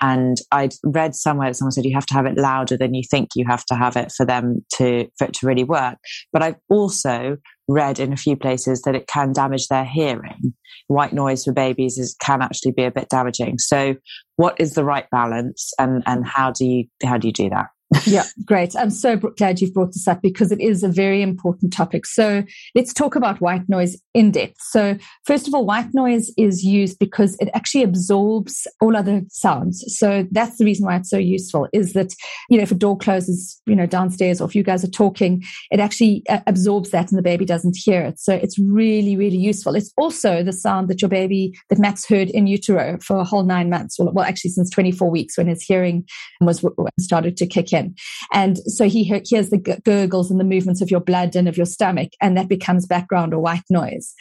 and 0.00 0.38
I'd 0.50 0.74
read 0.82 1.14
somewhere 1.14 1.50
that 1.50 1.54
someone 1.54 1.70
said 1.70 1.84
you 1.84 1.94
have 1.94 2.06
to 2.06 2.14
have 2.14 2.26
it 2.26 2.36
louder 2.36 2.76
than 2.76 2.94
you 2.94 3.04
think 3.08 3.30
you 3.36 3.44
have 3.46 3.64
to 3.66 3.76
have 3.76 3.94
it 3.96 4.10
for 4.10 4.26
them 4.26 4.64
to 4.74 5.08
for 5.18 5.28
it 5.28 5.34
to 5.34 5.46
really 5.46 5.64
work. 5.64 5.98
But 6.32 6.42
I've 6.42 6.58
also 6.68 7.36
read 7.68 8.00
in 8.00 8.12
a 8.12 8.16
few 8.16 8.34
places 8.34 8.82
that 8.82 8.96
it 8.96 9.06
can 9.06 9.32
damage 9.32 9.68
their 9.68 9.84
hearing. 9.84 10.54
White 10.88 11.12
noise 11.12 11.44
for 11.44 11.52
babies 11.52 11.96
is, 11.96 12.16
can 12.20 12.42
actually 12.42 12.72
be 12.72 12.84
a 12.84 12.90
bit 12.90 13.08
damaging. 13.08 13.58
So, 13.58 13.94
what 14.34 14.60
is 14.60 14.74
the 14.74 14.84
right 14.84 15.08
balance, 15.10 15.72
and 15.78 16.02
and 16.06 16.26
how 16.26 16.50
do 16.50 16.64
you 16.64 16.86
how 17.04 17.18
do 17.18 17.28
you 17.28 17.32
do 17.32 17.50
that? 17.50 17.66
Yeah, 18.04 18.24
great. 18.44 18.76
I'm 18.76 18.90
so 18.90 19.16
glad 19.16 19.60
you've 19.60 19.72
brought 19.72 19.92
this 19.92 20.06
up 20.06 20.20
because 20.20 20.52
it 20.52 20.60
is 20.60 20.82
a 20.82 20.88
very 20.88 21.22
important 21.22 21.72
topic. 21.72 22.04
So 22.04 22.44
let's 22.74 22.92
talk 22.92 23.16
about 23.16 23.40
white 23.40 23.66
noise 23.66 23.96
in 24.12 24.30
depth. 24.30 24.60
So 24.60 24.98
first 25.24 25.48
of 25.48 25.54
all, 25.54 25.64
white 25.64 25.94
noise 25.94 26.30
is 26.36 26.62
used 26.62 26.98
because 26.98 27.34
it 27.40 27.48
actually 27.54 27.84
absorbs 27.84 28.66
all 28.82 28.94
other 28.94 29.22
sounds. 29.30 29.82
So 29.96 30.26
that's 30.30 30.58
the 30.58 30.66
reason 30.66 30.84
why 30.84 30.96
it's 30.96 31.08
so 31.08 31.16
useful 31.16 31.66
is 31.72 31.94
that, 31.94 32.14
you 32.50 32.58
know, 32.58 32.62
if 32.62 32.70
a 32.70 32.74
door 32.74 32.98
closes, 32.98 33.60
you 33.64 33.74
know, 33.74 33.86
downstairs 33.86 34.42
or 34.42 34.44
if 34.46 34.54
you 34.54 34.62
guys 34.62 34.84
are 34.84 34.88
talking, 34.88 35.42
it 35.70 35.80
actually 35.80 36.24
uh, 36.28 36.40
absorbs 36.46 36.90
that 36.90 37.10
and 37.10 37.18
the 37.18 37.22
baby 37.22 37.46
doesn't 37.46 37.76
hear 37.76 38.02
it. 38.02 38.20
So 38.20 38.34
it's 38.34 38.58
really, 38.58 39.16
really 39.16 39.38
useful. 39.38 39.74
It's 39.74 39.94
also 39.96 40.42
the 40.42 40.52
sound 40.52 40.88
that 40.88 41.00
your 41.00 41.08
baby, 41.08 41.58
that 41.70 41.78
Max 41.78 42.06
heard 42.06 42.28
in 42.30 42.46
utero 42.46 42.98
for 43.02 43.16
a 43.16 43.24
whole 43.24 43.44
nine 43.44 43.70
months. 43.70 43.98
Well, 43.98 44.12
well 44.12 44.26
actually 44.26 44.50
since 44.50 44.68
24 44.68 45.10
weeks 45.10 45.38
when 45.38 45.46
his 45.46 45.62
hearing 45.62 46.04
was 46.42 46.62
started 46.98 47.38
to 47.38 47.46
kick 47.46 47.72
in 47.72 47.77
in. 47.78 47.94
And 48.32 48.58
so 48.58 48.88
he 48.88 49.04
hears 49.04 49.50
the 49.50 49.80
gurgles 49.84 50.30
and 50.30 50.40
the 50.40 50.44
movements 50.44 50.82
of 50.82 50.90
your 50.90 51.00
blood 51.00 51.36
and 51.36 51.48
of 51.48 51.56
your 51.56 51.66
stomach, 51.66 52.10
and 52.20 52.36
that 52.36 52.48
becomes 52.48 52.86
background 52.86 53.32
or 53.32 53.40
white 53.40 53.64
noise. 53.70 54.14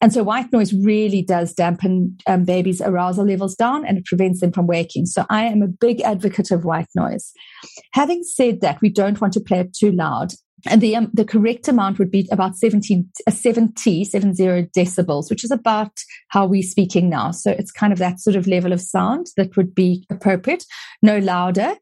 And 0.00 0.12
so 0.12 0.22
white 0.22 0.52
noise 0.52 0.74
really 0.74 1.22
does 1.22 1.54
dampen 1.54 2.18
um, 2.26 2.44
babies' 2.44 2.82
arousal 2.82 3.24
levels 3.24 3.54
down 3.54 3.86
and 3.86 3.96
it 3.96 4.04
prevents 4.04 4.40
them 4.40 4.52
from 4.52 4.66
waking. 4.66 5.06
So 5.06 5.24
I 5.30 5.44
am 5.44 5.62
a 5.62 5.66
big 5.66 6.02
advocate 6.02 6.50
of 6.50 6.64
white 6.64 6.88
noise. 6.94 7.32
Having 7.94 8.24
said 8.24 8.60
that, 8.60 8.82
we 8.82 8.90
don't 8.90 9.20
want 9.20 9.32
to 9.32 9.40
play 9.40 9.60
it 9.60 9.72
too 9.72 9.92
loud. 9.92 10.32
And 10.66 10.80
the, 10.80 10.96
um, 10.96 11.10
the 11.12 11.24
correct 11.24 11.68
amount 11.68 11.98
would 11.98 12.10
be 12.10 12.28
about 12.30 12.56
17, 12.56 13.08
uh, 13.26 13.30
70, 13.30 14.04
70 14.04 14.70
decibels, 14.76 15.28
which 15.28 15.44
is 15.44 15.50
about 15.50 15.98
how 16.28 16.46
we're 16.46 16.62
speaking 16.62 17.10
now. 17.10 17.30
So 17.30 17.50
it's 17.50 17.72
kind 17.72 17.92
of 17.92 17.98
that 17.98 18.20
sort 18.20 18.36
of 18.36 18.46
level 18.46 18.72
of 18.72 18.80
sound 18.80 19.28
that 19.36 19.56
would 19.56 19.74
be 19.74 20.06
appropriate, 20.10 20.64
no 21.02 21.18
louder. 21.18 21.74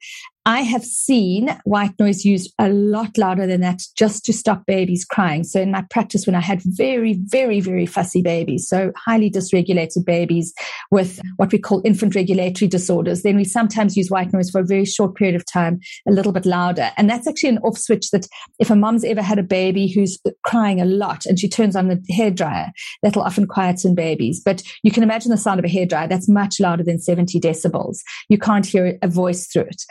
I 0.44 0.62
have 0.62 0.84
seen 0.84 1.56
white 1.64 1.92
noise 2.00 2.24
used 2.24 2.52
a 2.58 2.68
lot 2.68 3.16
louder 3.16 3.46
than 3.46 3.60
that 3.60 3.82
just 3.96 4.24
to 4.24 4.32
stop 4.32 4.66
babies 4.66 5.04
crying. 5.04 5.44
So 5.44 5.60
in 5.60 5.70
my 5.70 5.84
practice, 5.88 6.26
when 6.26 6.34
I 6.34 6.40
had 6.40 6.60
very, 6.64 7.14
very, 7.14 7.60
very 7.60 7.86
fussy 7.86 8.22
babies, 8.22 8.66
so 8.68 8.90
highly 8.96 9.30
dysregulated 9.30 10.04
babies 10.04 10.52
with 10.90 11.20
what 11.36 11.52
we 11.52 11.58
call 11.58 11.80
infant 11.84 12.16
regulatory 12.16 12.68
disorders, 12.68 13.22
then 13.22 13.36
we 13.36 13.44
sometimes 13.44 13.96
use 13.96 14.10
white 14.10 14.32
noise 14.32 14.50
for 14.50 14.60
a 14.60 14.66
very 14.66 14.84
short 14.84 15.14
period 15.14 15.36
of 15.36 15.46
time, 15.46 15.78
a 16.08 16.12
little 16.12 16.32
bit 16.32 16.44
louder. 16.44 16.90
And 16.96 17.08
that's 17.08 17.28
actually 17.28 17.50
an 17.50 17.58
off 17.58 17.78
switch 17.78 18.10
that 18.10 18.26
if 18.58 18.68
a 18.68 18.74
mom's 18.74 19.04
ever 19.04 19.22
had 19.22 19.38
a 19.38 19.44
baby 19.44 19.86
who's 19.86 20.18
crying 20.44 20.80
a 20.80 20.84
lot 20.84 21.24
and 21.24 21.38
she 21.38 21.48
turns 21.48 21.76
on 21.76 21.86
the 21.86 21.96
hairdryer, 22.10 22.70
that'll 23.04 23.22
often 23.22 23.46
quieten 23.46 23.94
babies. 23.94 24.42
But 24.44 24.64
you 24.82 24.90
can 24.90 25.04
imagine 25.04 25.30
the 25.30 25.36
sound 25.36 25.60
of 25.60 25.64
a 25.64 25.68
hairdryer. 25.68 26.08
That's 26.08 26.28
much 26.28 26.58
louder 26.58 26.82
than 26.82 26.98
70 26.98 27.38
decibels. 27.38 27.98
You 28.28 28.38
can't 28.38 28.66
hear 28.66 28.98
a 29.02 29.06
voice 29.06 29.46
through 29.46 29.66
it. 29.66 29.82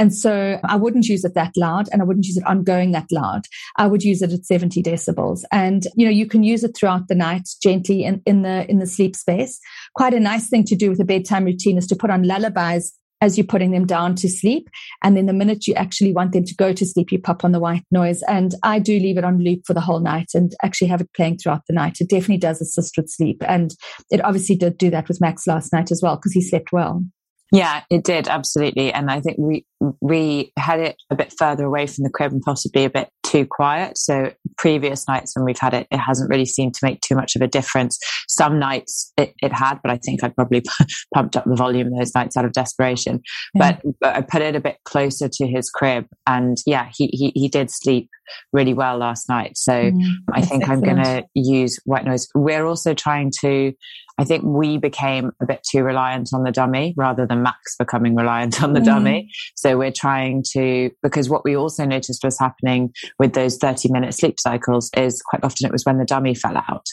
And 0.00 0.14
so 0.14 0.58
I 0.64 0.76
wouldn't 0.76 1.08
use 1.08 1.26
it 1.26 1.34
that 1.34 1.52
loud 1.58 1.90
and 1.92 2.00
I 2.00 2.06
wouldn't 2.06 2.24
use 2.24 2.38
it 2.38 2.46
ongoing 2.46 2.92
that 2.92 3.12
loud. 3.12 3.42
I 3.76 3.86
would 3.86 4.02
use 4.02 4.22
it 4.22 4.32
at 4.32 4.46
70 4.46 4.82
decibels. 4.82 5.42
And, 5.52 5.86
you 5.94 6.06
know, 6.06 6.10
you 6.10 6.24
can 6.24 6.42
use 6.42 6.64
it 6.64 6.74
throughout 6.74 7.08
the 7.08 7.14
night 7.14 7.46
gently 7.62 8.04
in, 8.04 8.22
in 8.24 8.40
the, 8.40 8.68
in 8.70 8.78
the 8.78 8.86
sleep 8.86 9.14
space. 9.14 9.60
Quite 9.94 10.14
a 10.14 10.20
nice 10.20 10.48
thing 10.48 10.64
to 10.64 10.74
do 10.74 10.88
with 10.88 11.00
a 11.00 11.04
bedtime 11.04 11.44
routine 11.44 11.76
is 11.76 11.86
to 11.88 11.96
put 11.96 12.08
on 12.08 12.22
lullabies 12.22 12.94
as 13.20 13.36
you're 13.36 13.46
putting 13.46 13.72
them 13.72 13.84
down 13.84 14.14
to 14.14 14.28
sleep. 14.30 14.70
And 15.04 15.18
then 15.18 15.26
the 15.26 15.34
minute 15.34 15.66
you 15.66 15.74
actually 15.74 16.14
want 16.14 16.32
them 16.32 16.44
to 16.46 16.54
go 16.54 16.72
to 16.72 16.86
sleep, 16.86 17.12
you 17.12 17.20
pop 17.20 17.44
on 17.44 17.52
the 17.52 17.60
white 17.60 17.84
noise. 17.90 18.22
And 18.22 18.54
I 18.62 18.78
do 18.78 18.98
leave 18.98 19.18
it 19.18 19.24
on 19.24 19.44
loop 19.44 19.66
for 19.66 19.74
the 19.74 19.82
whole 19.82 20.00
night 20.00 20.30
and 20.32 20.54
actually 20.62 20.88
have 20.88 21.02
it 21.02 21.12
playing 21.14 21.36
throughout 21.36 21.64
the 21.68 21.74
night. 21.74 21.98
It 22.00 22.08
definitely 22.08 22.38
does 22.38 22.62
assist 22.62 22.94
with 22.96 23.10
sleep. 23.10 23.42
And 23.46 23.74
it 24.10 24.24
obviously 24.24 24.56
did 24.56 24.78
do 24.78 24.88
that 24.88 25.08
with 25.08 25.20
Max 25.20 25.46
last 25.46 25.74
night 25.74 25.90
as 25.90 26.00
well 26.02 26.16
because 26.16 26.32
he 26.32 26.40
slept 26.40 26.72
well. 26.72 27.04
Yeah, 27.52 27.82
it 27.90 28.04
did 28.04 28.28
absolutely, 28.28 28.92
and 28.92 29.10
I 29.10 29.20
think 29.20 29.36
we 29.38 29.64
we 30.00 30.52
had 30.58 30.78
it 30.78 30.96
a 31.10 31.16
bit 31.16 31.32
further 31.38 31.64
away 31.64 31.86
from 31.86 32.04
the 32.04 32.10
crib 32.10 32.32
and 32.32 32.42
possibly 32.42 32.84
a 32.84 32.90
bit 32.90 33.08
too 33.24 33.46
quiet. 33.46 33.96
So 33.96 34.32
previous 34.58 35.08
nights 35.08 35.34
when 35.34 35.44
we've 35.44 35.58
had 35.58 35.72
it, 35.72 35.86
it 35.90 35.96
hasn't 35.96 36.28
really 36.28 36.44
seemed 36.44 36.74
to 36.74 36.80
make 36.84 37.00
too 37.00 37.14
much 37.14 37.34
of 37.36 37.42
a 37.42 37.48
difference. 37.48 37.98
Some 38.28 38.58
nights 38.58 39.12
it, 39.16 39.34
it 39.42 39.52
had, 39.52 39.80
but 39.82 39.90
I 39.90 39.98
think 39.98 40.22
I 40.22 40.28
probably 40.28 40.62
pumped 41.14 41.36
up 41.36 41.44
the 41.44 41.56
volume 41.56 41.90
those 41.96 42.14
nights 42.14 42.36
out 42.36 42.44
of 42.44 42.52
desperation. 42.52 43.22
Yeah. 43.54 43.72
But, 43.72 43.94
but, 44.00 44.16
I 44.16 44.20
put 44.20 44.42
it 44.42 44.54
a 44.54 44.60
bit 44.60 44.78
closer 44.84 45.28
to 45.28 45.46
his 45.46 45.70
crib, 45.70 46.06
and 46.26 46.58
yeah, 46.66 46.90
he 46.94 47.08
he, 47.12 47.32
he 47.34 47.48
did 47.48 47.70
sleep 47.70 48.10
really 48.52 48.74
well 48.74 48.98
last 48.98 49.28
night. 49.28 49.56
So 49.56 49.72
mm, 49.72 50.02
I 50.32 50.42
think 50.42 50.62
excellent. 50.62 50.88
I'm 50.88 50.96
going 50.96 51.04
to 51.04 51.26
use 51.34 51.78
white 51.84 52.04
noise. 52.04 52.28
We're 52.34 52.66
also 52.66 52.94
trying 52.94 53.32
to 53.40 53.72
I 54.20 54.24
think 54.24 54.44
we 54.44 54.76
became 54.76 55.32
a 55.40 55.46
bit 55.46 55.62
too 55.62 55.82
reliant 55.82 56.34
on 56.34 56.42
the 56.42 56.52
dummy 56.52 56.92
rather 56.94 57.24
than 57.24 57.42
Max 57.42 57.74
becoming 57.78 58.14
reliant 58.14 58.62
on 58.62 58.74
the 58.74 58.80
mm. 58.80 58.84
dummy. 58.84 59.30
So 59.56 59.78
we're 59.78 59.90
trying 59.90 60.44
to, 60.52 60.90
because 61.02 61.30
what 61.30 61.42
we 61.42 61.56
also 61.56 61.86
noticed 61.86 62.22
was 62.22 62.38
happening 62.38 62.92
with 63.18 63.32
those 63.32 63.56
30 63.56 63.90
minute 63.90 64.12
sleep 64.12 64.38
cycles 64.38 64.90
is 64.94 65.22
quite 65.22 65.42
often 65.42 65.64
it 65.64 65.72
was 65.72 65.86
when 65.86 65.96
the 65.96 66.04
dummy 66.04 66.34
fell 66.34 66.58
out 66.58 66.84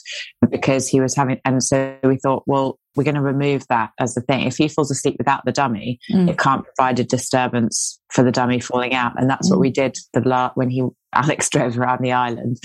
because 0.50 0.88
he 0.88 1.02
was 1.02 1.18
having, 1.18 1.42
and 1.44 1.62
so 1.62 1.98
we 2.02 2.16
thought, 2.16 2.44
well, 2.48 2.80
we're 2.96 3.04
going 3.04 3.16
to 3.16 3.22
remove 3.22 3.68
that 3.68 3.92
as 4.00 4.16
the 4.16 4.22
thing. 4.22 4.48
If 4.48 4.56
he 4.56 4.70
falls 4.70 4.90
asleep 4.90 5.16
without 5.18 5.44
the 5.44 5.52
dummy, 5.52 6.00
mm. 6.10 6.30
it 6.30 6.38
can't 6.40 6.64
provide 6.64 6.98
a 7.00 7.04
disturbance 7.04 8.00
for 8.10 8.24
the 8.24 8.32
dummy 8.32 8.62
falling 8.62 8.94
out. 8.94 9.14
And 9.20 9.30
that's 9.30 9.50
mm. 9.50 9.52
what 9.52 9.60
we 9.60 9.70
did 9.70 9.98
the 10.14 10.22
la- 10.22 10.52
when 10.56 10.70
he 10.70 10.82
Alex 11.18 11.50
drove 11.50 11.78
around 11.78 12.04
the 12.04 12.12
island. 12.12 12.58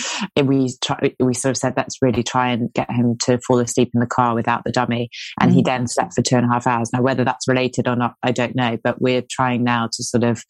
We 0.42 0.70
try, 0.82 1.14
we 1.20 1.34
sort 1.34 1.50
of 1.50 1.56
said 1.56 1.74
let's 1.76 2.00
really 2.02 2.22
try 2.22 2.50
and 2.50 2.72
get 2.72 2.90
him 2.90 3.16
to 3.24 3.38
fall 3.46 3.58
asleep 3.58 3.90
in 3.94 4.00
the 4.00 4.06
car 4.06 4.34
without 4.34 4.64
the 4.64 4.72
dummy, 4.72 5.08
and 5.40 5.50
mm. 5.50 5.54
he 5.54 5.62
then 5.62 5.86
slept 5.86 6.14
for 6.14 6.22
two 6.22 6.36
and 6.36 6.46
a 6.46 6.48
half 6.48 6.66
hours. 6.66 6.92
Now 6.92 7.02
whether 7.02 7.24
that's 7.24 7.48
related 7.48 7.88
or 7.88 7.96
not, 7.96 8.14
I 8.22 8.32
don't 8.32 8.54
know. 8.54 8.78
But 8.82 9.00
we're 9.00 9.24
trying 9.30 9.64
now 9.64 9.88
to 9.92 10.02
sort 10.02 10.24
of 10.24 10.44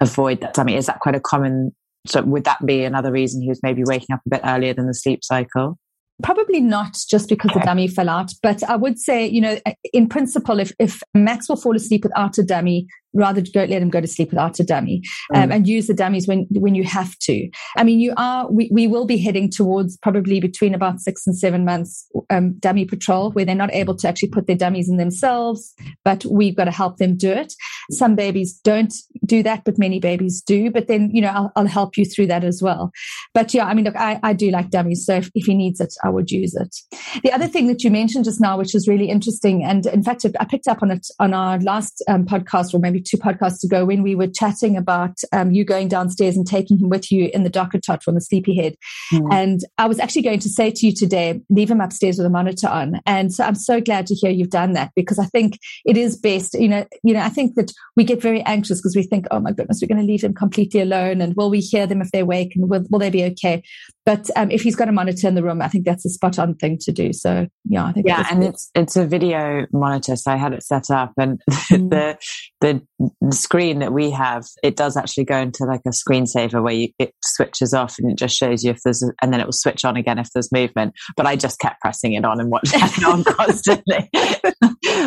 avoid 0.00 0.40
that 0.40 0.54
dummy. 0.54 0.76
Is 0.76 0.86
that 0.86 1.00
quite 1.00 1.14
a 1.14 1.20
common? 1.20 1.74
So 2.06 2.22
would 2.22 2.44
that 2.44 2.64
be 2.64 2.84
another 2.84 3.12
reason 3.12 3.42
he 3.42 3.48
was 3.48 3.60
maybe 3.62 3.82
waking 3.84 4.14
up 4.14 4.20
a 4.26 4.30
bit 4.30 4.40
earlier 4.44 4.72
than 4.72 4.86
the 4.86 4.94
sleep 4.94 5.22
cycle? 5.22 5.78
Probably 6.22 6.60
not 6.60 6.96
just 7.08 7.28
because 7.28 7.50
okay. 7.50 7.60
the 7.60 7.66
dummy 7.66 7.88
fell 7.88 8.08
out, 8.08 8.32
but 8.42 8.62
I 8.62 8.76
would 8.76 8.98
say, 8.98 9.26
you 9.26 9.40
know, 9.40 9.58
in 9.92 10.08
principle, 10.08 10.60
if, 10.60 10.72
if 10.78 11.02
Max 11.14 11.48
will 11.48 11.56
fall 11.56 11.74
asleep 11.74 12.04
without 12.04 12.36
a 12.36 12.42
dummy, 12.42 12.86
rather 13.12 13.42
go, 13.42 13.64
let 13.64 13.80
them 13.80 13.90
go 13.90 14.00
to 14.00 14.06
sleep 14.06 14.30
without 14.30 14.58
a 14.60 14.64
dummy 14.64 15.02
um, 15.34 15.48
mm. 15.48 15.54
and 15.54 15.68
use 15.68 15.86
the 15.86 15.94
dummies 15.94 16.26
when, 16.26 16.46
when 16.50 16.74
you 16.74 16.84
have 16.84 17.18
to. 17.18 17.48
I 17.76 17.84
mean, 17.84 18.00
you 18.00 18.14
are, 18.16 18.50
we, 18.50 18.70
we 18.72 18.86
will 18.86 19.06
be 19.06 19.18
heading 19.18 19.50
towards 19.50 19.96
probably 19.98 20.40
between 20.40 20.74
about 20.74 21.00
six 21.00 21.26
and 21.26 21.36
seven 21.36 21.64
months 21.64 22.08
um, 22.30 22.54
dummy 22.58 22.84
patrol 22.84 23.32
where 23.32 23.44
they're 23.44 23.54
not 23.54 23.72
able 23.74 23.96
to 23.96 24.08
actually 24.08 24.28
put 24.28 24.46
their 24.46 24.56
dummies 24.56 24.88
in 24.88 24.96
themselves, 24.96 25.74
but 26.04 26.24
we've 26.24 26.56
got 26.56 26.64
to 26.64 26.70
help 26.70 26.98
them 26.98 27.16
do 27.16 27.30
it. 27.30 27.52
Some 27.90 28.14
babies 28.14 28.58
don't 28.62 28.94
do 29.26 29.42
that, 29.42 29.64
but 29.64 29.78
many 29.78 29.98
babies 29.98 30.42
do. 30.42 30.70
But 30.70 30.86
then, 30.86 31.10
you 31.12 31.20
know, 31.20 31.30
I'll, 31.30 31.52
I'll 31.56 31.66
help 31.66 31.96
you 31.96 32.04
through 32.04 32.28
that 32.28 32.44
as 32.44 32.62
well. 32.62 32.92
But 33.34 33.52
yeah, 33.52 33.66
I 33.66 33.74
mean, 33.74 33.84
look, 33.84 33.96
I, 33.96 34.20
I 34.22 34.32
do 34.32 34.50
like 34.50 34.70
dummies. 34.70 35.04
So 35.04 35.16
if, 35.16 35.30
if 35.34 35.46
he 35.46 35.54
needs 35.54 35.80
it, 35.80 35.94
I 36.04 36.08
would 36.08 36.30
use 36.30 36.54
it. 36.54 36.74
The 37.22 37.32
other 37.32 37.48
thing 37.48 37.66
that 37.66 37.82
you 37.82 37.90
mentioned 37.90 38.24
just 38.24 38.40
now, 38.40 38.56
which 38.56 38.74
is 38.74 38.86
really 38.86 39.08
interesting, 39.08 39.64
and 39.64 39.86
in 39.86 40.02
fact, 40.02 40.24
I 40.38 40.44
picked 40.44 40.68
up 40.68 40.82
on 40.82 40.90
it 40.90 41.06
on 41.18 41.34
our 41.34 41.58
last 41.60 42.02
um, 42.08 42.24
podcast 42.24 42.74
or 42.74 42.78
maybe 42.78 42.99
two 43.00 43.16
podcasts 43.16 43.64
ago 43.64 43.84
when 43.84 44.02
we 44.02 44.14
were 44.14 44.26
chatting 44.26 44.76
about 44.76 45.18
um, 45.32 45.52
you 45.52 45.64
going 45.64 45.88
downstairs 45.88 46.36
and 46.36 46.46
taking 46.46 46.78
him 46.78 46.88
with 46.88 47.10
you 47.10 47.30
in 47.32 47.44
the 47.44 47.50
DockATot 47.50 48.02
from 48.02 48.14
the 48.14 48.20
sleepyhead. 48.20 48.76
Mm. 49.12 49.32
And 49.32 49.60
I 49.78 49.86
was 49.86 49.98
actually 49.98 50.22
going 50.22 50.40
to 50.40 50.48
say 50.48 50.70
to 50.70 50.86
you 50.86 50.94
today, 50.94 51.40
leave 51.50 51.70
him 51.70 51.80
upstairs 51.80 52.18
with 52.18 52.26
a 52.26 52.30
monitor 52.30 52.68
on. 52.68 53.00
And 53.06 53.32
so 53.32 53.44
I'm 53.44 53.54
so 53.54 53.80
glad 53.80 54.06
to 54.08 54.14
hear 54.14 54.30
you've 54.30 54.50
done 54.50 54.72
that 54.72 54.92
because 54.94 55.18
I 55.18 55.26
think 55.26 55.58
it 55.84 55.96
is 55.96 56.16
best. 56.16 56.54
You 56.54 56.68
know, 56.68 56.86
you 57.02 57.14
know, 57.14 57.20
I 57.20 57.28
think 57.28 57.54
that 57.56 57.72
we 57.96 58.04
get 58.04 58.22
very 58.22 58.42
anxious 58.42 58.80
because 58.80 58.96
we 58.96 59.02
think, 59.02 59.26
oh 59.30 59.40
my 59.40 59.52
goodness, 59.52 59.80
we're 59.80 59.94
going 59.94 60.04
to 60.04 60.10
leave 60.10 60.24
him 60.24 60.34
completely 60.34 60.80
alone, 60.80 61.20
and 61.20 61.34
will 61.36 61.50
we 61.50 61.60
hear 61.60 61.86
them 61.86 62.00
if 62.00 62.10
they 62.12 62.22
wake, 62.22 62.54
and 62.56 62.68
will, 62.68 62.84
will 62.90 62.98
they 62.98 63.10
be 63.10 63.24
okay? 63.24 63.62
But 64.06 64.30
um, 64.36 64.50
if 64.50 64.62
he's 64.62 64.76
got 64.76 64.88
a 64.88 64.92
monitor 64.92 65.28
in 65.28 65.34
the 65.34 65.42
room, 65.42 65.62
I 65.62 65.68
think 65.68 65.84
that's 65.84 66.04
a 66.04 66.08
spot 66.10 66.38
on 66.38 66.54
thing 66.54 66.78
to 66.82 66.92
do. 66.92 67.12
So 67.12 67.46
yeah, 67.68 67.84
I 67.84 67.92
think 67.92 68.06
yeah, 68.06 68.26
and 68.30 68.40
good. 68.40 68.50
it's 68.50 68.70
it's 68.74 68.96
a 68.96 69.06
video 69.06 69.66
monitor, 69.72 70.16
so 70.16 70.32
I 70.32 70.36
had 70.36 70.52
it 70.52 70.62
set 70.62 70.90
up, 70.90 71.12
and 71.18 71.40
mm. 71.50 71.90
the 71.90 72.18
the 72.60 72.82
screen 73.30 73.78
that 73.80 73.92
we 73.92 74.10
have, 74.10 74.44
it 74.62 74.76
does 74.76 74.96
actually 74.96 75.24
go 75.24 75.36
into 75.36 75.64
like 75.64 75.80
a 75.86 75.90
screensaver 75.90 76.62
where 76.62 76.72
you, 76.72 76.88
it 76.98 77.14
switches 77.22 77.72
off 77.72 77.98
and 77.98 78.10
it 78.10 78.18
just 78.18 78.36
shows 78.36 78.64
you 78.64 78.70
if 78.70 78.80
there's, 78.84 79.02
a, 79.02 79.12
and 79.22 79.32
then 79.32 79.40
it 79.40 79.46
will 79.46 79.52
switch 79.52 79.84
on 79.84 79.96
again 79.96 80.18
if 80.18 80.28
there's 80.32 80.52
movement. 80.52 80.94
But 81.16 81.26
I 81.26 81.36
just 81.36 81.58
kept 81.58 81.80
pressing 81.80 82.14
it 82.14 82.24
on 82.24 82.40
and 82.40 82.50
watching 82.50 82.80
it 82.82 83.04
on 83.06 83.24
constantly, 83.24 84.10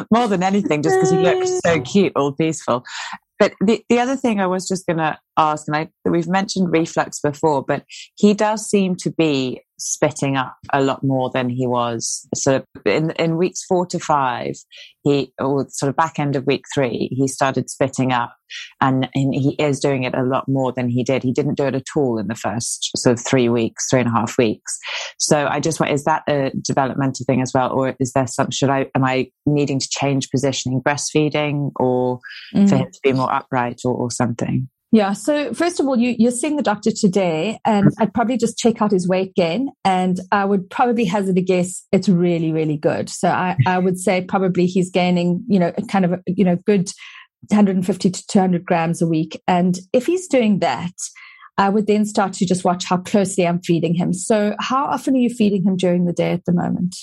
more 0.11 0.27
than 0.27 0.43
anything, 0.43 0.81
just 0.81 0.97
because 0.97 1.11
he 1.11 1.17
looks 1.17 1.59
so 1.63 1.79
cute, 1.91 2.13
all 2.15 2.31
peaceful. 2.31 2.83
But 3.39 3.53
the, 3.59 3.83
the 3.89 3.99
other 3.99 4.15
thing 4.15 4.39
I 4.39 4.47
was 4.47 4.67
just 4.67 4.85
going 4.85 4.99
to 4.99 5.17
ask, 5.37 5.67
and 5.67 5.75
I, 5.75 5.89
we've 6.05 6.27
mentioned 6.27 6.71
reflux 6.71 7.19
before, 7.19 7.63
but 7.63 7.83
he 8.15 8.33
does 8.33 8.69
seem 8.69 8.95
to 8.97 9.11
be 9.11 9.61
spitting 9.79 10.37
up 10.37 10.55
a 10.71 10.81
lot 10.81 11.03
more 11.03 11.29
than 11.33 11.49
he 11.49 11.67
was. 11.67 12.27
So 12.35 12.63
in, 12.85 13.11
in 13.11 13.35
weeks 13.35 13.65
four 13.65 13.85
to 13.87 13.99
five, 13.99 14.55
he, 15.03 15.33
or 15.39 15.67
sort 15.69 15.89
of 15.89 15.97
back 15.97 16.19
end 16.19 16.37
of 16.37 16.45
week 16.45 16.63
three, 16.73 17.09
he 17.11 17.27
started 17.27 17.69
spitting 17.69 18.13
up 18.13 18.33
and, 18.79 19.09
and 19.13 19.33
he 19.33 19.55
is 19.59 19.81
doing 19.81 20.03
it 20.03 20.15
a 20.15 20.23
lot 20.23 20.45
more 20.47 20.71
than 20.71 20.87
he 20.87 21.03
did. 21.03 21.21
He 21.21 21.33
didn't 21.33 21.55
do 21.55 21.65
it 21.65 21.75
at 21.75 21.83
all 21.97 22.17
in 22.17 22.27
the 22.27 22.35
first 22.35 22.91
sort 22.95 23.19
of 23.19 23.25
three 23.25 23.49
weeks, 23.49 23.89
three 23.89 23.99
and 23.99 24.07
a 24.09 24.13
half 24.13 24.37
weeks. 24.37 24.77
So 25.19 25.47
I 25.47 25.59
just 25.59 25.81
want, 25.81 25.91
is 25.91 26.05
that 26.05 26.23
a 26.29 26.51
developmental 26.61 27.25
thing 27.25 27.41
as 27.41 27.51
well? 27.53 27.71
Or 27.71 27.93
is 27.99 28.13
there 28.13 28.27
some, 28.27 28.51
should 28.51 28.69
I, 28.69 28.85
am 28.95 29.03
I 29.03 29.31
needing 29.45 29.79
to 29.79 29.89
change 29.89 30.29
positioning 30.29 30.81
breastfeeding 30.81 31.71
or 31.75 32.19
mm. 32.55 32.69
for 32.69 32.77
him 32.77 32.91
to 32.91 32.99
be 33.03 33.11
more 33.11 33.33
upright 33.33 33.81
or, 33.83 33.93
or 33.93 34.11
something? 34.11 34.69
Yeah. 34.93 35.13
So 35.13 35.55
first 35.55 35.79
of 35.79 35.87
all, 35.87 35.97
you, 35.97 36.15
you're 36.19 36.29
seeing 36.29 36.55
the 36.55 36.61
doctor 36.61 36.91
today 36.91 37.57
and 37.65 37.89
I'd 37.97 38.13
probably 38.13 38.37
just 38.37 38.59
check 38.59 38.79
out 38.79 38.91
his 38.91 39.07
weight 39.07 39.33
gain 39.33 39.71
and 39.83 40.19
I 40.31 40.45
would 40.45 40.69
probably 40.69 41.03
hazard 41.03 41.35
a 41.35 41.41
guess 41.41 41.83
it's 41.91 42.07
really, 42.07 42.51
really 42.51 42.77
good. 42.77 43.09
So 43.09 43.27
I, 43.27 43.57
I 43.65 43.79
would 43.79 43.97
say 43.97 44.21
probably 44.21 44.67
he's 44.67 44.91
gaining, 44.91 45.43
you 45.47 45.57
know, 45.57 45.71
kind 45.89 46.05
of, 46.05 46.21
you 46.27 46.45
know, 46.45 46.57
good 46.67 46.91
150 47.49 48.11
to 48.11 48.27
200 48.27 48.63
grams 48.65 49.01
a 49.01 49.07
week. 49.07 49.41
And 49.47 49.79
if 49.93 50.05
he's 50.05 50.27
doing 50.27 50.59
that, 50.59 50.93
I 51.57 51.69
would 51.69 51.87
then 51.87 52.05
start 52.05 52.33
to 52.33 52.45
just 52.45 52.63
watch 52.63 52.85
how 52.85 52.97
closely 52.97 53.47
I'm 53.47 53.63
feeding 53.63 53.95
him. 53.95 54.13
So 54.13 54.55
how 54.59 54.85
often 54.85 55.15
are 55.15 55.19
you 55.19 55.29
feeding 55.31 55.63
him 55.63 55.75
during 55.75 56.05
the 56.05 56.13
day 56.13 56.33
at 56.33 56.45
the 56.45 56.53
moment? 56.53 56.95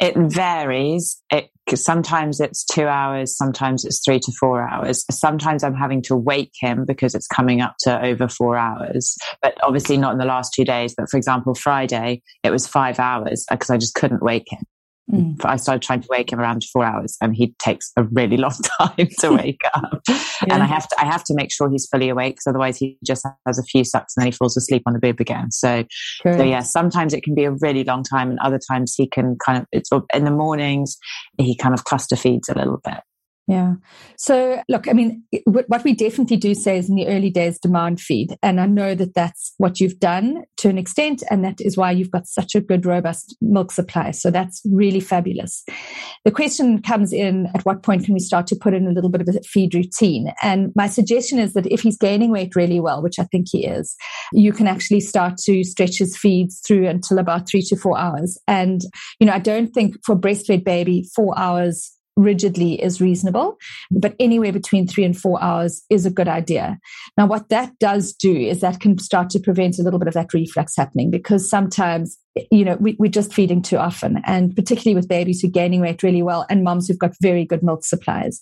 It 0.00 0.16
varies. 0.16 1.22
It 1.30 1.50
sometimes 1.74 2.40
it's 2.40 2.64
two 2.64 2.86
hours, 2.86 3.36
sometimes 3.36 3.84
it's 3.84 4.02
three 4.04 4.20
to 4.20 4.32
four 4.38 4.68
hours. 4.68 5.04
Sometimes 5.10 5.64
I'm 5.64 5.74
having 5.74 6.02
to 6.02 6.16
wake 6.16 6.52
him 6.60 6.84
because 6.84 7.14
it's 7.14 7.26
coming 7.26 7.60
up 7.60 7.76
to 7.80 8.04
over 8.04 8.28
four 8.28 8.56
hours. 8.56 9.16
But 9.40 9.56
obviously 9.62 9.96
not 9.96 10.12
in 10.12 10.18
the 10.18 10.24
last 10.24 10.52
two 10.54 10.64
days. 10.64 10.94
But 10.96 11.08
for 11.10 11.16
example, 11.16 11.54
Friday 11.54 12.22
it 12.42 12.50
was 12.50 12.66
five 12.66 12.98
hours 12.98 13.46
because 13.50 13.70
I 13.70 13.78
just 13.78 13.94
couldn't 13.94 14.22
wake 14.22 14.46
him. 14.50 14.64
Mm. 15.12 15.36
I 15.44 15.56
started 15.56 15.82
trying 15.82 16.00
to 16.00 16.08
wake 16.10 16.32
him 16.32 16.40
around 16.40 16.64
four 16.64 16.84
hours, 16.84 17.16
and 17.20 17.36
he 17.36 17.54
takes 17.58 17.92
a 17.96 18.04
really 18.04 18.36
long 18.38 18.56
time 18.78 19.08
to 19.20 19.32
wake 19.36 19.60
up. 19.74 20.00
yeah. 20.08 20.18
And 20.50 20.62
I 20.62 20.66
have 20.66 20.88
to, 20.88 20.96
I 21.00 21.04
have 21.04 21.24
to 21.24 21.34
make 21.34 21.52
sure 21.52 21.70
he's 21.70 21.86
fully 21.86 22.08
awake, 22.08 22.34
because 22.34 22.46
otherwise 22.46 22.78
he 22.78 22.98
just 23.04 23.26
has 23.46 23.58
a 23.58 23.64
few 23.64 23.84
sucks 23.84 24.16
and 24.16 24.22
then 24.22 24.32
he 24.32 24.36
falls 24.36 24.56
asleep 24.56 24.82
on 24.86 24.94
the 24.94 24.98
boob 24.98 25.20
again. 25.20 25.50
So, 25.50 25.84
so 26.22 26.42
yeah, 26.42 26.60
sometimes 26.60 27.12
it 27.12 27.22
can 27.22 27.34
be 27.34 27.44
a 27.44 27.52
really 27.52 27.84
long 27.84 28.02
time, 28.02 28.30
and 28.30 28.38
other 28.40 28.58
times 28.58 28.94
he 28.96 29.06
can 29.06 29.36
kind 29.44 29.58
of, 29.58 29.66
it's 29.72 29.90
in 30.14 30.24
the 30.24 30.30
mornings 30.30 30.96
he 31.38 31.56
kind 31.56 31.74
of 31.74 31.84
cluster 31.84 32.16
feeds 32.16 32.48
a 32.48 32.54
little 32.54 32.80
bit. 32.84 33.00
Yeah. 33.46 33.74
So, 34.16 34.62
look, 34.70 34.88
I 34.88 34.94
mean, 34.94 35.22
what 35.44 35.84
we 35.84 35.92
definitely 35.92 36.38
do 36.38 36.54
say 36.54 36.78
is 36.78 36.88
in 36.88 36.94
the 36.94 37.08
early 37.08 37.28
days, 37.28 37.58
demand 37.58 38.00
feed. 38.00 38.38
And 38.42 38.58
I 38.58 38.64
know 38.64 38.94
that 38.94 39.12
that's 39.12 39.52
what 39.58 39.80
you've 39.80 40.00
done 40.00 40.44
to 40.58 40.70
an 40.70 40.78
extent. 40.78 41.22
And 41.30 41.44
that 41.44 41.60
is 41.60 41.76
why 41.76 41.90
you've 41.90 42.10
got 42.10 42.26
such 42.26 42.54
a 42.54 42.62
good, 42.62 42.86
robust 42.86 43.36
milk 43.42 43.70
supply. 43.70 44.12
So 44.12 44.30
that's 44.30 44.62
really 44.72 45.00
fabulous. 45.00 45.62
The 46.24 46.30
question 46.30 46.80
comes 46.80 47.12
in 47.12 47.48
at 47.54 47.66
what 47.66 47.82
point 47.82 48.06
can 48.06 48.14
we 48.14 48.20
start 48.20 48.46
to 48.46 48.56
put 48.56 48.72
in 48.72 48.86
a 48.86 48.92
little 48.92 49.10
bit 49.10 49.20
of 49.20 49.28
a 49.28 49.38
feed 49.42 49.74
routine? 49.74 50.32
And 50.42 50.72
my 50.74 50.86
suggestion 50.86 51.38
is 51.38 51.52
that 51.52 51.66
if 51.66 51.82
he's 51.82 51.98
gaining 51.98 52.30
weight 52.30 52.56
really 52.56 52.80
well, 52.80 53.02
which 53.02 53.18
I 53.18 53.24
think 53.24 53.48
he 53.50 53.66
is, 53.66 53.94
you 54.32 54.54
can 54.54 54.66
actually 54.66 55.00
start 55.00 55.36
to 55.44 55.64
stretch 55.64 55.98
his 55.98 56.16
feeds 56.16 56.62
through 56.66 56.88
until 56.88 57.18
about 57.18 57.46
three 57.46 57.62
to 57.62 57.76
four 57.76 57.98
hours. 57.98 58.38
And, 58.48 58.80
you 59.20 59.26
know, 59.26 59.34
I 59.34 59.38
don't 59.38 59.68
think 59.74 59.96
for 60.02 60.12
a 60.12 60.18
breastfed 60.18 60.64
baby, 60.64 61.06
four 61.14 61.38
hours 61.38 61.90
rigidly 62.16 62.80
is 62.82 63.00
reasonable, 63.00 63.58
but 63.90 64.14
anywhere 64.20 64.52
between 64.52 64.86
three 64.86 65.04
and 65.04 65.16
four 65.16 65.42
hours 65.42 65.82
is 65.90 66.06
a 66.06 66.10
good 66.10 66.28
idea. 66.28 66.78
Now, 67.16 67.26
what 67.26 67.48
that 67.48 67.78
does 67.78 68.12
do 68.12 68.34
is 68.34 68.60
that 68.60 68.80
can 68.80 68.98
start 68.98 69.30
to 69.30 69.40
prevent 69.40 69.78
a 69.78 69.82
little 69.82 69.98
bit 69.98 70.08
of 70.08 70.14
that 70.14 70.32
reflux 70.32 70.76
happening 70.76 71.10
because 71.10 71.48
sometimes 71.48 72.18
you 72.50 72.64
know, 72.64 72.76
we, 72.80 72.96
we're 72.98 73.10
just 73.10 73.32
feeding 73.32 73.62
too 73.62 73.76
often, 73.76 74.20
and 74.24 74.54
particularly 74.56 74.94
with 74.94 75.08
babies 75.08 75.40
who 75.40 75.48
are 75.48 75.52
gaining 75.52 75.80
weight 75.80 76.02
really 76.02 76.22
well 76.22 76.46
and 76.50 76.64
moms 76.64 76.88
who've 76.88 76.98
got 76.98 77.12
very 77.20 77.44
good 77.44 77.62
milk 77.62 77.84
supplies. 77.84 78.40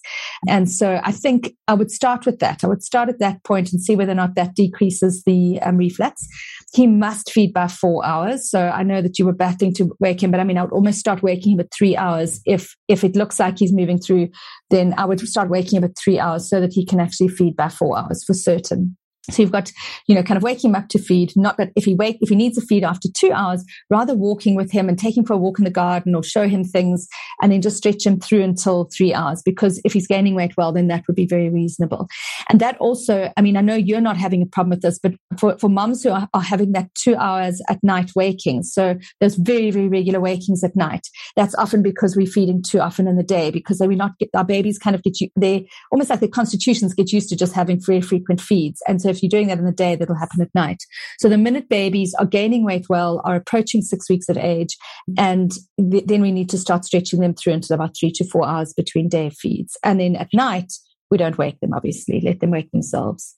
And 0.49 0.71
so 0.71 1.01
I 1.05 1.13
think 1.13 1.55
I 1.69 1.75
would 1.75 1.91
start 1.91 2.25
with 2.25 2.39
that. 2.39 2.65
I 2.65 2.69
would 2.69 2.83
start 2.83 3.09
at 3.09 3.19
that 3.19 3.45
point 3.45 3.73
and 3.73 3.83
see 3.83 3.95
whether 3.95 4.13
or 4.13 4.17
not 4.17 4.35
that 4.35 4.55
decreases 4.55 5.23
the 5.25 5.61
um, 5.63 5.77
reflux. 5.77 6.27
He 6.73 6.87
must 6.87 7.31
feed 7.31 7.53
by 7.53 7.69
four 7.69 8.05
hours. 8.05 8.51
So 8.51 8.69
I 8.69 8.83
know 8.83 9.03
that 9.03 9.19
you 9.19 9.27
were 9.27 9.35
battling 9.35 9.75
to 9.75 9.95
wake 10.01 10.23
him, 10.23 10.31
but 10.31 10.41
I 10.41 10.45
mean, 10.45 10.57
I 10.57 10.63
would 10.63 10.73
almost 10.73 10.99
start 10.99 11.23
waking 11.23 11.53
him 11.53 11.61
at 11.61 11.73
three 11.73 11.97
hours. 11.97 12.41
If, 12.47 12.75
if 12.89 13.05
it 13.05 13.15
looks 13.15 13.39
like 13.39 13.59
he's 13.59 13.73
moving 13.75 13.99
through, 13.99 14.31
then 14.71 14.95
I 14.97 15.05
would 15.05 15.21
start 15.21 15.51
waking 15.51 15.79
him 15.79 15.85
at 15.85 15.99
three 16.03 16.19
hours 16.19 16.49
so 16.49 16.61
that 16.61 16.73
he 16.73 16.87
can 16.87 16.99
actually 16.99 17.29
feed 17.29 17.57
by 17.57 17.69
four 17.69 17.99
hours 17.99 18.25
for 18.25 18.33
certain. 18.33 18.97
So 19.31 19.41
you've 19.41 19.53
got, 19.53 19.71
you 20.09 20.15
know, 20.15 20.23
kind 20.23 20.37
of 20.37 20.43
waking 20.43 20.71
him 20.71 20.75
up 20.75 20.89
to 20.89 20.99
feed, 20.99 21.33
not 21.37 21.57
that 21.59 21.71
if 21.77 21.85
he 21.85 21.95
wake, 21.95 22.19
if 22.21 22.29
he 22.29 22.35
needs 22.35 22.59
a 22.59 22.61
feed 22.61 22.83
after 22.83 23.09
two 23.09 23.31
hours, 23.33 23.65
rather 23.89 24.15
walking 24.15 24.57
with 24.57 24.73
him 24.73 24.89
and 24.89 24.99
taking 24.99 25.25
for 25.25 25.35
a 25.35 25.37
walk 25.37 25.59
in 25.59 25.65
the 25.65 25.71
garden 25.71 26.15
or 26.15 26.25
show 26.25 26.49
him 26.49 26.65
things 26.65 27.07
and 27.41 27.53
then 27.53 27.63
just 27.63 27.77
stretch 27.77 28.05
him 28.05 28.19
through 28.19 28.43
until 28.43 28.89
three 28.97 29.15
hours. 29.15 29.41
Because 29.45 29.81
if 29.85 29.93
he's 29.93 30.09
gaining 30.09 30.35
weight 30.35 30.57
well, 30.57 30.73
then 30.73 30.89
that 30.89 31.05
would 31.07 31.15
be 31.15 31.27
very 31.27 31.51
reasonable. 31.51 32.09
And 32.51 32.61
that 32.61 32.77
also, 32.79 33.33
I 33.37 33.43
mean, 33.43 33.57
I 33.57 33.61
know 33.61 33.77
you're 33.77 34.01
not 34.01 34.17
having 34.17 34.43
a 34.43 34.47
problem 34.47 34.71
with 34.71 34.83
this, 34.83 34.99
but 34.99 35.13
for, 35.39 35.57
for 35.59 35.69
moms 35.69 36.03
who 36.03 36.11
are, 36.11 36.29
are 36.35 36.43
having 36.43 36.73
that 36.73 36.93
two 36.97 37.15
hours 37.15 37.63
at 37.69 37.79
night 37.85 38.11
waking, 38.17 38.65
so 38.65 38.97
those 39.21 39.37
very, 39.37 39.71
very 39.71 39.89
regular 39.89 40.21
wakings 40.21 40.65
at 40.65 40.75
night, 40.75 41.07
that's 41.37 41.55
often 41.55 41.83
because 41.83 42.17
we're 42.17 42.27
feeding 42.27 42.61
too 42.61 42.81
often 42.81 43.07
in 43.07 43.17
the 43.17 43.23
day 43.23 43.53
because 43.53 43.79
they 43.79 43.87
we 43.87 43.95
not 43.95 44.19
get, 44.19 44.31
our 44.35 44.45
babies 44.45 44.79
kind 44.79 44.97
of 44.97 45.03
get 45.05 45.21
you, 45.21 45.29
they 45.37 45.69
almost 45.93 46.11
like 46.11 46.21
their 46.21 46.29
constitutions 46.29 46.93
get 46.93 47.13
used 47.13 47.29
to 47.29 47.37
just 47.37 47.53
having 47.53 47.81
very 47.81 48.01
frequent 48.01 48.41
feeds. 48.41 48.83
And 48.89 49.01
so 49.01 49.12
if 49.13 49.23
you're 49.23 49.31
doing 49.31 49.49
that 49.49 49.59
in 49.59 49.65
the 49.65 49.73
day, 49.73 49.95
that'll 49.95 50.15
happen 50.15 50.43
at 50.43 50.55
night. 50.55 50.83
So 51.19 51.29
the 51.29 51.39
minute 51.39 51.69
babies 51.69 52.15
are 52.19 52.27
gaining 52.27 52.65
weight 52.65 52.87
well, 52.89 53.21
are 53.25 53.37
approaching 53.37 53.83
six 53.83 54.11
weeks 54.11 54.29
of 54.29 54.37
age, 54.37 54.77
and 55.17 55.53
th- 55.79 56.07
then 56.07 56.23
we 56.23 56.33
need 56.33 56.51
to 56.51 56.59
start 56.59 56.85
stretching 56.85 57.21
them 57.21 57.35
through 57.35 57.53
until 57.55 57.75
about 57.75 57.97
three 57.99 58.13
to 58.13 58.25
four 58.25 58.47
hours 58.47 58.73
between 58.73 59.09
day 59.09 59.31
feeds. 59.31 59.77
And 59.85 60.01
then 60.01 60.17
at 60.17 60.29
night, 60.33 60.73
we 61.11 61.19
don't 61.19 61.39
wake 61.39 61.61
them, 61.61 61.75
obviously, 61.75 62.21
let 62.21 62.41
them 62.41 62.51
wake 62.51 62.71
themselves. 62.73 63.37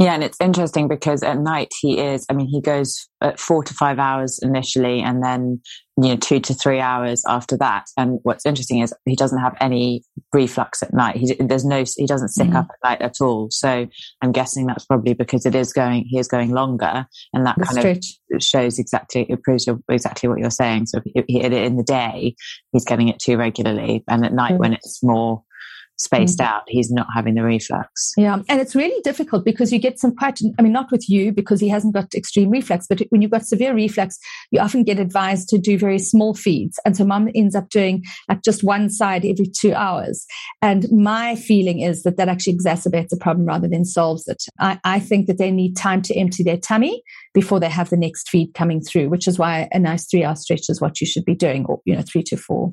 Yeah, 0.00 0.14
and 0.14 0.24
it's 0.24 0.40
interesting 0.40 0.88
because 0.88 1.22
at 1.22 1.38
night 1.38 1.74
he 1.78 2.00
is, 2.00 2.24
I 2.30 2.32
mean, 2.32 2.46
he 2.46 2.62
goes 2.62 3.06
at 3.20 3.38
four 3.38 3.62
to 3.62 3.74
five 3.74 3.98
hours 3.98 4.38
initially 4.42 5.02
and 5.02 5.22
then, 5.22 5.60
you 6.02 6.10
know, 6.10 6.16
two 6.16 6.40
to 6.40 6.54
three 6.54 6.80
hours 6.80 7.22
after 7.28 7.56
that. 7.58 7.86
And 7.96 8.20
what's 8.22 8.46
interesting 8.46 8.80
is 8.80 8.94
he 9.04 9.16
doesn't 9.16 9.38
have 9.38 9.56
any 9.60 10.02
reflux 10.32 10.82
at 10.82 10.94
night. 10.94 11.16
He, 11.16 11.34
there's 11.34 11.64
no, 11.64 11.84
he 11.96 12.06
doesn't 12.06 12.28
sick 12.28 12.48
mm-hmm. 12.48 12.56
up 12.56 12.68
at 12.70 12.88
night 12.88 13.02
at 13.02 13.20
all. 13.20 13.48
So 13.50 13.86
I'm 14.22 14.32
guessing 14.32 14.66
that's 14.66 14.86
probably 14.86 15.14
because 15.14 15.46
it 15.46 15.54
is 15.54 15.72
going, 15.72 16.04
he 16.06 16.18
is 16.18 16.28
going 16.28 16.52
longer 16.52 17.06
and 17.32 17.46
that 17.46 17.56
the 17.58 17.64
kind 17.64 17.78
stretch. 17.78 18.18
of 18.32 18.42
shows 18.42 18.78
exactly, 18.78 19.26
it 19.28 19.42
proves 19.42 19.68
exactly 19.90 20.28
what 20.28 20.38
you're 20.38 20.50
saying. 20.50 20.86
So 20.86 21.00
he, 21.04 21.40
in 21.40 21.76
the 21.76 21.82
day, 21.82 22.34
he's 22.72 22.84
getting 22.84 23.08
it 23.08 23.18
too 23.18 23.36
regularly. 23.36 24.04
And 24.08 24.24
at 24.24 24.32
night 24.32 24.52
mm-hmm. 24.52 24.60
when 24.60 24.72
it's 24.72 25.02
more, 25.02 25.42
spaced 26.00 26.38
mm-hmm. 26.38 26.54
out, 26.54 26.62
he's 26.66 26.90
not 26.90 27.06
having 27.14 27.34
the 27.34 27.42
reflux. 27.42 28.12
Yeah. 28.16 28.38
And 28.48 28.60
it's 28.60 28.74
really 28.74 29.00
difficult 29.02 29.44
because 29.44 29.70
you 29.70 29.78
get 29.78 29.98
some 29.98 30.16
quite, 30.16 30.40
I 30.58 30.62
mean, 30.62 30.72
not 30.72 30.90
with 30.90 31.08
you 31.10 31.30
because 31.30 31.60
he 31.60 31.68
hasn't 31.68 31.92
got 31.92 32.14
extreme 32.14 32.48
reflux, 32.48 32.86
but 32.88 33.02
when 33.10 33.20
you've 33.20 33.30
got 33.30 33.44
severe 33.44 33.74
reflux, 33.74 34.18
you 34.50 34.60
often 34.60 34.82
get 34.82 34.98
advised 34.98 35.48
to 35.50 35.58
do 35.58 35.76
very 35.76 35.98
small 35.98 36.34
feeds. 36.34 36.80
And 36.86 36.96
so 36.96 37.04
mom 37.04 37.28
ends 37.34 37.54
up 37.54 37.68
doing 37.68 38.02
like 38.30 38.42
just 38.42 38.64
one 38.64 38.88
side 38.88 39.26
every 39.26 39.46
two 39.46 39.74
hours. 39.74 40.24
And 40.62 40.90
my 40.90 41.36
feeling 41.36 41.80
is 41.80 42.02
that 42.04 42.16
that 42.16 42.28
actually 42.28 42.56
exacerbates 42.56 43.10
the 43.10 43.18
problem 43.20 43.46
rather 43.46 43.68
than 43.68 43.84
solves 43.84 44.26
it. 44.26 44.42
I, 44.58 44.80
I 44.84 45.00
think 45.00 45.26
that 45.26 45.36
they 45.36 45.50
need 45.50 45.76
time 45.76 46.00
to 46.02 46.14
empty 46.14 46.42
their 46.42 46.56
tummy 46.56 47.02
before 47.34 47.60
they 47.60 47.68
have 47.68 47.90
the 47.90 47.98
next 47.98 48.30
feed 48.30 48.54
coming 48.54 48.80
through, 48.80 49.10
which 49.10 49.28
is 49.28 49.38
why 49.38 49.68
a 49.70 49.78
nice 49.78 50.06
three 50.06 50.24
hour 50.24 50.34
stretch 50.34 50.70
is 50.70 50.80
what 50.80 51.00
you 51.00 51.06
should 51.06 51.26
be 51.26 51.34
doing, 51.34 51.66
or, 51.66 51.80
you 51.84 51.94
know, 51.94 52.02
three 52.02 52.22
to 52.22 52.36
four. 52.36 52.72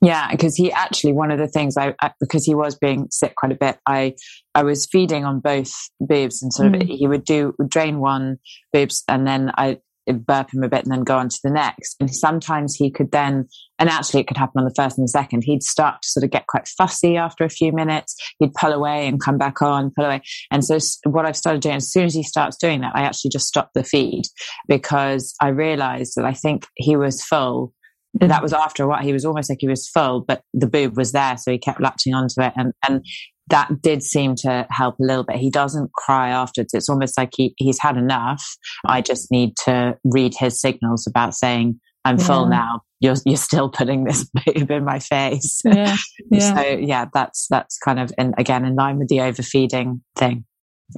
Yeah, 0.00 0.30
because 0.30 0.54
he 0.54 0.70
actually 0.70 1.12
one 1.12 1.32
of 1.32 1.38
the 1.38 1.48
things 1.48 1.76
I, 1.76 1.94
I, 2.00 2.12
because 2.20 2.44
he 2.44 2.54
was 2.54 2.76
being 2.76 3.08
sick 3.10 3.34
quite 3.36 3.50
a 3.50 3.56
bit. 3.56 3.78
I 3.84 4.14
I 4.54 4.62
was 4.62 4.86
feeding 4.86 5.24
on 5.24 5.40
both 5.40 5.72
boobs 5.98 6.40
and 6.42 6.52
sort 6.52 6.74
of 6.74 6.80
mm. 6.80 6.86
he 6.86 7.08
would 7.08 7.24
do 7.24 7.54
drain 7.68 7.98
one 7.98 8.38
boobs 8.72 9.02
and 9.08 9.26
then 9.26 9.50
I 9.56 9.78
burp 10.12 10.52
him 10.52 10.62
a 10.62 10.68
bit 10.68 10.84
and 10.84 10.92
then 10.92 11.02
go 11.02 11.16
on 11.16 11.28
to 11.28 11.38
the 11.42 11.50
next. 11.50 11.96
And 12.00 12.14
sometimes 12.14 12.74
he 12.74 12.90
could 12.90 13.10
then, 13.10 13.46
and 13.78 13.88
actually 13.88 14.20
it 14.20 14.28
could 14.28 14.36
happen 14.36 14.58
on 14.60 14.64
the 14.64 14.74
first 14.74 14.96
and 14.96 15.04
the 15.04 15.10
second, 15.10 15.42
he'd 15.44 15.62
start 15.62 16.02
to 16.02 16.08
sort 16.08 16.24
of 16.24 16.30
get 16.30 16.46
quite 16.46 16.68
fussy 16.68 17.16
after 17.16 17.44
a 17.44 17.50
few 17.50 17.72
minutes. 17.72 18.16
He'd 18.38 18.54
pull 18.54 18.72
away 18.72 19.06
and 19.06 19.22
come 19.22 19.38
back 19.38 19.60
on, 19.62 19.92
pull 19.94 20.06
away. 20.06 20.22
And 20.50 20.64
so 20.64 20.78
what 21.04 21.26
I've 21.26 21.36
started 21.36 21.62
doing, 21.62 21.76
as 21.76 21.90
soon 21.90 22.04
as 22.04 22.14
he 22.14 22.22
starts 22.22 22.56
doing 22.56 22.80
that, 22.80 22.94
I 22.94 23.02
actually 23.02 23.30
just 23.30 23.48
stop 23.48 23.70
the 23.74 23.84
feed 23.84 24.22
because 24.66 25.34
I 25.40 25.48
realized 25.48 26.14
that 26.16 26.24
I 26.24 26.32
think 26.32 26.66
he 26.76 26.96
was 26.96 27.22
full 27.22 27.72
that 28.20 28.40
mm. 28.40 28.42
was 28.42 28.52
after 28.52 28.84
a 28.84 28.88
while. 28.88 29.02
He 29.02 29.12
was 29.12 29.24
almost 29.24 29.50
like 29.50 29.58
he 29.60 29.68
was 29.68 29.88
full, 29.88 30.24
but 30.26 30.42
the 30.54 30.66
boob 30.66 30.96
was 30.96 31.12
there, 31.12 31.36
so 31.36 31.50
he 31.50 31.58
kept 31.58 31.80
latching 31.80 32.14
onto 32.14 32.40
it, 32.40 32.52
and 32.56 32.72
and 32.86 33.04
that 33.48 33.80
did 33.80 34.02
seem 34.02 34.34
to 34.36 34.66
help 34.70 34.96
a 35.00 35.04
little 35.04 35.24
bit. 35.24 35.36
He 35.36 35.50
doesn't 35.50 35.92
cry 35.92 36.28
afterwards. 36.28 36.74
It's 36.74 36.88
almost 36.88 37.16
like 37.16 37.30
he 37.36 37.54
he's 37.56 37.80
had 37.80 37.96
enough. 37.96 38.44
I 38.86 39.00
just 39.00 39.30
need 39.30 39.56
to 39.64 39.96
read 40.04 40.34
his 40.38 40.60
signals 40.60 41.06
about 41.06 41.34
saying 41.34 41.80
I'm 42.04 42.18
yeah. 42.18 42.24
full 42.24 42.46
now. 42.46 42.82
You're 43.00 43.16
you're 43.24 43.36
still 43.36 43.68
putting 43.68 44.04
this 44.04 44.28
boob 44.46 44.70
in 44.70 44.84
my 44.84 44.98
face. 44.98 45.60
Yeah, 45.64 45.96
yeah. 46.30 46.54
so 46.54 46.62
yeah, 46.62 47.06
that's 47.12 47.46
that's 47.48 47.78
kind 47.78 48.00
of 48.00 48.12
in, 48.18 48.34
again 48.38 48.64
in 48.64 48.74
line 48.74 48.98
with 48.98 49.08
the 49.08 49.20
overfeeding 49.20 50.02
thing. 50.16 50.44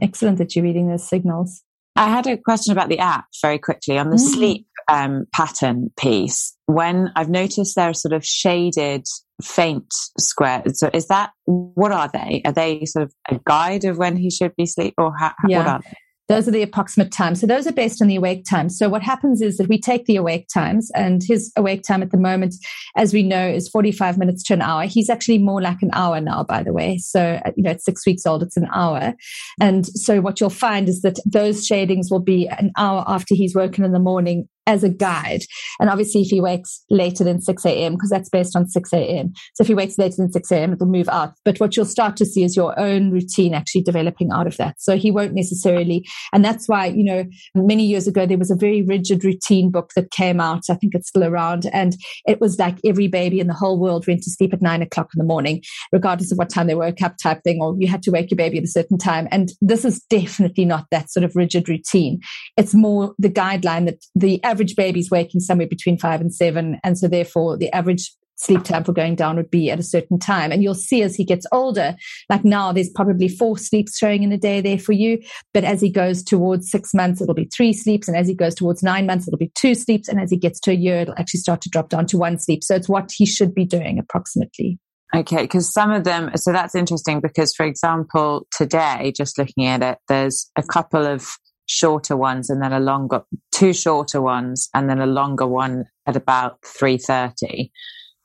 Excellent 0.00 0.38
that 0.38 0.54
you're 0.54 0.64
reading 0.64 0.88
those 0.88 1.09
signals. 1.09 1.62
I 2.00 2.08
had 2.08 2.26
a 2.26 2.38
question 2.38 2.72
about 2.72 2.88
the 2.88 2.98
app 2.98 3.26
very 3.42 3.58
quickly 3.58 3.98
on 3.98 4.08
the 4.08 4.16
mm. 4.16 4.34
sleep 4.34 4.66
um, 4.88 5.26
pattern 5.34 5.90
piece, 5.98 6.56
when 6.64 7.12
I've 7.14 7.28
noticed 7.28 7.76
there 7.76 7.90
are 7.90 7.94
sort 7.94 8.14
of 8.14 8.24
shaded, 8.24 9.04
faint 9.42 9.92
squares. 10.18 10.80
So 10.80 10.88
is 10.94 11.08
that 11.08 11.30
what 11.44 11.92
are 11.92 12.08
they? 12.10 12.40
Are 12.46 12.52
they 12.52 12.86
sort 12.86 13.04
of 13.04 13.12
a 13.30 13.38
guide 13.44 13.84
of 13.84 13.98
when 13.98 14.16
he 14.16 14.30
should 14.30 14.56
be 14.56 14.64
sleep, 14.64 14.94
or 14.96 15.12
how, 15.14 15.34
yeah. 15.46 15.58
what 15.58 15.66
are 15.66 15.80
they? 15.84 15.92
Those 16.30 16.46
are 16.46 16.52
the 16.52 16.62
approximate 16.62 17.10
times. 17.10 17.40
So 17.40 17.46
those 17.48 17.66
are 17.66 17.72
based 17.72 18.00
on 18.00 18.06
the 18.06 18.14
awake 18.14 18.44
times. 18.48 18.78
So 18.78 18.88
what 18.88 19.02
happens 19.02 19.42
is 19.42 19.56
that 19.56 19.66
we 19.66 19.80
take 19.80 20.04
the 20.06 20.14
awake 20.14 20.46
times 20.46 20.88
and 20.94 21.24
his 21.26 21.50
awake 21.56 21.82
time 21.82 22.04
at 22.04 22.12
the 22.12 22.16
moment, 22.16 22.54
as 22.96 23.12
we 23.12 23.24
know, 23.24 23.48
is 23.48 23.68
45 23.68 24.16
minutes 24.16 24.44
to 24.44 24.54
an 24.54 24.62
hour. 24.62 24.84
He's 24.84 25.10
actually 25.10 25.38
more 25.38 25.60
like 25.60 25.82
an 25.82 25.90
hour 25.92 26.20
now, 26.20 26.44
by 26.44 26.62
the 26.62 26.72
way. 26.72 26.98
So, 26.98 27.40
uh, 27.44 27.50
you 27.56 27.64
know, 27.64 27.70
at 27.70 27.82
six 27.82 28.06
weeks 28.06 28.26
old, 28.26 28.44
it's 28.44 28.56
an 28.56 28.68
hour. 28.72 29.12
And 29.60 29.84
so 29.86 30.20
what 30.20 30.40
you'll 30.40 30.50
find 30.50 30.88
is 30.88 31.02
that 31.02 31.18
those 31.26 31.66
shadings 31.66 32.12
will 32.12 32.20
be 32.20 32.46
an 32.46 32.70
hour 32.78 33.02
after 33.08 33.34
he's 33.34 33.56
woken 33.56 33.82
in 33.82 33.90
the 33.90 33.98
morning 33.98 34.48
as 34.70 34.85
a 34.85 34.88
guide. 34.88 35.42
And 35.80 35.90
obviously, 35.90 36.22
if 36.22 36.28
he 36.28 36.40
wakes 36.40 36.85
later 36.90 37.24
than 37.24 37.42
6 37.42 37.66
a.m., 37.66 37.94
because 37.94 38.09
that's 38.09 38.28
based 38.28 38.54
on 38.54 38.68
6 38.68 38.92
a.m. 38.92 39.33
So 39.54 39.62
if 39.62 39.66
he 39.66 39.74
wakes 39.74 39.98
later 39.98 40.14
than 40.16 40.30
6 40.30 40.52
a.m., 40.52 40.72
it'll 40.72 40.87
move 40.87 41.09
out. 41.09 41.35
But 41.44 41.59
what 41.59 41.76
you'll 41.76 41.87
start 41.87 42.16
to 42.18 42.24
see 42.24 42.44
is 42.44 42.56
your 42.56 42.78
own 42.78 43.11
routine 43.11 43.52
actually 43.52 43.83
developing 43.83 44.30
out 44.30 44.46
of 44.46 44.56
that. 44.59 44.80
So 44.80 44.96
he 44.96 45.11
won't 45.11 45.35
necessarily, 45.35 46.06
and 46.33 46.44
that's 46.44 46.68
why, 46.68 46.87
you 46.87 47.02
know, 47.02 47.24
many 47.56 47.85
years 47.85 48.06
ago, 48.06 48.26
there 48.26 48.38
was 48.38 48.52
a 48.52 48.56
very 48.56 48.83
rigid 48.83 49.24
routine 49.24 49.72
book 49.72 49.90
that 49.96 50.12
came 50.12 50.40
out. 50.40 50.62
I 50.70 50.74
think 50.74 50.94
it's 50.94 51.09
still 51.09 51.24
around. 51.24 51.66
And 51.72 51.96
it 52.28 52.40
was 52.40 52.56
like 52.59 52.78
every 52.85 53.09
baby 53.09 53.40
in 53.40 53.48
the 53.48 53.54
whole 53.54 53.78
world 53.78 54.06
went 54.06 54.22
to 54.22 54.30
sleep 54.30 54.52
at 54.54 54.62
nine 54.62 54.83
o'clock 54.83 55.11
in 55.12 55.18
the 55.18 55.24
morning, 55.24 55.64
regardless 55.92 56.30
of 56.30 56.38
what 56.38 56.48
time 56.48 56.68
they 56.68 56.76
woke 56.76 57.02
up 57.02 57.16
type 57.16 57.42
thing, 57.42 57.61
or 57.61 57.74
you 57.76 57.88
had 57.88 58.04
to 58.04 58.12
wake 58.12 58.30
your 58.30 58.37
baby 58.37 58.59
at 58.59 58.64
a 58.64 58.68
certain 58.68 58.98
time. 58.98 59.26
And 59.33 59.50
this 59.61 59.85
is 59.85 60.00
definitely 60.09 60.64
not 60.64 60.87
that 60.92 61.11
sort 61.11 61.24
of 61.24 61.35
rigid 61.35 61.68
routine. 61.68 62.20
It's 62.56 62.74
more 62.74 63.14
the 63.18 63.30
guideline 63.30 63.87
that 63.87 64.04
the 64.14 64.42
average 64.44 64.59
baby's 64.76 65.10
waking 65.10 65.40
somewhere 65.40 65.66
between 65.66 65.98
five 65.98 66.20
and 66.20 66.32
seven. 66.32 66.78
And 66.84 66.98
so 66.98 67.08
therefore 67.08 67.56
the 67.56 67.72
average 67.72 68.12
sleep 68.40 68.64
time 68.64 68.84
for 68.84 68.92
going 68.92 69.14
down 69.14 69.36
would 69.36 69.50
be 69.50 69.70
at 69.70 69.78
a 69.78 69.82
certain 69.82 70.18
time. 70.18 70.50
And 70.50 70.62
you'll 70.62 70.74
see 70.74 71.02
as 71.02 71.14
he 71.14 71.24
gets 71.24 71.46
older, 71.52 71.94
like 72.30 72.44
now 72.44 72.72
there's 72.72 72.88
probably 72.88 73.28
four 73.28 73.58
sleeps 73.58 73.98
showing 73.98 74.22
in 74.22 74.32
a 74.32 74.38
day 74.38 74.60
there 74.60 74.78
for 74.78 74.92
you. 74.92 75.20
But 75.52 75.64
as 75.64 75.80
he 75.80 75.90
goes 75.90 76.22
towards 76.22 76.70
six 76.70 76.94
months, 76.94 77.20
it'll 77.20 77.34
be 77.34 77.50
three 77.54 77.72
sleeps. 77.72 78.08
And 78.08 78.16
as 78.16 78.26
he 78.26 78.34
goes 78.34 78.54
towards 78.54 78.82
nine 78.82 79.06
months, 79.06 79.28
it'll 79.28 79.38
be 79.38 79.52
two 79.54 79.74
sleeps. 79.74 80.08
And 80.08 80.18
as 80.18 80.30
he 80.30 80.38
gets 80.38 80.58
to 80.60 80.70
a 80.70 80.74
year, 80.74 81.00
it'll 81.00 81.18
actually 81.18 81.40
start 81.40 81.60
to 81.62 81.68
drop 81.68 81.90
down 81.90 82.06
to 82.06 82.16
one 82.16 82.38
sleep. 82.38 82.64
So 82.64 82.74
it's 82.74 82.88
what 82.88 83.10
he 83.14 83.26
should 83.26 83.54
be 83.54 83.66
doing 83.66 83.98
approximately. 83.98 84.78
Okay, 85.14 85.42
because 85.42 85.72
some 85.72 85.90
of 85.90 86.04
them, 86.04 86.30
so 86.36 86.52
that's 86.52 86.76
interesting 86.76 87.20
because, 87.20 87.52
for 87.52 87.66
example, 87.66 88.46
today, 88.56 89.12
just 89.14 89.38
looking 89.38 89.66
at 89.66 89.82
it, 89.82 89.98
there's 90.08 90.50
a 90.56 90.62
couple 90.62 91.04
of 91.04 91.36
shorter 91.70 92.16
ones 92.16 92.50
and 92.50 92.61
then 92.61 92.72
a 92.72 92.80
longer 92.80 93.22
two 93.52 93.72
shorter 93.72 94.20
ones 94.20 94.68
and 94.74 94.90
then 94.90 95.00
a 95.00 95.06
longer 95.06 95.46
one 95.46 95.85
at 96.04 96.16
about 96.16 96.61
3.30 96.62 97.70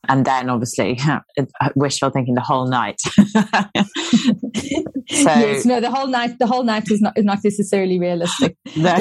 and 0.07 0.25
then 0.25 0.49
obviously 0.49 0.99
wishful 1.75 2.09
thinking 2.09 2.33
the 2.33 2.41
whole 2.41 2.67
night 2.67 2.99
so 3.01 3.11
yes 5.07 5.63
no 5.63 5.79
the 5.79 5.91
whole 5.91 6.07
night 6.07 6.39
the 6.39 6.47
whole 6.47 6.63
night 6.63 6.89
is 6.89 7.01
not 7.01 7.15
is 7.15 7.23
not 7.23 7.37
necessarily 7.43 7.99
realistic 7.99 8.57
no 8.75 8.97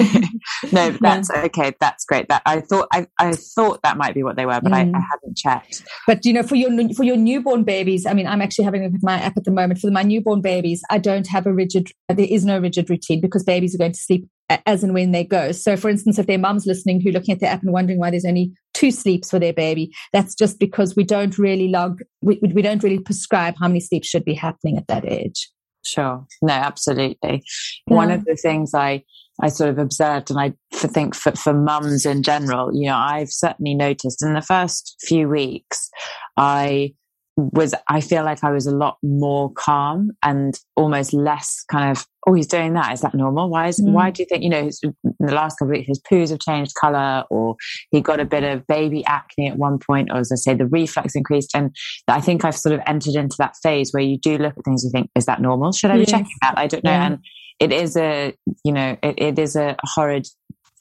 no, 0.73 0.91
that's 1.01 1.31
yeah. 1.33 1.43
okay. 1.45 1.75
That's 1.81 2.05
great. 2.05 2.29
That 2.29 2.43
I 2.47 2.61
thought 2.61 2.89
I, 2.93 3.07
I 3.19 3.33
thought 3.33 3.81
that 3.83 3.97
might 3.97 4.15
be 4.15 4.23
what 4.23 4.37
they 4.37 4.47
were, 4.47 4.61
but 4.61 4.73
mm. 4.73 4.75
I, 4.75 4.81
I, 4.81 5.03
hadn't 5.11 5.37
checked. 5.37 5.83
But 6.07 6.25
you 6.25 6.33
know, 6.33 6.43
for 6.43 6.55
your 6.55 6.71
for 6.95 7.05
your 7.05 7.17
newborn 7.17 7.65
babies, 7.65 8.07
I 8.07 8.15
mean, 8.15 8.27
I'm 8.27 8.43
actually 8.43 8.65
having 8.65 8.83
a 8.83 8.87
look 8.87 8.97
at 8.97 9.03
my 9.03 9.21
app 9.21 9.37
at 9.37 9.45
the 9.45 9.51
moment. 9.51 9.81
For 9.81 9.91
my 9.91 10.03
newborn 10.03 10.41
babies, 10.41 10.83
I 10.91 10.99
don't 10.99 11.27
have 11.29 11.47
a 11.47 11.53
rigid. 11.53 11.89
There 12.09 12.27
is 12.29 12.45
no 12.45 12.59
rigid 12.59 12.91
routine 12.91 13.21
because 13.21 13.45
babies 13.45 13.75
are 13.75 13.79
going 13.79 13.93
to 13.93 13.99
sleep 13.99 14.29
as 14.67 14.83
and 14.83 14.95
when 14.95 15.13
they 15.13 15.25
go. 15.25 15.53
So, 15.53 15.77
for 15.77 15.89
instance, 15.89 16.19
if 16.19 16.27
their 16.27 16.39
mum's 16.39 16.67
listening 16.67 17.01
who 17.01 17.11
looking 17.11 17.35
at 17.35 17.41
their 17.41 17.51
app 17.51 17.63
and 17.63 17.73
wondering 17.73 17.99
why 17.99 18.11
there's 18.11 18.25
only 18.25 18.53
two 18.75 18.91
sleeps 18.91 19.31
for 19.31 19.39
their 19.39 19.53
baby, 19.53 19.91
that's 20.13 20.35
just 20.35 20.59
because 20.59 20.95
we 20.97 21.05
don't 21.05 21.39
really 21.39 21.69
log, 21.69 22.01
we, 22.21 22.39
we 22.43 22.63
don't 22.63 22.83
really 22.83 22.99
prescribe 22.99 23.55
how 23.59 23.69
many 23.69 23.81
sleeps 23.81 24.09
should 24.09 24.25
be 24.25 24.35
happening 24.35 24.77
at 24.77 24.87
that 24.89 25.05
age. 25.11 25.51
Sure. 25.85 26.27
No, 26.43 26.53
absolutely. 26.53 27.43
Yeah. 27.87 27.95
One 27.95 28.11
of 28.11 28.25
the 28.25 28.37
things 28.37 28.75
I, 28.75 29.05
I 29.41 29.49
sort 29.49 29.71
of 29.71 29.79
observed, 29.79 30.31
and 30.31 30.39
I 30.39 30.55
think 30.73 31.15
for, 31.15 31.33
for 31.33 31.53
mums 31.53 32.07
in 32.07 32.23
general, 32.23 32.75
you 32.75 32.87
know, 32.87 32.97
I've 32.97 33.31
certainly 33.31 33.75
noticed 33.75 34.23
in 34.23 34.35
the 34.35 34.43
first 34.43 34.97
few 35.01 35.29
weeks, 35.29 35.91
I 36.37 36.95
was 37.37 37.75
I 37.89 38.01
feel 38.01 38.25
like 38.25 38.45
I 38.45 38.51
was 38.51 38.67
a 38.67 38.75
lot 38.75 38.99
more 39.03 39.53
calm 39.53 40.13
and 40.23 40.59
almost 40.77 41.13
less 41.13 41.65
kind 41.71 41.91
of 41.91 42.07
oh 42.27 42.33
he's 42.33 42.47
doing 42.47 42.75
that 42.75 42.93
is 42.93 43.01
that 43.01 43.15
normal 43.15 43.51
why 43.51 43.69
is 43.69 43.81
mm. 43.81 43.93
why 43.93 44.11
do 44.11 44.23
you 44.23 44.27
think 44.27 44.45
you 44.45 44.49
know 44.49 44.65
his, 44.65 44.81
the 44.81 45.35
last 45.35 45.59
couple 45.59 45.73
of 45.73 45.79
weeks 45.79 45.89
his 45.89 46.01
poos 46.01 46.31
have 46.31 46.39
changed 46.39 46.75
color 46.81 47.25
or 47.31 47.57
he 47.91 48.01
got 48.01 48.21
a 48.21 48.25
bit 48.25 48.45
of 48.45 48.67
baby 48.69 49.05
acne 49.07 49.49
at 49.49 49.57
one 49.57 49.79
point 49.79 50.11
or 50.13 50.19
as 50.19 50.31
I 50.31 50.37
say 50.37 50.55
the 50.55 50.67
reflux 50.67 51.17
increased 51.17 51.51
and 51.55 51.75
I 52.07 52.21
think 52.21 52.45
I've 52.45 52.57
sort 52.57 52.75
of 52.75 52.81
entered 52.87 53.17
into 53.17 53.37
that 53.39 53.57
phase 53.63 53.93
where 53.93 54.03
you 54.03 54.19
do 54.19 54.39
look 54.39 54.55
at 54.57 54.65
things 54.65 54.85
and 54.85 54.93
think 54.93 55.11
is 55.17 55.27
that 55.27 55.41
normal 55.41 55.73
should 55.73 55.91
I 55.91 55.95
be 55.95 56.01
yes. 56.01 56.11
checking 56.11 56.37
that 56.43 56.57
I 56.57 56.69
don't 56.69 56.85
know 56.85 56.91
yeah. 56.91 57.07
and 57.07 57.19
it 57.61 57.73
is 57.73 57.97
a 57.97 58.35
you 58.65 58.73
know 58.73 58.97
it, 59.03 59.15
it 59.19 59.39
is 59.39 59.57
a 59.57 59.77
horrid 59.83 60.27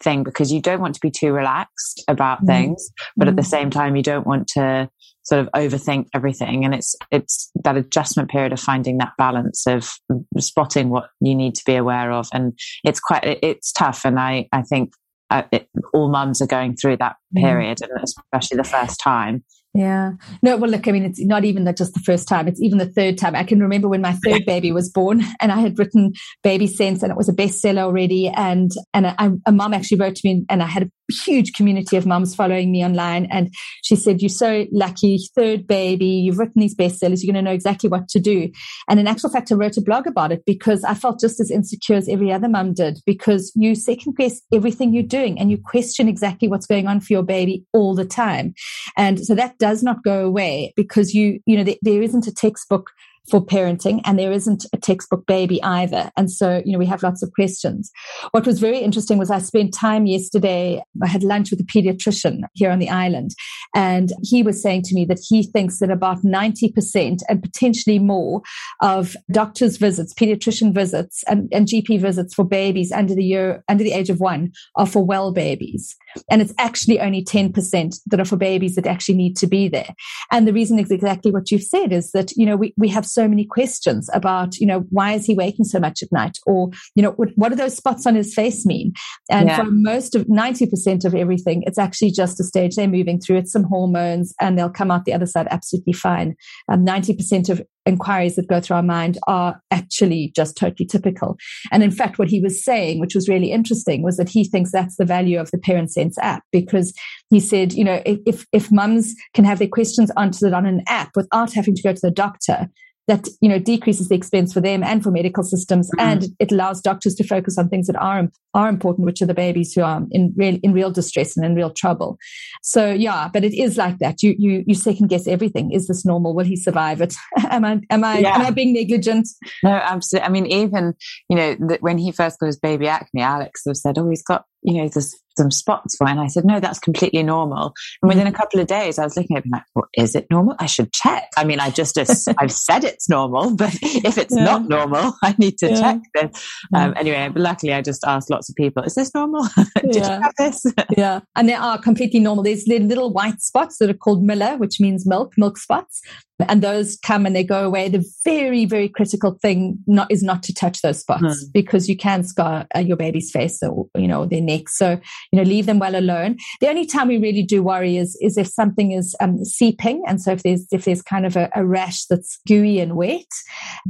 thing 0.04 0.24
because 0.24 0.52
you 0.52 0.62
don't 0.62 0.82
want 0.82 0.96
to 0.96 1.02
be 1.02 1.12
too 1.12 1.32
relaxed 1.32 2.04
about 2.08 2.44
mm. 2.44 2.48
things 2.48 2.90
but 3.16 3.26
mm. 3.26 3.32
at 3.32 3.36
the 3.36 3.42
mm. 3.42 3.48
same 3.48 3.70
time 3.70 3.96
you 3.96 4.04
don't 4.04 4.28
want 4.28 4.48
to 4.48 4.90
sort 5.24 5.40
of 5.40 5.50
overthink 5.56 6.08
everything 6.14 6.66
and 6.66 6.74
it's 6.74 6.96
it's 7.12 7.50
that 7.64 7.78
adjustment 7.78 8.30
period 8.30 8.52
of 8.52 8.60
finding 8.60 8.98
that 8.98 9.14
balance 9.18 9.66
of 9.66 9.94
spotting 10.38 10.90
what 10.90 11.10
you 11.22 11.34
need 11.34 11.56
to 11.56 11.64
be 11.66 11.76
aware 11.76 12.12
of 12.12 12.28
and 12.34 12.58
it's 12.84 13.00
quite 13.00 13.24
it's 13.24 13.72
tough 13.72 14.06
and 14.06 14.20
i 14.20 14.48
i 14.52 14.62
think 14.62 14.94
uh, 15.30 15.44
it, 15.52 15.68
all 15.94 16.10
mums 16.10 16.42
are 16.42 16.48
going 16.48 16.76
through 16.76 16.98
that 16.98 17.16
mm. 17.36 17.42
period 17.42 17.78
mm. 17.80 17.88
and 17.90 18.04
especially 18.04 18.58
the 18.58 18.64
first 18.64 19.00
time 19.00 19.44
yeah. 19.74 20.12
No, 20.44 20.56
well, 20.56 20.70
look, 20.70 20.88
I 20.88 20.92
mean, 20.92 21.04
it's 21.04 21.20
not 21.20 21.46
even 21.46 21.64
that 21.64 21.78
just 21.78 21.96
the 21.96 22.00
first 22.02 22.28
time, 22.28 22.48
it's 22.48 22.62
even 22.62 22.78
the 22.78 22.86
third 22.86 23.18
time. 23.18 23.36
I 23.36 23.44
can 23.44 23.60
remember 23.60 23.88
when 23.88 24.02
my 24.02 24.14
third 24.24 24.46
baby 24.48 24.72
was 24.72 24.88
born 24.90 25.24
and 25.42 25.52
I 25.52 25.60
had 25.60 25.80
written 25.80 26.14
Baby 26.44 26.68
Sense 26.68 27.02
and 27.02 27.12
it 27.12 27.18
was 27.18 27.28
a 27.28 27.34
bestseller 27.34 27.80
already. 27.80 28.28
And, 28.28 28.72
and 28.94 29.08
a, 29.08 29.34
a 29.48 29.52
mom 29.52 29.74
actually 29.74 29.98
wrote 29.98 30.16
to 30.16 30.28
me 30.28 30.46
and 30.48 30.62
I 30.62 30.68
had 30.68 30.84
a 30.84 30.92
huge 31.12 31.54
community 31.54 31.98
of 31.98 32.06
moms 32.06 32.36
following 32.36 32.72
me 32.72 32.86
online. 32.86 33.26
And 33.32 33.52
she 33.84 33.96
said, 33.96 34.22
You're 34.22 34.30
so 34.30 34.68
lucky, 34.72 35.18
third 35.36 35.66
baby, 35.66 36.06
you've 36.06 36.38
written 36.38 36.62
these 36.62 36.76
bestsellers, 36.76 37.24
you're 37.24 37.34
going 37.34 37.44
to 37.44 37.50
know 37.50 37.56
exactly 37.56 37.90
what 37.90 38.08
to 38.10 38.20
do. 38.20 38.52
And 38.88 39.00
in 39.00 39.08
actual 39.08 39.32
fact, 39.32 39.52
I 39.52 39.56
wrote 39.56 39.78
a 39.78 39.82
blog 39.82 40.06
about 40.06 40.32
it 40.32 40.44
because 40.46 40.84
I 40.84 40.94
felt 40.94 41.20
just 41.20 41.40
as 41.40 41.50
insecure 41.50 41.96
as 41.96 42.08
every 42.08 42.32
other 42.32 42.48
mum 42.48 42.76
did 42.76 43.00
because 43.08 43.52
you 43.56 43.74
second 43.74 44.18
guess 44.18 44.40
everything 44.54 44.94
you're 44.94 45.04
doing 45.04 45.40
and 45.40 45.50
you 45.50 45.58
question 45.58 46.08
exactly 46.08 46.48
what's 46.48 46.68
going 46.68 46.88
on 46.88 47.00
for 47.00 47.12
your 47.12 47.24
baby 47.24 47.66
all 47.74 47.96
the 47.96 48.06
time. 48.06 48.54
And 48.98 49.20
so 49.26 49.34
that 49.34 49.58
does 49.64 49.82
not 49.82 50.04
go 50.04 50.26
away 50.26 50.74
because 50.76 51.14
you, 51.14 51.40
you 51.46 51.56
know, 51.56 51.64
there, 51.64 51.78
there 51.82 52.02
isn't 52.02 52.28
a 52.28 52.34
textbook 52.34 52.92
for 53.30 53.44
parenting 53.46 54.02
and 54.06 54.20
there 54.20 54.32
isn't 54.32 54.66
a 54.74 54.78
textbook 54.78 55.26
baby 55.26 55.62
either. 55.64 56.12
And 56.18 56.30
so, 56.32 56.62
you 56.66 56.74
know, 56.74 56.80
we 56.80 56.86
have 56.86 57.04
lots 57.04 57.24
of 57.24 57.32
questions. 57.34 57.92
What 58.32 58.46
was 58.46 58.60
very 58.60 58.80
interesting 58.80 59.18
was 59.18 59.32
I 59.32 59.40
spent 59.40 59.74
time 59.74 60.06
yesterday, 60.06 60.84
I 61.02 61.08
had 61.08 61.24
lunch 61.24 61.50
with 61.50 61.62
a 61.62 61.64
pediatrician 61.64 62.42
here 62.54 62.70
on 62.70 62.80
the 62.80 62.90
island, 62.90 63.32
and 63.76 64.12
he 64.22 64.44
was 64.44 64.62
saying 64.62 64.84
to 64.84 64.96
me 64.96 65.06
that 65.06 65.20
he 65.28 65.44
thinks 65.44 65.80
that 65.80 65.90
about 65.90 66.24
90% 66.24 67.20
and 67.30 67.42
potentially 67.42 68.00
more 68.00 68.42
of 68.82 69.16
doctors' 69.32 69.78
visits, 69.78 70.14
pediatrician 70.14 70.74
visits 70.74 71.24
and, 71.28 71.50
and 71.54 71.68
GP 71.68 72.02
visits 72.02 72.34
for 72.34 72.44
babies 72.44 72.92
under 72.92 73.16
the 73.16 73.24
year, 73.24 73.64
under 73.70 73.84
the 73.84 73.94
age 73.94 74.10
of 74.10 74.20
one 74.20 74.52
are 74.76 74.86
for 74.86 75.06
well 75.06 75.32
babies. 75.32 75.96
And 76.30 76.42
it's 76.42 76.54
actually 76.58 77.00
only 77.00 77.24
10% 77.24 77.96
that 78.08 78.20
are 78.20 78.26
for 78.26 78.38
babies 78.38 78.76
that 78.76 78.86
actually 78.86 79.16
need 79.16 79.36
to 79.38 79.48
be 79.48 79.68
there. 79.68 79.90
And 80.32 80.48
the 80.48 80.54
reason 80.54 80.78
is 80.78 80.92
exactly 80.92 81.32
what 81.32 81.52
you've 81.52 81.64
said 81.64 81.92
is 81.92 82.12
that, 82.12 82.32
you 82.36 82.46
know, 82.46 82.56
we, 82.56 82.74
we 82.78 82.90
have 82.90 83.06
so 83.14 83.28
many 83.28 83.46
questions 83.46 84.10
about, 84.14 84.58
you 84.58 84.66
know, 84.66 84.86
why 84.90 85.14
is 85.14 85.26
he 85.26 85.36
waking 85.36 85.66
so 85.66 85.80
much 85.80 86.02
at 86.02 86.12
night? 86.12 86.38
Or, 86.46 86.70
you 86.96 87.04
know, 87.04 87.12
what, 87.12 87.30
what 87.36 87.50
do 87.50 87.56
those 87.56 87.76
spots 87.76 88.06
on 88.06 88.16
his 88.16 88.34
face 88.34 88.66
mean? 88.66 88.94
And 89.30 89.50
yeah. 89.50 89.58
for 89.58 89.66
most 89.66 90.16
of 90.16 90.26
90% 90.28 91.06
of 91.06 91.16
everything, 91.16 91.64
it's 91.66 91.78
actually 91.78 92.12
just 92.12 92.40
a 92.40 92.44
stage 92.44 92.76
they're 92.76 92.88
moving 92.88 93.20
through. 93.20 93.38
It's 93.38 93.52
some 93.52 93.64
hormones 93.64 94.34
and 94.40 94.58
they'll 94.58 94.70
come 94.70 94.92
out 94.92 95.06
the 95.06 95.14
other 95.14 95.26
side 95.26 95.48
absolutely 95.50 95.94
fine. 95.94 96.36
Um, 96.70 96.86
90% 96.86 97.50
of 97.50 97.62
inquiries 97.86 98.36
that 98.36 98.48
go 98.48 98.62
through 98.62 98.78
our 98.78 98.84
mind 98.84 99.18
are 99.28 99.62
actually 99.72 100.32
just 100.36 100.56
totally 100.58 100.86
typical. 100.86 101.38
And 101.72 101.84
in 101.84 101.92
fact, 101.92 102.18
what 102.18 102.30
he 102.30 102.40
was 102.40 102.64
saying, 102.64 103.00
which 103.00 103.16
was 103.16 103.30
really 103.30 103.52
interesting, 103.52 104.04
was 104.04 104.18
that 104.18 104.30
he 104.30 104.44
thinks 104.44 104.72
that's 104.72 104.98
the 104.98 105.06
value 105.06 105.40
of 105.40 105.52
the 105.52 105.58
Parent 105.58 105.92
Sense 105.92 106.18
app 106.20 106.44
because 106.52 106.94
he 107.30 107.40
said, 107.40 107.74
you 107.74 107.84
know, 107.84 108.02
if 108.06 108.46
if 108.52 108.72
mums 108.72 109.16
can 109.34 109.46
have 109.46 109.60
their 109.60 109.68
questions 109.68 110.12
answered 110.18 110.54
on 110.54 110.66
an 110.66 110.84
app 110.88 111.12
without 111.16 111.54
having 111.54 111.76
to 111.76 111.82
go 111.82 111.94
to 111.94 112.02
the 112.02 112.12
doctor, 112.12 112.68
that 113.08 113.28
you 113.42 113.50
know 113.50 113.60
decreases 113.60 114.08
the 114.08 114.16
expense 114.16 114.54
for 114.54 114.62
them 114.62 114.84
and 114.84 115.04
for 115.04 115.12
medical 115.12 115.44
systems 115.44 115.90
mm-hmm. 115.92 116.08
and 116.08 116.28
it 116.40 116.52
allows 116.52 116.82
doctors 116.82 117.16
to 117.16 117.24
focus 117.24 117.58
on 117.58 117.70
things 117.70 117.88
that 117.88 117.98
are 117.98 118.30
are 118.54 118.70
important 118.70 119.06
which 119.06 119.22
are 119.22 119.26
the 119.26 119.34
babies 119.34 119.74
who 119.74 119.82
are 119.82 120.04
in 120.12 120.34
real 120.38 120.58
in 120.64 120.74
real 120.74 120.92
distress 120.92 121.36
and 121.36 121.46
in 121.46 121.56
real 121.56 121.70
trouble. 121.72 122.18
So 122.62 122.92
yeah 122.92 123.30
but 123.34 123.44
it 123.44 123.54
is 123.54 123.78
like 123.78 124.00
that. 124.00 124.24
You 124.24 124.36
you 124.38 124.64
you 124.66 124.76
second 124.76 125.08
guess 125.08 125.28
everything. 125.28 125.72
Is 125.72 125.88
this 125.88 126.06
normal? 126.06 126.34
Will 126.34 126.46
he 126.46 126.56
survive 126.56 127.02
it? 127.02 127.14
Am 127.50 127.66
i 127.66 127.80
am 127.90 128.04
i 128.04 128.20
yeah. 128.20 128.36
am 128.36 128.42
i 128.42 128.52
being 128.52 128.74
negligent? 128.74 129.28
No 129.64 129.72
absolutely 129.72 130.28
i 130.28 130.30
mean 130.30 130.46
even 130.48 130.94
you 131.30 131.36
know 131.36 131.56
the, 131.56 131.78
when 131.82 131.98
he 131.98 132.12
first 132.12 132.40
got 132.40 132.48
his 132.48 132.60
baby 132.60 132.88
acne 132.88 133.22
alex 133.22 133.62
have 133.66 133.78
said 133.78 133.98
oh 133.98 134.10
he's 134.10 134.24
got 134.24 134.46
you 134.64 134.82
know, 134.82 134.88
there's 134.88 135.16
some 135.38 135.52
spots 135.52 135.96
for. 135.96 136.08
And 136.08 136.20
I 136.20 136.28
said, 136.28 136.46
no, 136.46 136.60
that's 136.60 136.80
completely 136.80 137.24
normal. 137.24 137.74
And 138.02 138.10
within 138.10 138.28
a 138.28 138.32
couple 138.32 138.60
of 138.60 138.68
days, 138.68 139.00
I 139.00 139.04
was 139.04 139.18
looking 139.18 139.38
at 139.38 139.46
it 139.46 139.52
like, 139.52 139.64
well, 139.76 139.88
is 139.98 140.16
it 140.16 140.28
normal? 140.30 140.56
I 140.60 140.66
should 140.66 140.92
check. 140.94 141.30
I 141.38 141.44
mean, 141.44 141.60
I 141.60 141.70
just, 141.70 141.98
I've 142.40 142.52
said 142.52 142.84
it's 142.84 143.10
normal, 143.10 143.56
but 143.56 143.74
if 143.82 144.18
it's 144.18 144.36
yeah. 144.36 144.44
not 144.44 144.68
normal, 144.68 145.14
I 145.24 145.36
need 145.38 145.58
to 145.60 145.70
yeah. 145.70 145.80
check 145.80 146.02
this. 146.14 146.48
Um, 146.76 146.94
anyway, 146.98 147.30
luckily 147.36 147.74
I 147.74 147.82
just 147.82 148.04
asked 148.06 148.30
lots 148.30 148.50
of 148.50 148.56
people, 148.56 148.84
is 148.84 148.96
this 148.96 149.14
normal? 149.14 149.48
Did 149.82 149.96
yeah. 149.96 150.18
you 150.18 150.22
have 150.24 150.34
this? 150.38 150.66
yeah. 150.98 151.22
And 151.36 151.50
they 151.50 151.54
are 151.54 151.78
completely 151.78 152.20
normal. 152.20 152.44
There's 152.44 152.68
little 152.68 153.12
white 153.12 153.42
spots 153.42 153.78
that 153.78 153.90
are 153.90 153.94
called 153.94 154.24
milia, 154.24 154.58
which 154.60 154.80
means 154.80 155.06
milk, 155.06 155.34
milk 155.38 155.58
spots 155.58 156.02
and 156.40 156.62
those 156.62 156.98
come 156.98 157.26
and 157.26 157.36
they 157.36 157.44
go 157.44 157.66
away. 157.66 157.90
The 157.90 158.06
very, 158.24 158.66
very 158.66 158.90
critical 158.90 159.38
thing 159.42 159.80
not, 159.88 160.12
is 160.12 160.24
not 160.24 160.44
to 160.44 160.54
touch 160.54 160.82
those 160.82 161.00
spots 161.00 161.24
mm. 161.24 161.54
because 161.54 161.88
you 161.88 161.96
can 161.96 162.24
scar 162.24 162.68
uh, 162.76 162.80
your 162.80 162.98
baby's 162.98 163.32
face 163.32 163.62
or, 163.62 163.88
you 163.96 164.08
know, 164.08 164.26
their 164.26 164.42
neck. 164.42 164.70
So, 164.70 165.00
you 165.34 165.40
know, 165.40 165.50
leave 165.50 165.66
them 165.66 165.80
well 165.80 165.96
alone. 165.96 166.38
The 166.62 166.70
only 166.70 166.86
time 166.86 167.08
we 167.08 167.18
really 167.18 167.42
do 167.42 167.64
worry 167.64 167.98
is, 167.98 168.16
is 168.22 168.38
if 168.38 168.48
something 168.48 168.92
is 168.92 169.16
um, 169.20 169.44
seeping. 169.44 170.04
And 170.08 170.22
so 170.22 170.32
if 170.32 170.44
there's, 170.44 170.68
if 170.72 170.86
there's 170.86 171.02
kind 171.02 171.26
of 171.26 171.36
a, 171.36 171.50
a 171.56 171.66
rash 171.66 172.06
that's 172.06 172.40
gooey 172.48 172.80
and 172.80 172.96
wet, 172.96 173.26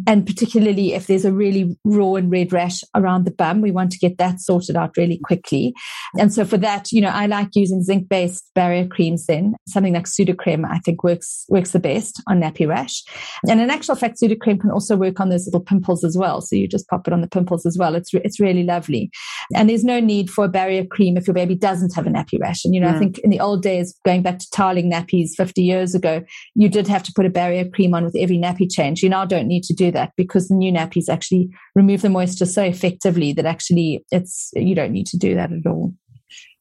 and 0.08 0.26
particularly 0.26 0.94
if 0.94 1.08
there's 1.08 1.26
a 1.26 1.34
really 1.34 1.78
raw 1.84 2.14
and 2.14 2.32
red 2.32 2.54
rash 2.54 2.80
around 2.96 3.26
the 3.26 3.32
bum, 3.32 3.60
we 3.60 3.72
want 3.72 3.92
to 3.92 4.00
get 4.00 4.18
that 4.20 4.40
sorted 4.40 4.78
out 4.78 4.96
really 4.96 5.20
quickly. 5.22 5.74
And 6.18 6.34
so 6.34 6.46
for 6.46 6.56
that, 6.60 6.94
you 6.94 7.02
know, 7.02 7.10
I 7.10 7.26
like 7.26 7.50
using 7.56 7.84
zinc 7.84 8.08
based 8.08 8.50
barrier 8.56 8.88
creams 8.88 9.26
then. 9.26 9.56
Something 9.68 9.96
like 9.96 10.06
Sudocrem, 10.06 10.66
I 10.66 10.80
think 10.80 11.04
works, 11.04 11.46
works 11.50 11.72
the 11.72 11.80
best 11.80 12.24
on 12.26 12.40
nappy 12.40 12.66
rash. 12.66 13.04
And 13.50 13.60
in 13.60 13.70
actual 13.70 13.96
fact, 13.96 14.18
Sudocrem 14.22 14.62
can 14.62 14.72
also 14.72 14.96
work 14.96 15.20
on 15.20 15.28
those 15.28 15.46
little 15.46 15.60
pimples 15.60 16.06
as 16.06 16.18
well. 16.18 16.40
So 16.40 16.56
you 16.56 16.70
just 16.70 16.88
pop 16.88 17.06
it 17.06 17.14
on 17.14 17.20
the 17.20 17.28
pimples 17.28 17.66
as 17.66 17.78
well. 17.78 17.96
It's, 17.96 18.14
re- 18.14 18.22
it's 18.24 18.40
really 18.40 18.64
lovely. 18.64 19.12
And 19.54 19.70
there's 19.70 19.84
no 19.84 20.00
need 20.00 20.30
for 20.30 20.46
a 20.46 20.50
barrier 20.50 20.86
cream 20.86 21.18
if 21.18 21.28
your 21.34 21.46
baby 21.46 21.56
doesn't 21.56 21.96
have 21.96 22.06
a 22.06 22.10
nappy 22.10 22.40
rash. 22.40 22.64
And, 22.64 22.76
you 22.76 22.82
know, 22.82 22.88
mm. 22.88 22.96
I 22.96 23.00
think 23.00 23.20
in 23.20 23.30
the 23.30 23.40
old 23.40 23.64
days, 23.64 23.98
going 24.06 24.22
back 24.22 24.40
to 24.40 24.50
tiling 24.52 24.92
nappies 24.92 25.32
50 25.36 25.62
years 25.62 25.96
ago, 25.96 26.22
you 26.56 26.70
did 26.70 26.88
have 26.88 27.04
to 27.04 27.14
put 27.16 27.26
a 27.26 27.30
barrier 27.30 27.68
cream 27.68 27.94
on 27.94 28.06
with 28.06 28.16
every 28.18 28.38
nappy 28.38 28.72
change. 28.72 29.02
You 29.02 29.10
now 29.10 29.26
don't 29.26 29.48
need 29.48 29.64
to 29.64 29.74
do 29.74 29.92
that 29.92 30.14
because 30.16 30.48
the 30.48 30.56
new 30.56 30.72
nappies 30.72 31.10
actually 31.10 31.50
remove 31.76 32.02
the 32.02 32.10
moisture 32.10 32.46
so 32.46 32.64
effectively 32.64 33.34
that 33.34 33.46
actually 33.46 34.06
it's, 34.12 34.52
you 34.56 34.76
don't 34.76 34.92
need 34.92 35.08
to 35.08 35.18
do 35.18 35.36
that 35.36 35.52
at 35.52 35.66
all. 35.66 35.94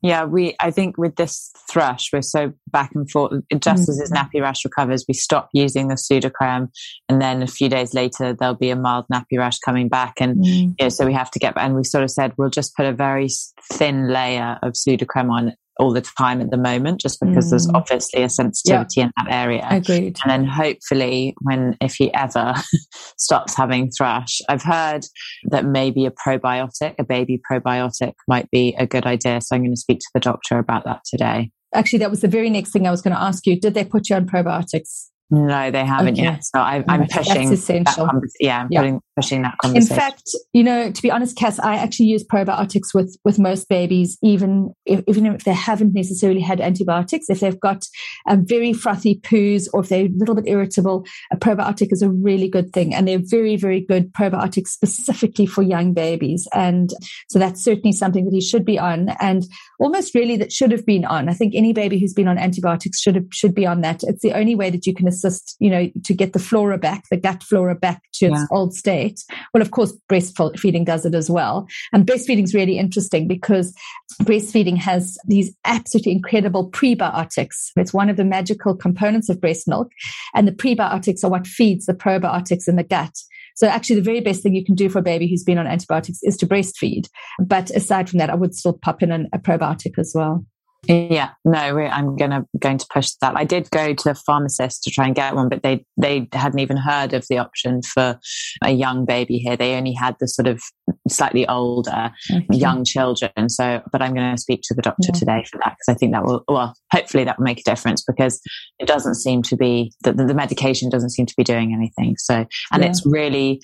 Yeah, 0.02 0.24
we. 0.24 0.56
I 0.58 0.72
think 0.72 0.98
with 0.98 1.14
this 1.14 1.52
thrush, 1.70 2.12
we're 2.12 2.22
so 2.22 2.52
back 2.70 2.90
and 2.94 3.08
forth. 3.08 3.40
Just 3.52 3.82
mm-hmm. 3.82 3.90
as 3.90 4.00
his 4.00 4.10
nappy 4.10 4.42
rash 4.42 4.64
recovers, 4.64 5.04
we 5.06 5.14
stop 5.14 5.48
using 5.52 5.86
the 5.88 5.94
Sudocrem, 5.94 6.70
and 7.08 7.22
then 7.22 7.40
a 7.40 7.46
few 7.46 7.68
days 7.68 7.94
later 7.94 8.32
there'll 8.32 8.56
be 8.56 8.70
a 8.70 8.76
mild 8.76 9.06
nappy 9.12 9.38
rash 9.38 9.58
coming 9.60 9.88
back, 9.88 10.14
and 10.18 10.36
mm-hmm. 10.38 10.70
you 10.70 10.74
know, 10.80 10.88
so 10.88 11.06
we 11.06 11.12
have 11.12 11.30
to 11.30 11.38
get. 11.38 11.54
And 11.56 11.76
we 11.76 11.84
sort 11.84 12.02
of 12.02 12.10
said 12.10 12.32
we'll 12.36 12.50
just 12.50 12.76
put 12.76 12.84
a 12.84 12.92
very 12.92 13.28
thin 13.72 14.08
layer 14.08 14.58
of 14.62 14.72
Sudocrem 14.72 15.30
on 15.30 15.52
all 15.78 15.92
the 15.92 16.00
time 16.00 16.40
at 16.40 16.50
the 16.50 16.56
moment, 16.56 17.00
just 17.00 17.18
because 17.20 17.46
mm. 17.46 17.50
there's 17.50 17.68
obviously 17.70 18.22
a 18.22 18.28
sensitivity 18.28 19.00
in 19.00 19.10
that 19.16 19.32
area. 19.32 19.66
Agreed. 19.70 20.18
And 20.22 20.30
then 20.30 20.44
hopefully, 20.44 21.34
when 21.40 21.76
if 21.80 21.94
he 21.94 22.12
ever 22.14 22.54
stops 23.18 23.56
having 23.56 23.90
thrush, 23.90 24.40
I've 24.48 24.62
heard 24.62 25.06
that 25.50 25.64
maybe 25.64 26.06
a 26.06 26.10
probiotic, 26.10 26.94
a 26.98 27.04
baby 27.04 27.40
probiotic, 27.50 28.14
might 28.28 28.50
be 28.50 28.74
a 28.78 28.86
good 28.86 29.06
idea. 29.06 29.40
So 29.40 29.56
I'm 29.56 29.62
going 29.62 29.74
to 29.74 29.80
speak 29.80 30.00
to 30.00 30.10
the 30.14 30.20
doctor 30.20 30.58
about 30.58 30.84
that 30.84 31.00
today. 31.04 31.50
Actually, 31.74 32.00
that 32.00 32.10
was 32.10 32.20
the 32.20 32.28
very 32.28 32.50
next 32.50 32.70
thing 32.70 32.86
I 32.86 32.90
was 32.90 33.00
going 33.00 33.14
to 33.14 33.22
ask 33.22 33.46
you. 33.46 33.58
Did 33.58 33.74
they 33.74 33.84
put 33.84 34.10
you 34.10 34.16
on 34.16 34.26
probiotics? 34.26 35.08
No, 35.34 35.70
they 35.70 35.86
haven't 35.86 36.18
okay. 36.18 36.24
yet. 36.24 36.44
So 36.44 36.60
I, 36.60 36.84
am 36.86 37.06
pushing. 37.06 37.48
That's 37.48 37.62
essential. 37.62 38.04
That 38.04 38.30
yeah, 38.38 38.60
I'm 38.60 38.68
yeah. 38.70 38.80
Putting, 38.80 39.00
pushing 39.16 39.42
that 39.42 39.56
conversation. 39.56 39.92
In 39.94 39.98
fact, 39.98 40.24
you 40.52 40.62
know, 40.62 40.92
to 40.92 41.02
be 41.02 41.10
honest, 41.10 41.38
Cass, 41.38 41.58
I 41.58 41.76
actually 41.76 42.06
use 42.06 42.22
probiotics 42.22 42.92
with 42.92 43.16
with 43.24 43.38
most 43.38 43.66
babies, 43.70 44.18
even 44.22 44.74
if, 44.84 45.02
even 45.08 45.24
if 45.24 45.44
they 45.44 45.54
haven't 45.54 45.94
necessarily 45.94 46.42
had 46.42 46.60
antibiotics. 46.60 47.30
If 47.30 47.40
they've 47.40 47.58
got 47.58 47.86
a 48.28 48.36
very 48.36 48.74
frothy 48.74 49.20
poos 49.20 49.68
or 49.72 49.80
if 49.80 49.88
they're 49.88 50.04
a 50.04 50.10
little 50.14 50.34
bit 50.34 50.48
irritable, 50.48 51.06
a 51.32 51.38
probiotic 51.38 51.92
is 51.92 52.02
a 52.02 52.10
really 52.10 52.50
good 52.50 52.74
thing, 52.74 52.94
and 52.94 53.08
they're 53.08 53.18
very 53.18 53.56
very 53.56 53.80
good 53.80 54.12
probiotics 54.12 54.68
specifically 54.68 55.46
for 55.46 55.62
young 55.62 55.94
babies. 55.94 56.46
And 56.52 56.90
so 57.30 57.38
that's 57.38 57.64
certainly 57.64 57.92
something 57.92 58.26
that 58.26 58.34
he 58.34 58.42
should 58.42 58.66
be 58.66 58.78
on, 58.78 59.08
and 59.18 59.44
almost 59.80 60.14
really 60.14 60.36
that 60.36 60.52
should 60.52 60.72
have 60.72 60.84
been 60.84 61.06
on. 61.06 61.30
I 61.30 61.32
think 61.32 61.54
any 61.54 61.72
baby 61.72 61.98
who's 61.98 62.12
been 62.12 62.28
on 62.28 62.36
antibiotics 62.36 63.00
should 63.00 63.14
have, 63.14 63.26
should 63.32 63.54
be 63.54 63.64
on 63.64 63.80
that. 63.80 64.02
It's 64.02 64.20
the 64.20 64.34
only 64.34 64.54
way 64.54 64.68
that 64.68 64.86
you 64.86 64.94
can 64.94 65.06
assist, 65.24 65.56
you 65.58 65.70
know, 65.70 65.90
to 66.04 66.14
get 66.14 66.32
the 66.32 66.38
flora 66.38 66.78
back, 66.78 67.04
the 67.10 67.16
gut 67.16 67.42
flora 67.42 67.74
back 67.74 68.02
to 68.14 68.26
its 68.26 68.40
yeah. 68.40 68.46
old 68.50 68.74
state. 68.74 69.22
Well, 69.52 69.62
of 69.62 69.70
course, 69.70 69.96
breastfeeding 70.10 70.84
does 70.84 71.04
it 71.04 71.14
as 71.14 71.30
well. 71.30 71.66
And 71.92 72.06
breastfeeding 72.06 72.44
is 72.44 72.54
really 72.54 72.78
interesting 72.78 73.28
because 73.28 73.74
breastfeeding 74.22 74.76
has 74.78 75.18
these 75.26 75.54
absolutely 75.64 76.12
incredible 76.12 76.70
prebiotics. 76.70 77.70
It's 77.76 77.94
one 77.94 78.10
of 78.10 78.16
the 78.16 78.24
magical 78.24 78.76
components 78.76 79.28
of 79.28 79.40
breast 79.40 79.68
milk. 79.68 79.90
And 80.34 80.46
the 80.46 80.52
prebiotics 80.52 81.24
are 81.24 81.30
what 81.30 81.46
feeds 81.46 81.86
the 81.86 81.94
probiotics 81.94 82.68
in 82.68 82.76
the 82.76 82.84
gut. 82.84 83.14
So 83.54 83.66
actually, 83.66 83.96
the 83.96 84.02
very 84.02 84.20
best 84.20 84.42
thing 84.42 84.54
you 84.54 84.64
can 84.64 84.74
do 84.74 84.88
for 84.88 85.00
a 85.00 85.02
baby 85.02 85.28
who's 85.28 85.44
been 85.44 85.58
on 85.58 85.66
antibiotics 85.66 86.20
is 86.22 86.36
to 86.38 86.46
breastfeed. 86.46 87.08
But 87.38 87.70
aside 87.70 88.08
from 88.08 88.18
that, 88.18 88.30
I 88.30 88.34
would 88.34 88.54
still 88.54 88.72
pop 88.72 89.02
in 89.02 89.12
an, 89.12 89.28
a 89.32 89.38
probiotic 89.38 89.98
as 89.98 90.12
well. 90.14 90.44
Yeah, 90.88 91.30
no, 91.44 91.78
I'm 91.78 92.16
gonna 92.16 92.44
going 92.58 92.78
to 92.78 92.86
push 92.92 93.12
that. 93.20 93.36
I 93.36 93.44
did 93.44 93.70
go 93.70 93.94
to 93.94 94.10
a 94.10 94.14
pharmacist 94.14 94.82
to 94.82 94.90
try 94.90 95.06
and 95.06 95.14
get 95.14 95.36
one, 95.36 95.48
but 95.48 95.62
they 95.62 95.86
they 95.96 96.28
hadn't 96.32 96.58
even 96.58 96.76
heard 96.76 97.12
of 97.12 97.24
the 97.28 97.38
option 97.38 97.82
for 97.82 98.18
a 98.64 98.70
young 98.72 99.04
baby 99.04 99.38
here. 99.38 99.56
They 99.56 99.74
only 99.74 99.92
had 99.92 100.16
the 100.18 100.26
sort 100.26 100.48
of 100.48 100.60
slightly 101.08 101.46
older 101.46 102.10
okay. 102.28 102.46
young 102.50 102.84
children. 102.84 103.48
So, 103.48 103.80
but 103.92 104.02
I'm 104.02 104.12
going 104.12 104.34
to 104.34 104.40
speak 104.40 104.62
to 104.64 104.74
the 104.74 104.82
doctor 104.82 105.10
yeah. 105.14 105.18
today 105.18 105.44
for 105.50 105.58
that 105.58 105.76
because 105.78 105.88
I 105.88 105.94
think 105.94 106.14
that 106.14 106.24
will 106.24 106.42
well, 106.48 106.74
hopefully 106.90 107.22
that 107.24 107.38
will 107.38 107.44
make 107.44 107.60
a 107.60 107.70
difference 107.70 108.02
because 108.02 108.40
it 108.80 108.88
doesn't 108.88 109.14
seem 109.14 109.42
to 109.42 109.56
be 109.56 109.92
that 110.02 110.16
the, 110.16 110.34
medication 110.34 110.88
doesn't 110.88 111.10
seem 111.10 111.26
to 111.26 111.34
be 111.36 111.44
doing 111.44 111.72
anything. 111.72 112.16
So, 112.18 112.44
and 112.72 112.82
yeah. 112.82 112.88
it's 112.88 113.06
really 113.06 113.60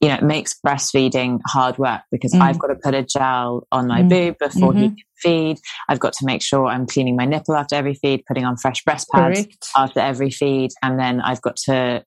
you 0.00 0.08
know, 0.08 0.16
it 0.16 0.22
makes 0.22 0.54
breastfeeding 0.64 1.40
hard 1.46 1.78
work 1.78 2.02
because 2.10 2.32
mm. 2.32 2.40
I've 2.40 2.58
got 2.58 2.68
to 2.68 2.74
put 2.74 2.94
a 2.94 3.02
gel 3.02 3.66
on 3.72 3.86
my 3.86 4.02
mm. 4.02 4.08
boob 4.10 4.38
before 4.38 4.72
mm-hmm. 4.72 4.82
he 4.82 4.88
can 4.88 4.96
feed. 5.22 5.58
I've 5.88 6.00
got 6.00 6.12
to 6.14 6.26
make 6.26 6.42
sure 6.42 6.66
I'm 6.66 6.86
cleaning 6.86 7.16
my 7.16 7.24
nipple 7.24 7.54
after 7.54 7.74
every 7.74 7.94
feed, 7.94 8.24
putting 8.26 8.44
on 8.44 8.56
fresh 8.56 8.82
breast 8.84 9.08
pads 9.12 9.40
Correct. 9.40 9.68
after 9.76 10.00
every 10.00 10.30
feed. 10.30 10.70
And 10.82 10.98
then 10.98 11.20
I've 11.20 11.40
got 11.42 11.56
to, 11.66 12.04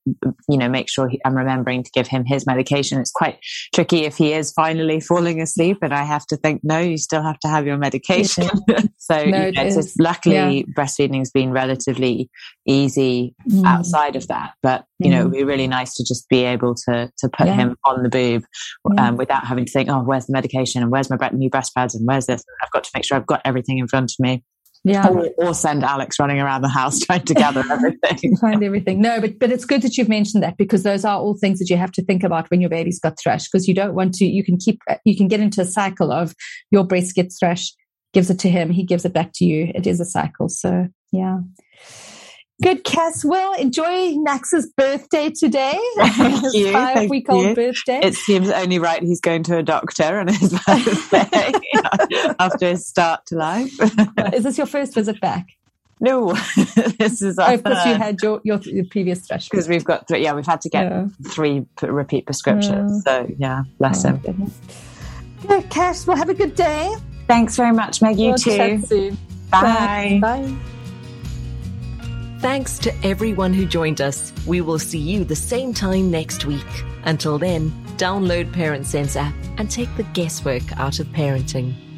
you 0.47 0.57
know, 0.57 0.69
make 0.69 0.89
sure 0.89 1.07
he, 1.07 1.19
I'm 1.25 1.35
remembering 1.35 1.83
to 1.83 1.91
give 1.91 2.07
him 2.07 2.25
his 2.25 2.45
medication. 2.45 2.99
It's 2.99 3.11
quite 3.11 3.39
tricky 3.73 4.05
if 4.05 4.17
he 4.17 4.33
is 4.33 4.51
finally 4.51 4.99
falling 4.99 5.41
asleep 5.41 5.77
and 5.81 5.93
I 5.93 6.03
have 6.03 6.25
to 6.27 6.37
think, 6.37 6.61
no, 6.63 6.79
you 6.79 6.97
still 6.97 7.23
have 7.23 7.39
to 7.39 7.47
have 7.47 7.65
your 7.65 7.77
medication. 7.77 8.49
so, 8.97 9.25
no, 9.25 9.45
you 9.45 9.51
know, 9.51 9.63
it's 9.63 9.95
luckily 9.97 10.35
yeah. 10.35 10.63
breastfeeding 10.75 11.19
has 11.19 11.31
been 11.31 11.51
relatively 11.51 12.29
easy 12.65 13.35
mm. 13.49 13.65
outside 13.65 14.15
of 14.15 14.27
that. 14.27 14.53
But, 14.61 14.85
you 14.99 15.07
mm. 15.07 15.11
know, 15.11 15.21
it 15.21 15.23
would 15.25 15.33
be 15.33 15.43
really 15.43 15.67
nice 15.67 15.95
to 15.95 16.03
just 16.03 16.27
be 16.29 16.43
able 16.43 16.75
to, 16.87 17.11
to 17.17 17.29
put 17.29 17.47
yeah. 17.47 17.55
him 17.55 17.77
on 17.85 18.03
the 18.03 18.09
boob 18.09 18.43
um, 18.97 19.17
without 19.17 19.45
having 19.45 19.65
to 19.65 19.71
think, 19.71 19.89
oh, 19.89 20.01
where's 20.03 20.25
the 20.27 20.33
medication 20.33 20.81
and 20.81 20.91
where's 20.91 21.09
my 21.09 21.17
new 21.33 21.49
breast 21.49 21.73
pads 21.75 21.95
and 21.95 22.05
where's 22.07 22.25
this? 22.25 22.43
I've 22.63 22.71
got 22.71 22.83
to 22.83 22.91
make 22.99 23.05
sure 23.05 23.17
I've 23.17 23.25
got 23.25 23.41
everything 23.45 23.77
in 23.77 23.87
front 23.87 24.11
of 24.11 24.15
me. 24.19 24.43
Yeah. 24.83 25.09
Or, 25.09 25.29
or, 25.37 25.53
send 25.53 25.83
Alex 25.83 26.19
running 26.19 26.39
around 26.39 26.61
the 26.61 26.69
house 26.69 26.99
trying 27.05 27.23
to 27.25 27.33
gather 27.33 27.63
everything. 27.71 28.37
Find 28.37 28.63
everything. 28.63 29.01
No, 29.01 29.19
but 29.19 29.37
but 29.37 29.51
it's 29.51 29.65
good 29.65 29.81
that 29.81 29.97
you've 29.97 30.07
mentioned 30.07 30.41
that 30.41 30.57
because 30.57 30.83
those 30.83 31.03
are 31.03 31.17
all 31.17 31.35
things 31.35 31.59
that 31.59 31.69
you 31.69 31.77
have 31.77 31.91
to 31.93 32.03
think 32.03 32.23
about 32.23 32.49
when 32.49 32.61
your 32.61 32.69
baby's 32.69 32.99
got 32.99 33.19
thrush 33.19 33.49
because 33.49 33.67
you 33.67 33.73
don't 33.73 33.93
want 33.93 34.13
to 34.15 34.25
you 34.25 34.43
can 34.43 34.57
keep 34.57 34.79
uh, 34.89 34.95
you 35.03 35.17
can 35.17 35.27
get 35.27 35.41
into 35.41 35.61
a 35.61 35.65
cycle 35.65 36.11
of 36.11 36.33
your 36.71 36.85
breast 36.85 37.13
gets 37.13 37.37
thrush, 37.37 37.73
gives 38.13 38.29
it 38.29 38.39
to 38.39 38.49
him, 38.49 38.69
he 38.69 38.83
gives 38.83 39.03
it 39.03 39.13
back 39.13 39.31
to 39.35 39.45
you. 39.45 39.69
It 39.75 39.85
is 39.85 39.99
a 39.99 40.05
cycle. 40.05 40.47
So 40.47 40.87
yeah. 41.11 41.39
Good, 42.61 42.83
Cass. 42.83 43.23
Well, 43.23 43.53
enjoy 43.53 44.15
Max's 44.17 44.67
birthday 44.75 45.29
today. 45.29 45.79
Thank 45.95 46.53
you. 46.53 46.73
Five 46.73 47.09
week 47.09 47.29
old 47.29 47.55
birthday. 47.55 48.01
It 48.03 48.15
seems 48.15 48.49
only 48.49 48.79
right 48.79 49.01
he's 49.01 49.21
going 49.21 49.43
to 49.43 49.57
a 49.57 49.63
doctor 49.63 50.19
on 50.19 50.27
his 50.27 50.51
birthday 50.67 51.53
after 52.39 52.69
his 52.69 52.85
start 52.85 53.25
to 53.27 53.35
life. 53.35 53.71
is 54.33 54.43
this 54.43 54.57
your 54.57 54.67
first 54.67 54.93
visit 54.93 55.21
back? 55.21 55.47
No, 56.01 56.33
this 56.97 57.21
is 57.21 57.37
our 57.37 57.53
oh, 57.53 57.57
because 57.57 57.85
you 57.85 57.93
had 57.95 58.21
your, 58.21 58.39
your, 58.43 58.57
your 58.59 58.85
previous 58.85 59.25
threshold. 59.27 59.49
Because 59.51 59.67
we've 59.67 59.83
got 59.83 60.07
three. 60.07 60.23
Yeah, 60.23 60.33
we've 60.33 60.45
had 60.45 60.61
to 60.61 60.69
get 60.69 60.89
yeah. 60.89 61.07
three 61.27 61.65
repeat 61.81 62.25
prescriptions. 62.25 63.03
So 63.03 63.27
yeah, 63.37 63.63
bless 63.79 64.05
oh, 64.05 64.09
him. 64.09 64.17
Goodness. 64.17 64.57
Good, 65.45 65.69
Cass. 65.69 66.07
Well, 66.07 66.17
have 66.17 66.29
a 66.29 66.33
good 66.33 66.55
day. 66.55 66.93
Thanks 67.27 67.55
very 67.57 67.73
much, 67.73 68.01
Meg. 68.01 68.17
You 68.17 68.29
we'll 68.29 68.37
too. 68.37 69.17
Bye. 69.51 70.19
Bye. 70.19 70.19
Bye. 70.21 70.55
Thanks 72.39 72.79
to 72.79 72.93
everyone 73.05 73.53
who 73.53 73.65
joined 73.65 73.99
us. 73.99 74.31
We 74.47 74.61
will 74.61 74.79
see 74.79 74.97
you 74.97 75.25
the 75.25 75.35
same 75.35 75.73
time 75.73 76.09
next 76.09 76.45
week. 76.45 76.65
Until 77.03 77.37
then, 77.37 77.69
download 77.97 78.53
Parent 78.53 78.85
Sense 78.85 79.17
app 79.17 79.35
and 79.57 79.69
take 79.69 79.93
the 79.97 80.03
guesswork 80.13 80.63
out 80.77 81.01
of 81.01 81.07
parenting. 81.07 81.88